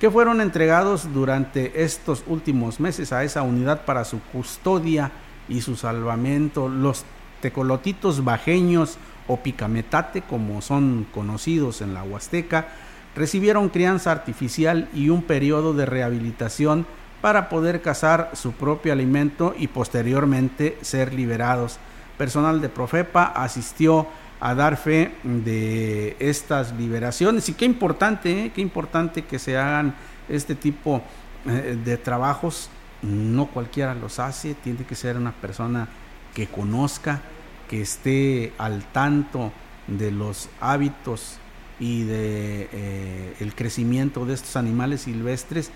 que 0.00 0.10
fueron 0.10 0.40
entregados 0.40 1.12
durante 1.12 1.82
estos 1.84 2.24
últimos 2.26 2.80
meses 2.80 3.12
a 3.12 3.24
esa 3.24 3.42
unidad 3.42 3.84
para 3.84 4.04
su 4.04 4.20
custodia 4.20 5.12
y 5.48 5.60
su 5.60 5.76
salvamento. 5.76 6.68
Los 6.68 7.04
tecolotitos 7.40 8.24
bajeños 8.24 8.98
o 9.28 9.38
picametate, 9.38 10.22
como 10.22 10.60
son 10.60 11.06
conocidos 11.14 11.80
en 11.80 11.94
la 11.94 12.02
Huasteca, 12.02 12.68
recibieron 13.14 13.68
crianza 13.68 14.10
artificial 14.10 14.88
y 14.94 15.10
un 15.10 15.22
periodo 15.22 15.74
de 15.74 15.86
rehabilitación 15.86 16.86
para 17.22 17.48
poder 17.48 17.80
cazar 17.80 18.32
su 18.34 18.52
propio 18.52 18.92
alimento 18.92 19.54
y 19.56 19.68
posteriormente 19.68 20.76
ser 20.82 21.14
liberados. 21.14 21.78
Personal 22.18 22.60
de 22.60 22.68
Profepa 22.68 23.32
asistió 23.34 24.06
a 24.40 24.56
dar 24.56 24.76
fe 24.76 25.12
de 25.22 26.16
estas 26.18 26.74
liberaciones. 26.74 27.48
Y 27.48 27.54
qué 27.54 27.64
importante, 27.64 28.46
¿eh? 28.46 28.52
qué 28.52 28.60
importante 28.60 29.22
que 29.22 29.38
se 29.38 29.56
hagan 29.56 29.94
este 30.28 30.56
tipo 30.56 31.00
eh, 31.46 31.78
de 31.82 31.96
trabajos. 31.96 32.68
No 33.02 33.46
cualquiera 33.46 33.94
los 33.94 34.18
hace, 34.18 34.54
tiene 34.54 34.84
que 34.84 34.96
ser 34.96 35.16
una 35.16 35.30
persona 35.32 35.88
que 36.34 36.48
conozca, 36.48 37.20
que 37.68 37.82
esté 37.82 38.52
al 38.58 38.82
tanto 38.86 39.52
de 39.86 40.10
los 40.10 40.48
hábitos 40.60 41.38
y 41.78 42.02
de 42.02 42.68
eh, 42.72 43.36
el 43.38 43.54
crecimiento 43.54 44.26
de 44.26 44.34
estos 44.34 44.56
animales 44.56 45.02
silvestres, 45.02 45.70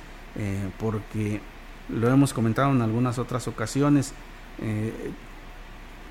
porque 0.79 1.41
lo 1.89 2.09
hemos 2.09 2.33
comentado 2.33 2.73
en 2.73 2.83
algunas 2.83 3.19
otras 3.19 3.47
ocasiones, 3.49 4.13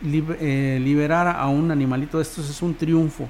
eh, 0.04 0.80
liberar 0.80 1.28
a 1.28 1.48
un 1.48 1.72
animalito 1.72 2.18
de 2.18 2.24
estos 2.24 2.50
es 2.50 2.62
un 2.62 2.76
triunfo 2.76 3.30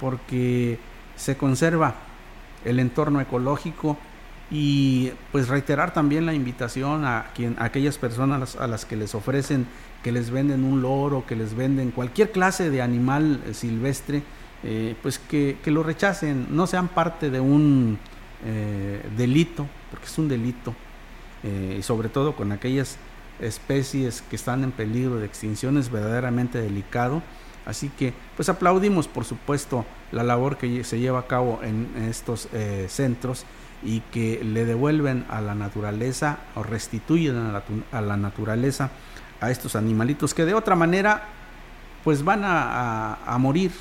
porque 0.00 0.78
se 1.16 1.36
conserva 1.36 1.94
el 2.64 2.80
entorno 2.80 3.20
ecológico 3.20 3.98
y 4.50 5.12
pues 5.30 5.48
reiterar 5.48 5.92
también 5.92 6.26
la 6.26 6.34
invitación 6.34 7.04
a, 7.04 7.26
quien, 7.34 7.56
aquellas 7.58 7.98
personas 7.98 8.56
a 8.56 8.66
las 8.66 8.84
que 8.84 8.96
les 8.96 9.14
ofrecen 9.14 9.66
que 10.02 10.12
les 10.12 10.30
venden 10.30 10.64
un 10.64 10.82
loro, 10.82 11.24
que 11.26 11.36
les 11.36 11.54
venden 11.54 11.92
cualquier 11.92 12.32
clase 12.32 12.70
de 12.70 12.82
animal 12.82 13.40
eh, 13.46 13.54
silvestre, 13.54 14.22
eh, 14.64 14.96
pues 15.00 15.18
que, 15.18 15.56
lo 15.66 15.82
rechacen, 15.82 16.48
no 16.50 16.66
sean 16.66 16.88
parte 16.88 17.30
de 17.30 17.40
un 17.40 17.98
delito, 19.16 19.68
porque 19.92 20.06
es 20.06 20.18
un 20.18 20.28
delito, 20.28 20.74
y 21.44 21.82
sobre 21.82 22.08
todo 22.08 22.34
con 22.34 22.50
aquellas 22.50 22.98
especies 23.40 24.22
que 24.22 24.36
están 24.36 24.64
en 24.64 24.72
peligro 24.72 25.16
de 25.16 25.26
extinción 25.26 25.76
es 25.76 25.90
verdaderamente 25.90 26.60
delicado. 26.60 27.22
Así 27.66 27.90
que 27.90 28.12
pues 28.36 28.48
aplaudimos 28.48 29.06
por 29.06 29.24
supuesto 29.24 29.84
la 30.10 30.22
labor 30.22 30.56
que 30.56 30.82
se 30.84 30.98
lleva 30.98 31.20
a 31.20 31.26
cabo 31.26 31.60
en, 31.62 31.90
estos 32.08 32.48
eh, 32.52 32.86
centros 32.88 33.44
y 33.84 34.00
que 34.12 34.42
le 34.44 34.64
devuelven 34.64 35.24
a 35.28 35.40
la 35.40 35.54
naturaleza 35.54 36.38
o 36.54 36.62
restituyen 36.62 37.36
a 37.36 38.00
la, 38.00 38.16
naturaleza 38.16 38.90
a 39.40 39.50
estos 39.50 39.76
animalitos 39.76 40.34
que 40.34 40.44
de 40.44 40.54
otra 40.54 40.76
manera 40.76 41.24
pues 42.04 42.24
van 42.24 42.42
a, 42.44 43.36
morir 43.38 43.72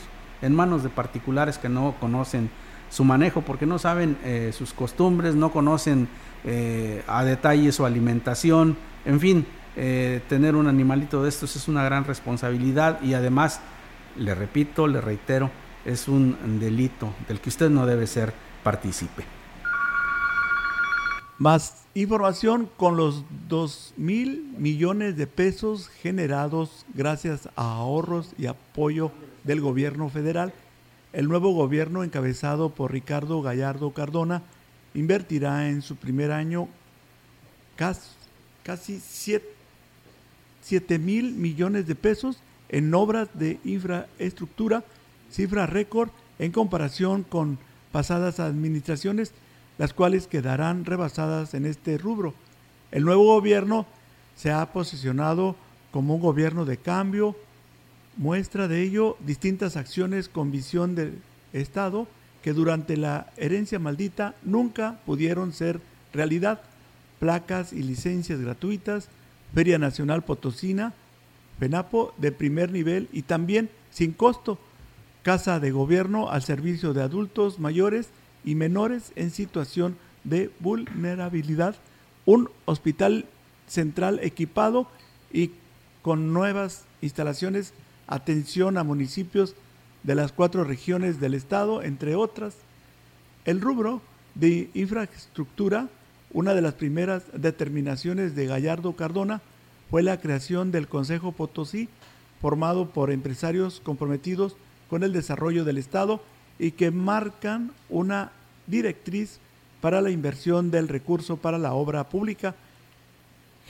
en 0.42 0.56
manos 0.56 0.84
de 0.84 0.90
particulares 0.90 1.58
que 1.58 1.70
no 1.70 1.96
conocen 2.00 2.50
su 2.92 3.04
manejo 3.04 3.42
porque 3.42 3.66
no 3.66 3.80
saben 3.80 4.18
eh, 4.24 4.52
sus 4.56 4.74
costumbres, 4.74 5.34
no 5.34 5.52
conocen 5.52 6.08
eh, 6.44 7.04
a 7.08 7.24
detalle 7.24 7.72
su 7.72 7.86
alimentación, 7.86 8.78
en 9.06 9.20
fin, 9.20 9.46
eh, 9.78 10.22
tener 10.28 10.56
un 10.56 10.68
animalito 10.68 11.24
de 11.24 11.30
estos 11.30 11.56
es 11.56 11.68
una 11.70 11.84
gran 11.84 12.04
responsabilidad 12.04 13.02
y 13.02 13.14
además, 13.14 13.62
le 14.18 14.36
repito, 14.36 14.88
le 14.88 15.00
reitero, 15.00 15.50
es 15.86 16.08
un 16.08 16.60
delito 16.60 17.14
del 17.28 17.40
que 17.40 17.50
usted 17.50 17.70
no 17.70 17.86
debe 17.86 18.06
ser 18.06 18.34
partícipe. 18.64 19.24
Más 21.38 21.86
información 21.96 22.70
con 22.78 22.98
los 22.98 23.24
2 23.48 23.94
mil 23.98 24.54
millones 24.58 25.18
de 25.18 25.26
pesos 25.26 25.88
generados 25.88 26.86
gracias 26.94 27.50
a 27.56 27.78
ahorros 27.78 28.34
y 28.38 28.46
apoyo 28.46 29.12
del 29.44 29.62
gobierno 29.62 30.10
federal. 30.10 30.54
El 31.14 31.28
nuevo 31.28 31.54
gobierno 31.54 32.04
encabezado 32.04 32.70
por 32.70 32.92
Ricardo 32.94 33.42
Gallardo 33.42 33.92
Cardona 33.92 34.44
invertirá 34.94 35.70
en 35.70 35.82
su 35.82 35.98
primer 35.98 36.32
año 36.32 36.70
casi, 37.76 38.08
casi 38.64 39.00
7 40.62 41.00
mil 41.00 41.34
millones 41.34 41.86
de 41.88 41.96
pesos 41.96 42.38
en 42.70 42.94
obras 42.94 43.28
de 43.34 43.60
infraestructura, 43.66 44.86
cifra 45.30 45.66
récord 45.66 46.10
en 46.40 46.54
comparación 46.54 47.24
con 47.24 47.60
pasadas 47.92 48.40
administraciones, 48.40 49.34
las 49.78 49.94
cuales 49.94 50.28
quedarán 50.28 50.86
rebasadas 50.86 51.54
en 51.54 51.66
este 51.66 51.98
rubro. 51.98 52.34
El 52.92 53.04
nuevo 53.04 53.26
gobierno 53.26 53.86
se 54.38 54.52
ha 54.52 54.66
posicionado 54.72 55.58
como 55.92 56.16
un 56.16 56.22
gobierno 56.22 56.64
de 56.64 56.78
cambio, 56.78 57.36
muestra 58.18 58.68
de 58.68 58.82
ello 58.82 59.18
distintas 59.26 59.78
acciones 59.78 60.30
con 60.30 60.52
visión 60.52 60.96
del 60.96 61.20
Estado 61.54 62.08
que 62.42 62.54
durante 62.54 62.98
la 62.98 63.32
herencia 63.38 63.80
maldita 63.80 64.36
nunca 64.44 65.00
pudieron 65.06 65.54
ser 65.54 65.80
realidad. 66.14 66.62
Placas 67.20 67.72
y 67.72 67.84
licencias 67.84 68.40
gratuitas, 68.40 69.10
Feria 69.54 69.78
Nacional 69.78 70.24
Potosina, 70.24 70.94
FENAPO 71.60 72.14
de 72.18 72.32
primer 72.32 72.72
nivel 72.72 73.08
y 73.12 73.22
también 73.22 73.70
sin 73.92 74.14
costo, 74.14 74.58
Casa 75.22 75.60
de 75.60 75.70
Gobierno 75.70 76.32
al 76.32 76.42
servicio 76.42 76.94
de 76.94 77.04
adultos 77.04 77.60
mayores 77.60 78.10
y 78.44 78.56
menores 78.56 79.12
en 79.16 79.30
situación 79.30 79.98
de 80.24 80.50
vulnerabilidad, 80.60 81.76
un 82.26 82.50
hospital 82.66 83.26
central 83.68 84.20
equipado 84.24 84.88
y 85.32 85.52
con 86.02 86.34
nuevas 86.34 86.86
instalaciones, 87.02 87.74
atención 88.12 88.78
a 88.78 88.84
municipios 88.84 89.56
de 90.04 90.16
las 90.16 90.32
cuatro 90.32 90.64
regiones 90.64 91.20
del 91.20 91.34
estado, 91.34 91.82
entre 91.82 92.16
otras. 92.16 92.56
El 93.46 93.62
rubro 93.62 94.02
de 94.36 94.70
infraestructura, 94.74 95.88
una 96.32 96.54
de 96.54 96.62
las 96.62 96.76
primeras 96.76 97.24
determinaciones 97.34 98.36
de 98.36 98.46
Gallardo 98.46 98.94
Cardona, 98.94 99.42
fue 99.90 100.04
la 100.04 100.20
creación 100.20 100.72
del 100.72 100.88
Consejo 100.88 101.32
Potosí, 101.32 101.90
formado 102.42 102.90
por 102.90 103.12
empresarios 103.12 103.82
comprometidos 103.82 104.56
con 104.90 105.04
el 105.04 105.14
desarrollo 105.14 105.64
del 105.64 105.78
Estado 105.78 106.22
y 106.60 106.72
que 106.72 106.92
marcan 106.92 107.72
una 107.90 108.32
directriz 108.68 109.40
para 109.80 110.02
la 110.02 110.12
inversión 110.12 110.70
del 110.70 110.88
recurso 110.88 111.38
para 111.38 111.58
la 111.58 111.74
obra 111.74 112.10
pública. 112.10 112.56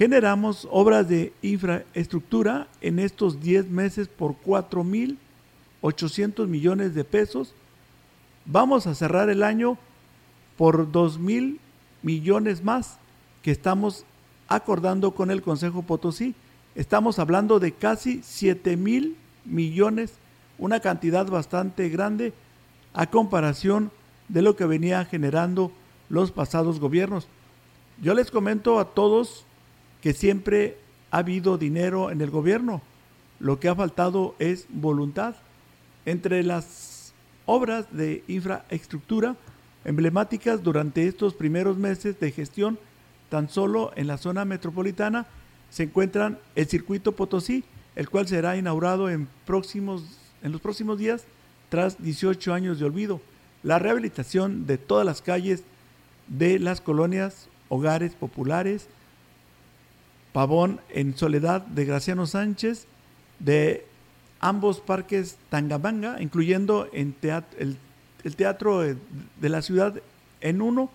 Generamos 0.02 0.68
obras 0.72 1.08
de 1.08 1.32
infraestructura 1.43 2.68
en 2.82 2.97
estos 2.97 3.39
10 3.39 3.70
meses 3.70 4.08
por 4.08 4.36
4 4.36 4.84
mil 4.84 5.20
800 5.82 6.47
millones 6.47 6.95
de 6.95 7.04
pesos. 7.04 7.54
Vamos 8.45 8.88
a 8.88 8.95
cerrar 8.95 9.30
el 9.30 9.43
año 9.43 9.78
por 10.58 10.91
2 10.91 11.20
mil 11.20 11.60
millones 12.02 12.64
más 12.64 12.97
que 13.43 13.52
estamos 13.52 14.04
acordando 14.47 15.12
con 15.12 15.30
el 15.30 15.43
Consejo 15.43 15.84
Potosí. 15.84 16.34
Estamos 16.74 17.20
hablando 17.20 17.60
de 17.60 17.72
casi 17.72 18.22
7 18.24 18.78
mil 18.78 19.16
millones, 19.45 20.14
una 20.58 20.80
cantidad 20.80 21.28
bastante 21.28 21.89
grande 21.89 22.34
a 22.95 23.06
comparación 23.06 23.91
de 24.30 24.41
lo 24.41 24.56
que 24.56 24.66
venía 24.66 25.06
generando 25.06 25.72
los 26.10 26.32
pasados 26.32 26.80
gobiernos. 26.80 27.28
Yo 28.02 28.16
les 28.16 28.32
comento 28.32 28.80
a 28.80 28.95
todos 28.95 29.45
que 30.02 30.14
siempre 30.14 30.78
ha 31.12 31.20
habido 31.20 31.58
dinero 31.58 32.12
en 32.12 32.22
el 32.22 32.30
gobierno. 32.30 32.82
Lo 33.39 33.60
que 33.60 33.70
ha 33.70 33.76
faltado 33.76 34.36
es 34.39 34.66
voluntad. 34.70 35.36
Entre 36.06 36.43
las 36.43 37.14
obras 37.45 37.86
de 37.91 38.24
infraestructura 38.28 39.36
emblemáticas 39.86 40.64
durante 40.64 41.08
estos 41.08 41.34
primeros 41.34 41.78
meses 41.78 42.20
de 42.20 42.32
gestión, 42.32 42.78
tan 43.30 43.49
solo 43.49 43.91
en 43.95 44.08
la 44.08 44.18
zona 44.18 44.45
metropolitana 44.45 45.28
se 45.70 45.84
encuentran 45.84 46.38
el 46.56 46.68
circuito 46.68 47.14
Potosí, 47.14 47.64
el 47.95 48.10
cual 48.10 48.28
será 48.28 48.58
inaugurado 48.58 49.10
en, 49.10 49.28
próximos, 49.45 50.04
en 50.43 50.52
los 50.52 50.62
próximos 50.62 50.97
días 50.97 51.24
tras 51.70 52.02
18 52.02 52.54
años 52.54 52.80
de 52.80 52.86
olvido. 52.86 53.22
La 53.64 53.80
rehabilitación 53.80 54.66
de 54.66 54.78
todas 54.78 55.06
las 55.06 55.22
calles 55.22 55.64
de 56.28 56.60
las 56.60 56.82
colonias, 56.82 57.47
hogares 57.70 58.14
populares, 58.14 58.88
Pavón 60.34 60.79
en 60.89 61.17
Soledad 61.17 61.61
de 61.61 61.86
Graciano 61.86 62.25
Sánchez, 62.25 62.88
de 63.39 63.86
ambos 64.39 64.79
parques 64.79 65.38
Tangamanga, 65.49 66.21
incluyendo 66.21 66.88
el, 66.93 67.13
teatro 68.36 68.82
de 68.82 69.49
la 69.49 69.61
ciudad 69.61 69.95
en 70.41 70.61
uno 70.61 70.89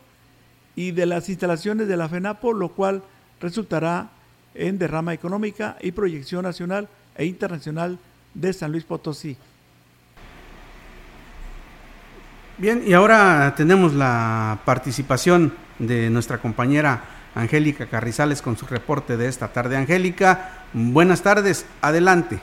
y 0.75 0.93
de 0.93 1.07
las 1.07 1.29
instalaciones 1.29 1.89
de 1.89 1.97
la 1.97 2.09
FENAPO, 2.09 2.53
lo 2.53 2.71
cual 2.71 3.03
resultará 3.41 4.11
en 4.55 4.79
derrama 4.79 5.15
económica 5.15 5.77
y 5.81 5.93
proyección 5.93 6.43
nacional 6.43 6.89
e 7.17 7.25
internacional 7.25 7.99
de 8.35 8.53
San 8.53 8.73
Luis 8.73 8.85
Potosí. 8.85 9.37
Bien, 12.59 12.83
y 12.87 12.95
ahora 12.95 13.55
tenemos 13.57 13.93
la 13.93 14.61
participación 14.65 15.53
de 15.79 16.09
nuestra 16.09 16.39
compañera 16.39 17.16
Angélica 17.37 17.87
Carrizales 17.87 18.41
con 18.41 18.57
su 18.57 18.67
reporte 18.67 19.17
de 19.17 19.29
esta 19.29 19.53
tarde. 19.53 19.77
Angélica, 19.77 20.65
buenas 20.73 21.23
tardes, 21.23 21.69
adelante. 21.83 22.41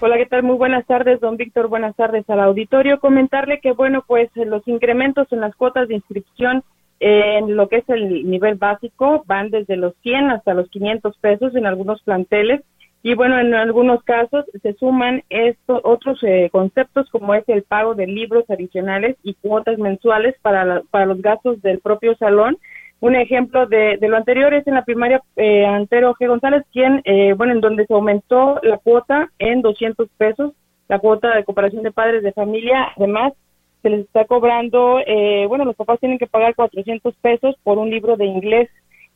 Hola, 0.00 0.16
¿qué 0.16 0.26
tal? 0.26 0.42
Muy 0.42 0.56
buenas 0.56 0.86
tardes, 0.86 1.20
don 1.20 1.36
Víctor. 1.36 1.68
Buenas 1.68 1.94
tardes 1.94 2.28
al 2.28 2.40
auditorio. 2.40 2.98
Comentarle 2.98 3.60
que, 3.60 3.72
bueno, 3.72 4.02
pues 4.06 4.30
los 4.34 4.66
incrementos 4.66 5.30
en 5.30 5.40
las 5.40 5.54
cuotas 5.54 5.88
de 5.88 5.94
inscripción 5.94 6.64
en 7.00 7.54
lo 7.54 7.68
que 7.68 7.76
es 7.76 7.88
el 7.88 8.28
nivel 8.28 8.54
básico 8.54 9.22
van 9.26 9.50
desde 9.50 9.76
los 9.76 9.94
100 10.02 10.30
hasta 10.30 10.54
los 10.54 10.68
500 10.70 11.16
pesos 11.18 11.54
en 11.54 11.66
algunos 11.66 12.00
planteles 12.02 12.62
y 13.02 13.14
bueno, 13.14 13.38
en 13.38 13.54
algunos 13.54 14.02
casos 14.02 14.46
se 14.62 14.72
suman 14.74 15.22
estos 15.28 15.80
otros 15.84 16.18
eh, 16.22 16.48
conceptos 16.50 17.08
como 17.10 17.34
es 17.34 17.44
el 17.48 17.62
pago 17.62 17.94
de 17.94 18.06
libros 18.06 18.48
adicionales 18.48 19.16
y 19.22 19.34
cuotas 19.34 19.78
mensuales 19.78 20.34
para, 20.40 20.82
para 20.90 21.06
los 21.06 21.20
gastos 21.20 21.60
del 21.62 21.80
propio 21.80 22.16
salón 22.16 22.56
un 23.00 23.14
ejemplo 23.14 23.66
de, 23.66 23.98
lo 24.00 24.16
anterior 24.16 24.54
es 24.54 24.66
en 24.66 24.74
la 24.74 24.84
primaria 24.84 25.22
eh, 25.36 25.66
Antero 25.66 26.14
G. 26.14 26.28
González, 26.28 26.64
quien, 26.72 27.02
eh, 27.04 27.34
bueno, 27.36 27.52
en 27.52 27.60
donde 27.60 27.86
se 27.86 27.94
aumentó 27.94 28.58
la 28.62 28.78
cuota 28.78 29.30
en 29.38 29.62
200 29.62 30.08
pesos, 30.16 30.52
la 30.88 30.98
cuota 30.98 31.34
de 31.34 31.44
cooperación 31.44 31.82
de 31.82 31.92
padres 31.92 32.22
de 32.22 32.32
familia. 32.32 32.88
Además, 32.96 33.34
se 33.82 33.90
les 33.90 34.00
está 34.00 34.24
cobrando, 34.24 35.00
eh, 35.06 35.44
bueno, 35.46 35.64
los 35.64 35.76
papás 35.76 36.00
tienen 36.00 36.18
que 36.18 36.26
pagar 36.26 36.54
400 36.54 37.14
pesos 37.16 37.56
por 37.62 37.78
un 37.78 37.90
libro 37.90 38.16
de 38.16 38.24
inglés. 38.24 38.70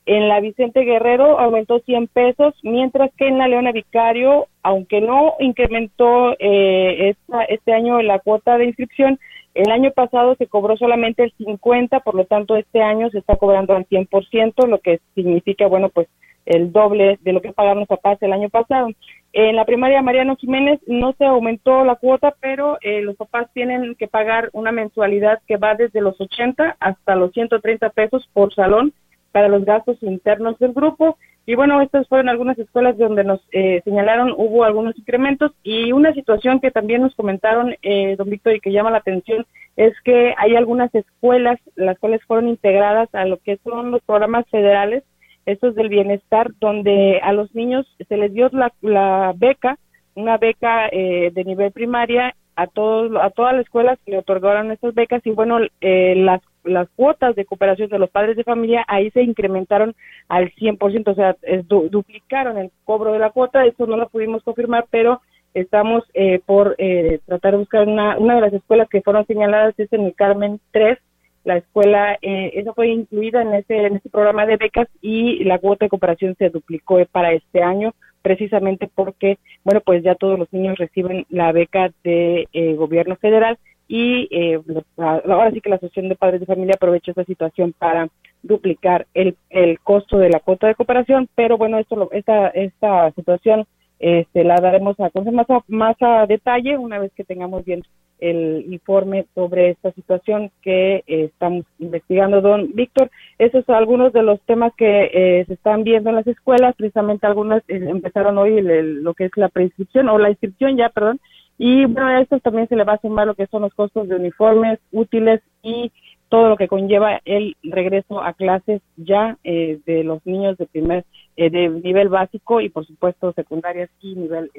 En 0.05 0.29
la 0.29 0.39
Vicente 0.39 0.81
Guerrero 0.81 1.39
aumentó 1.39 1.79
100 1.79 2.07
pesos, 2.07 2.55
mientras 2.63 3.11
que 3.15 3.27
en 3.27 3.37
la 3.37 3.47
Leona 3.47 3.71
Vicario, 3.71 4.47
aunque 4.63 5.01
no 5.01 5.35
incrementó 5.39 6.35
eh, 6.39 7.15
este 7.49 7.73
año 7.73 8.01
la 8.01 8.19
cuota 8.19 8.57
de 8.57 8.65
inscripción, 8.65 9.19
el 9.53 9.71
año 9.71 9.91
pasado 9.91 10.35
se 10.35 10.47
cobró 10.47 10.77
solamente 10.77 11.23
el 11.23 11.33
50, 11.37 11.99
por 12.01 12.15
lo 12.15 12.25
tanto 12.25 12.55
este 12.55 12.81
año 12.81 13.09
se 13.09 13.19
está 13.19 13.35
cobrando 13.35 13.75
al 13.75 13.87
100%, 13.87 14.67
lo 14.67 14.79
que 14.79 14.99
significa, 15.15 15.67
bueno, 15.67 15.89
pues 15.89 16.07
el 16.45 16.71
doble 16.71 17.19
de 17.21 17.33
lo 17.33 17.41
que 17.41 17.53
pagaron 17.53 17.79
los 17.79 17.87
papás 17.87 18.17
el 18.21 18.33
año 18.33 18.49
pasado. 18.49 18.89
En 19.33 19.55
la 19.55 19.65
primaria 19.65 20.01
Mariano 20.01 20.35
Jiménez 20.35 20.79
no 20.87 21.13
se 21.13 21.25
aumentó 21.25 21.83
la 21.85 21.95
cuota, 21.95 22.35
pero 22.41 22.77
eh, 22.81 23.01
los 23.01 23.15
papás 23.15 23.47
tienen 23.53 23.95
que 23.95 24.07
pagar 24.07 24.49
una 24.53 24.71
mensualidad 24.71 25.39
que 25.47 25.57
va 25.57 25.75
desde 25.75 26.01
los 26.01 26.19
80 26.19 26.77
hasta 26.79 27.15
los 27.15 27.31
130 27.31 27.89
pesos 27.91 28.27
por 28.33 28.53
salón 28.53 28.93
para 29.31 29.47
los 29.47 29.63
gastos 29.63 30.01
internos 30.01 30.59
del 30.59 30.73
grupo 30.73 31.17
y 31.45 31.55
bueno, 31.55 31.81
estas 31.81 32.07
fueron 32.07 32.29
algunas 32.29 32.57
escuelas 32.59 32.97
donde 32.97 33.23
nos 33.23 33.41
eh, 33.51 33.81
señalaron 33.83 34.33
hubo 34.37 34.63
algunos 34.63 34.97
incrementos. 34.97 35.51
Y 35.63 35.91
una 35.91 36.13
situación 36.13 36.59
que 36.59 36.71
también 36.71 37.01
nos 37.01 37.15
comentaron, 37.15 37.75
eh, 37.81 38.15
don 38.15 38.29
Víctor, 38.29 38.55
y 38.55 38.59
que 38.59 38.71
llama 38.71 38.91
la 38.91 38.99
atención, 38.99 39.45
es 39.75 39.93
que 40.03 40.35
hay 40.37 40.55
algunas 40.55 40.93
escuelas 40.93 41.59
las 41.75 41.97
cuales 41.97 42.23
fueron 42.25 42.47
integradas 42.47 43.09
a 43.13 43.25
lo 43.25 43.37
que 43.37 43.57
son 43.63 43.91
los 43.91 44.01
programas 44.03 44.45
federales, 44.49 45.03
estos 45.47 45.73
del 45.73 45.89
bienestar, 45.89 46.51
donde 46.59 47.19
a 47.23 47.33
los 47.33 47.53
niños 47.55 47.87
se 48.07 48.17
les 48.17 48.31
dio 48.33 48.49
la, 48.51 48.71
la 48.81 49.33
beca, 49.35 49.79
una 50.13 50.37
beca 50.37 50.87
eh, 50.91 51.31
de 51.33 51.43
nivel 51.43 51.71
primaria 51.71 52.35
a 52.55 52.67
todos 52.67 53.11
a 53.19 53.29
todas 53.31 53.53
las 53.53 53.63
escuelas 53.63 53.97
que 54.05 54.11
le 54.11 54.19
otorgaron 54.19 54.71
estas 54.71 54.93
becas. 54.93 55.25
Y 55.25 55.31
bueno 55.31 55.57
eh, 55.79 56.13
las 56.17 56.41
las 56.63 56.89
cuotas 56.89 57.35
de 57.35 57.45
cooperación 57.45 57.89
de 57.89 57.99
los 57.99 58.09
padres 58.09 58.35
de 58.35 58.43
familia 58.43 58.85
ahí 58.87 59.09
se 59.11 59.23
incrementaron 59.23 59.95
al 60.27 60.51
100%, 60.53 61.07
o 61.07 61.15
sea, 61.15 61.35
duplicaron 61.63 62.57
el 62.57 62.71
cobro 62.83 63.13
de 63.13 63.19
la 63.19 63.31
cuota, 63.31 63.65
eso 63.65 63.85
no 63.87 63.97
lo 63.97 64.09
pudimos 64.09 64.43
confirmar, 64.43 64.85
pero 64.89 65.21
estamos 65.53 66.03
eh, 66.13 66.39
por 66.45 66.75
eh, 66.77 67.19
tratar 67.25 67.53
de 67.53 67.57
buscar 67.57 67.87
una, 67.87 68.17
una 68.17 68.35
de 68.35 68.41
las 68.41 68.53
escuelas 68.53 68.89
que 68.89 69.01
fueron 69.01 69.25
señaladas, 69.25 69.77
es 69.77 69.91
en 69.93 70.05
el 70.05 70.15
Carmen 70.15 70.59
3, 70.71 70.97
la 71.43 71.57
escuela, 71.57 72.17
eh, 72.21 72.51
esa 72.53 72.73
fue 72.73 72.89
incluida 72.89 73.41
en 73.41 73.53
ese, 73.55 73.75
en 73.75 73.95
este 73.95 74.09
programa 74.09 74.45
de 74.45 74.57
becas 74.57 74.87
y 75.01 75.43
la 75.43 75.57
cuota 75.57 75.85
de 75.85 75.89
cooperación 75.89 76.35
se 76.37 76.49
duplicó 76.49 77.03
para 77.11 77.33
este 77.33 77.63
año, 77.63 77.93
precisamente 78.21 78.87
porque, 78.93 79.39
bueno, 79.63 79.81
pues 79.81 80.03
ya 80.03 80.13
todos 80.13 80.37
los 80.37 80.53
niños 80.53 80.77
reciben 80.77 81.25
la 81.29 81.51
beca 81.51 81.91
de 82.03 82.47
gobierno 82.77 83.15
federal 83.15 83.57
y 83.91 84.29
eh, 84.31 84.57
ahora 84.95 85.51
sí 85.51 85.59
que 85.59 85.69
la 85.69 85.75
Asociación 85.75 86.07
de 86.07 86.15
Padres 86.15 86.39
de 86.39 86.45
Familia 86.45 86.75
aprovecha 86.77 87.11
esta 87.11 87.25
situación 87.25 87.73
para 87.77 88.07
duplicar 88.41 89.05
el, 89.13 89.35
el 89.49 89.81
costo 89.81 90.17
de 90.17 90.29
la 90.29 90.39
cuota 90.39 90.67
de 90.67 90.75
cooperación, 90.75 91.27
pero 91.35 91.57
bueno, 91.57 91.77
esto 91.77 92.09
esta, 92.13 92.47
esta 92.47 93.11
situación 93.11 93.65
este, 93.99 94.45
la 94.45 94.55
daremos 94.61 94.97
a 95.01 95.09
conocer 95.09 95.33
más 95.33 95.49
a, 95.49 95.59
más 95.67 95.97
a 95.99 96.25
detalle 96.25 96.77
una 96.77 96.99
vez 96.99 97.11
que 97.17 97.25
tengamos 97.25 97.65
bien 97.65 97.83
el 98.21 98.71
informe 98.71 99.25
sobre 99.35 99.71
esta 99.71 99.91
situación 99.91 100.51
que 100.61 101.03
eh, 101.07 101.25
estamos 101.25 101.65
investigando, 101.79 102.39
don 102.39 102.73
Víctor. 102.73 103.11
Esos 103.39 103.65
son 103.65 103.75
algunos 103.75 104.13
de 104.13 104.23
los 104.23 104.39
temas 104.43 104.71
que 104.77 105.09
eh, 105.13 105.43
se 105.47 105.53
están 105.55 105.83
viendo 105.83 106.11
en 106.11 106.15
las 106.15 106.27
escuelas, 106.27 106.75
precisamente 106.77 107.27
algunas 107.27 107.61
eh, 107.67 107.87
empezaron 107.89 108.37
hoy 108.37 108.61
lo 108.61 109.13
que 109.15 109.25
es 109.25 109.31
la 109.35 109.49
prescripción 109.49 110.07
o 110.07 110.17
la 110.17 110.29
inscripción 110.29 110.77
ya, 110.77 110.87
perdón, 110.87 111.19
y 111.63 111.85
bueno, 111.85 112.07
a 112.07 112.19
esto 112.19 112.39
también 112.39 112.67
se 112.67 112.75
le 112.75 112.83
va 112.83 112.93
a 112.93 113.01
sumar 113.01 113.27
lo 113.27 113.35
que 113.35 113.45
son 113.45 113.61
los 113.61 113.73
costos 113.75 114.07
de 114.07 114.15
uniformes, 114.15 114.79
útiles 114.91 115.41
y 115.61 115.91
todo 116.27 116.49
lo 116.49 116.57
que 116.57 116.67
conlleva 116.67 117.21
el 117.23 117.55
regreso 117.61 118.23
a 118.23 118.33
clases 118.33 118.81
ya 118.97 119.37
de 119.43 120.03
los 120.03 120.25
niños 120.25 120.57
de 120.57 120.65
primer 120.65 121.05
de 121.37 121.69
nivel 121.83 122.09
básico 122.09 122.61
y 122.61 122.69
por 122.69 122.87
supuesto 122.87 123.31
secundarias 123.33 123.91
y 124.01 124.15
nivel 124.15 124.49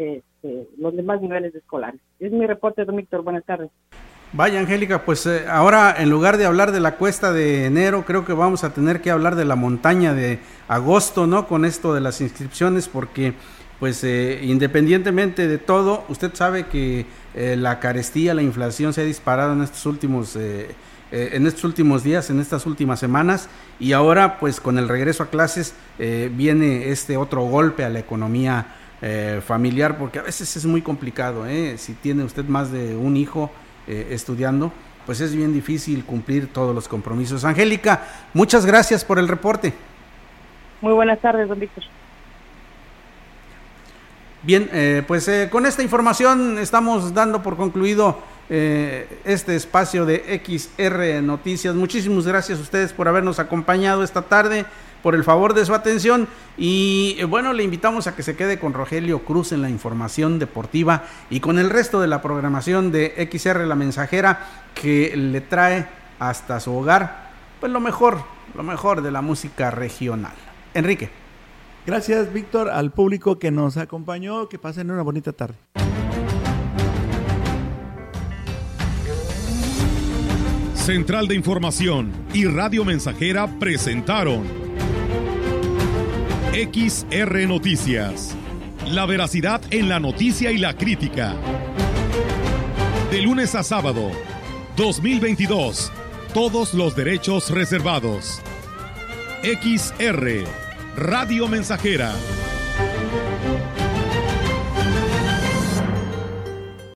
los 0.79 0.95
demás 0.95 1.21
niveles 1.21 1.53
escolares. 1.57 2.01
Es 2.21 2.31
mi 2.31 2.47
reporte, 2.47 2.85
don 2.85 2.95
Víctor. 2.95 3.23
Buenas 3.23 3.45
tardes. 3.45 3.71
Vaya, 4.35 4.61
Angélica, 4.61 5.05
pues 5.05 5.27
eh, 5.27 5.45
ahora 5.47 5.95
en 5.99 6.09
lugar 6.09 6.39
de 6.39 6.47
hablar 6.47 6.73
de 6.73 6.81
la 6.81 6.97
cuesta 6.97 7.33
de 7.33 7.67
enero, 7.67 8.05
creo 8.07 8.25
que 8.25 8.33
vamos 8.33 8.65
a 8.65 8.73
tener 8.73 9.03
que 9.03 9.11
hablar 9.11 9.35
de 9.35 9.45
la 9.45 9.57
montaña 9.57 10.15
de 10.15 10.39
agosto, 10.69 11.27
¿no? 11.27 11.47
Con 11.47 11.67
esto 11.67 11.93
de 11.93 12.01
las 12.01 12.23
inscripciones, 12.23 12.89
porque 12.89 13.35
pues 13.83 14.05
eh, 14.05 14.39
independientemente 14.45 15.49
de 15.49 15.59
todo, 15.59 16.05
usted 16.09 16.33
sabe 16.35 16.67
que 16.67 17.05
eh, 17.35 17.57
la 17.59 17.81
carestía, 17.81 18.33
la 18.33 18.43
inflación 18.43 18.93
se 18.93 19.01
ha 19.01 19.05
disparado 19.05 19.55
en 19.55 19.63
estos 19.63 19.85
últimos 19.87 20.39
en 21.11 21.47
estos 21.47 21.65
últimos 21.65 22.05
días, 22.05 22.31
en 22.31 22.39
estas 22.39 22.65
últimas 22.65 23.01
semanas, 23.01 23.49
y 23.81 23.93
ahora 23.93 24.39
pues 24.39 24.61
con 24.61 24.79
el 24.79 24.89
regreso 24.89 25.25
a 25.25 25.27
clases 25.27 25.75
viene 25.99 26.91
este 26.91 27.19
otro 27.19 27.43
golpe 27.43 27.85
a 27.85 27.91
la 27.91 27.99
economía 27.99 28.67
familiar, 29.45 29.99
porque 29.99 30.21
a 30.21 30.23
veces 30.23 30.57
es 30.57 30.65
muy 30.65 30.81
complicado, 30.81 31.45
si 31.77 31.93
tiene 31.93 32.25
usted 32.25 32.47
más 32.47 32.73
de 32.73 32.97
un 32.97 33.19
hijo, 33.19 33.51
eh, 33.89 34.11
estudiando, 34.13 34.73
pues 35.07 35.21
es 35.21 35.35
bien 35.35 35.53
difícil 35.53 36.05
cumplir 36.05 36.53
todos 36.53 36.73
los 36.73 36.87
compromisos. 36.87 37.45
Angélica, 37.45 38.05
muchas 38.33 38.65
gracias 38.65 39.05
por 39.05 39.19
el 39.19 39.27
reporte. 39.27 39.73
Muy 40.81 40.93
buenas 40.93 41.19
tardes, 41.19 41.49
don 41.49 41.59
Víctor. 41.59 41.83
Bien, 44.43 44.69
eh, 44.73 45.03
pues 45.07 45.29
eh, 45.29 45.49
con 45.51 45.67
esta 45.67 45.83
información 45.83 46.59
estamos 46.59 47.15
dando 47.15 47.43
por 47.43 47.57
concluido 47.57 48.19
este 48.51 49.57
espacio 49.57 50.05
de 50.05 50.43
XR 50.45 51.23
Noticias. 51.23 51.75
Muchísimas 51.75 52.27
gracias 52.27 52.59
a 52.59 52.63
ustedes 52.63 52.93
por 52.93 53.09
habernos 53.09 53.39
acompañado 53.39 54.05
esta 54.05 54.21
tarde 54.21 54.67
por 55.03 55.15
el 55.15 55.25
favor 55.25 55.53
de 55.55 55.67
su 55.67 55.75
atención 55.75 56.29
y 56.57 57.17
eh, 57.19 57.25
bueno, 57.25 57.53
le 57.53 57.65
invitamos 57.65 58.07
a 58.07 58.15
que 58.15 58.23
se 58.23 58.37
quede 58.37 58.59
con 58.59 58.73
Rogelio 58.73 59.21
Cruz 59.21 59.53
en 59.53 59.63
la 59.63 59.69
información 59.69 60.39
deportiva 60.39 61.05
y 61.29 61.41
con 61.41 61.59
el 61.59 61.71
resto 61.71 62.01
de 62.01 62.07
la 62.07 62.23
programación 62.23 62.93
de 62.93 63.29
XR 63.31 63.67
La 63.67 63.75
Mensajera 63.75 64.47
que 64.75 65.17
le 65.17 65.41
trae 65.41 65.87
hasta 66.19 66.61
su 66.61 66.75
hogar 66.75 67.31
pues 67.61 67.71
lo 67.71 67.81
mejor, 67.81 68.23
lo 68.55 68.63
mejor 68.63 69.03
de 69.03 69.11
la 69.11 69.23
música 69.23 69.71
regional. 69.71 70.33
Enrique. 70.75 71.22
Gracias, 71.85 72.33
Víctor, 72.33 72.71
al 72.71 72.93
público 72.93 73.39
que 73.39 73.51
nos 73.51 73.77
acompañó, 73.77 74.49
que 74.49 74.59
pasen 74.59 74.91
una 74.91 75.03
bonita 75.03 75.33
tarde. 75.33 75.57
Central 80.75 81.29
de 81.29 81.37
Información 81.37 82.13
y 82.33 82.45
Radio 82.47 82.85
Mensajera 82.85 83.47
presentaron 83.61 84.43
XR 86.53 87.47
Noticias. 87.47 88.37
La 88.89 89.07
veracidad 89.07 89.61
en 89.71 89.89
la 89.89 90.01
noticia 90.01 90.51
y 90.51 90.59
la 90.59 90.77
crítica. 90.77 91.35
De 93.11 93.23
lunes 93.23 93.55
a 93.55 93.63
sábado, 93.63 94.11
2022. 94.77 95.93
Todos 96.35 96.75
los 96.75 96.97
derechos 96.97 97.51
reservados. 97.51 98.43
XR, 99.43 100.45
Radio 100.97 101.49
Mensajera 101.49 102.13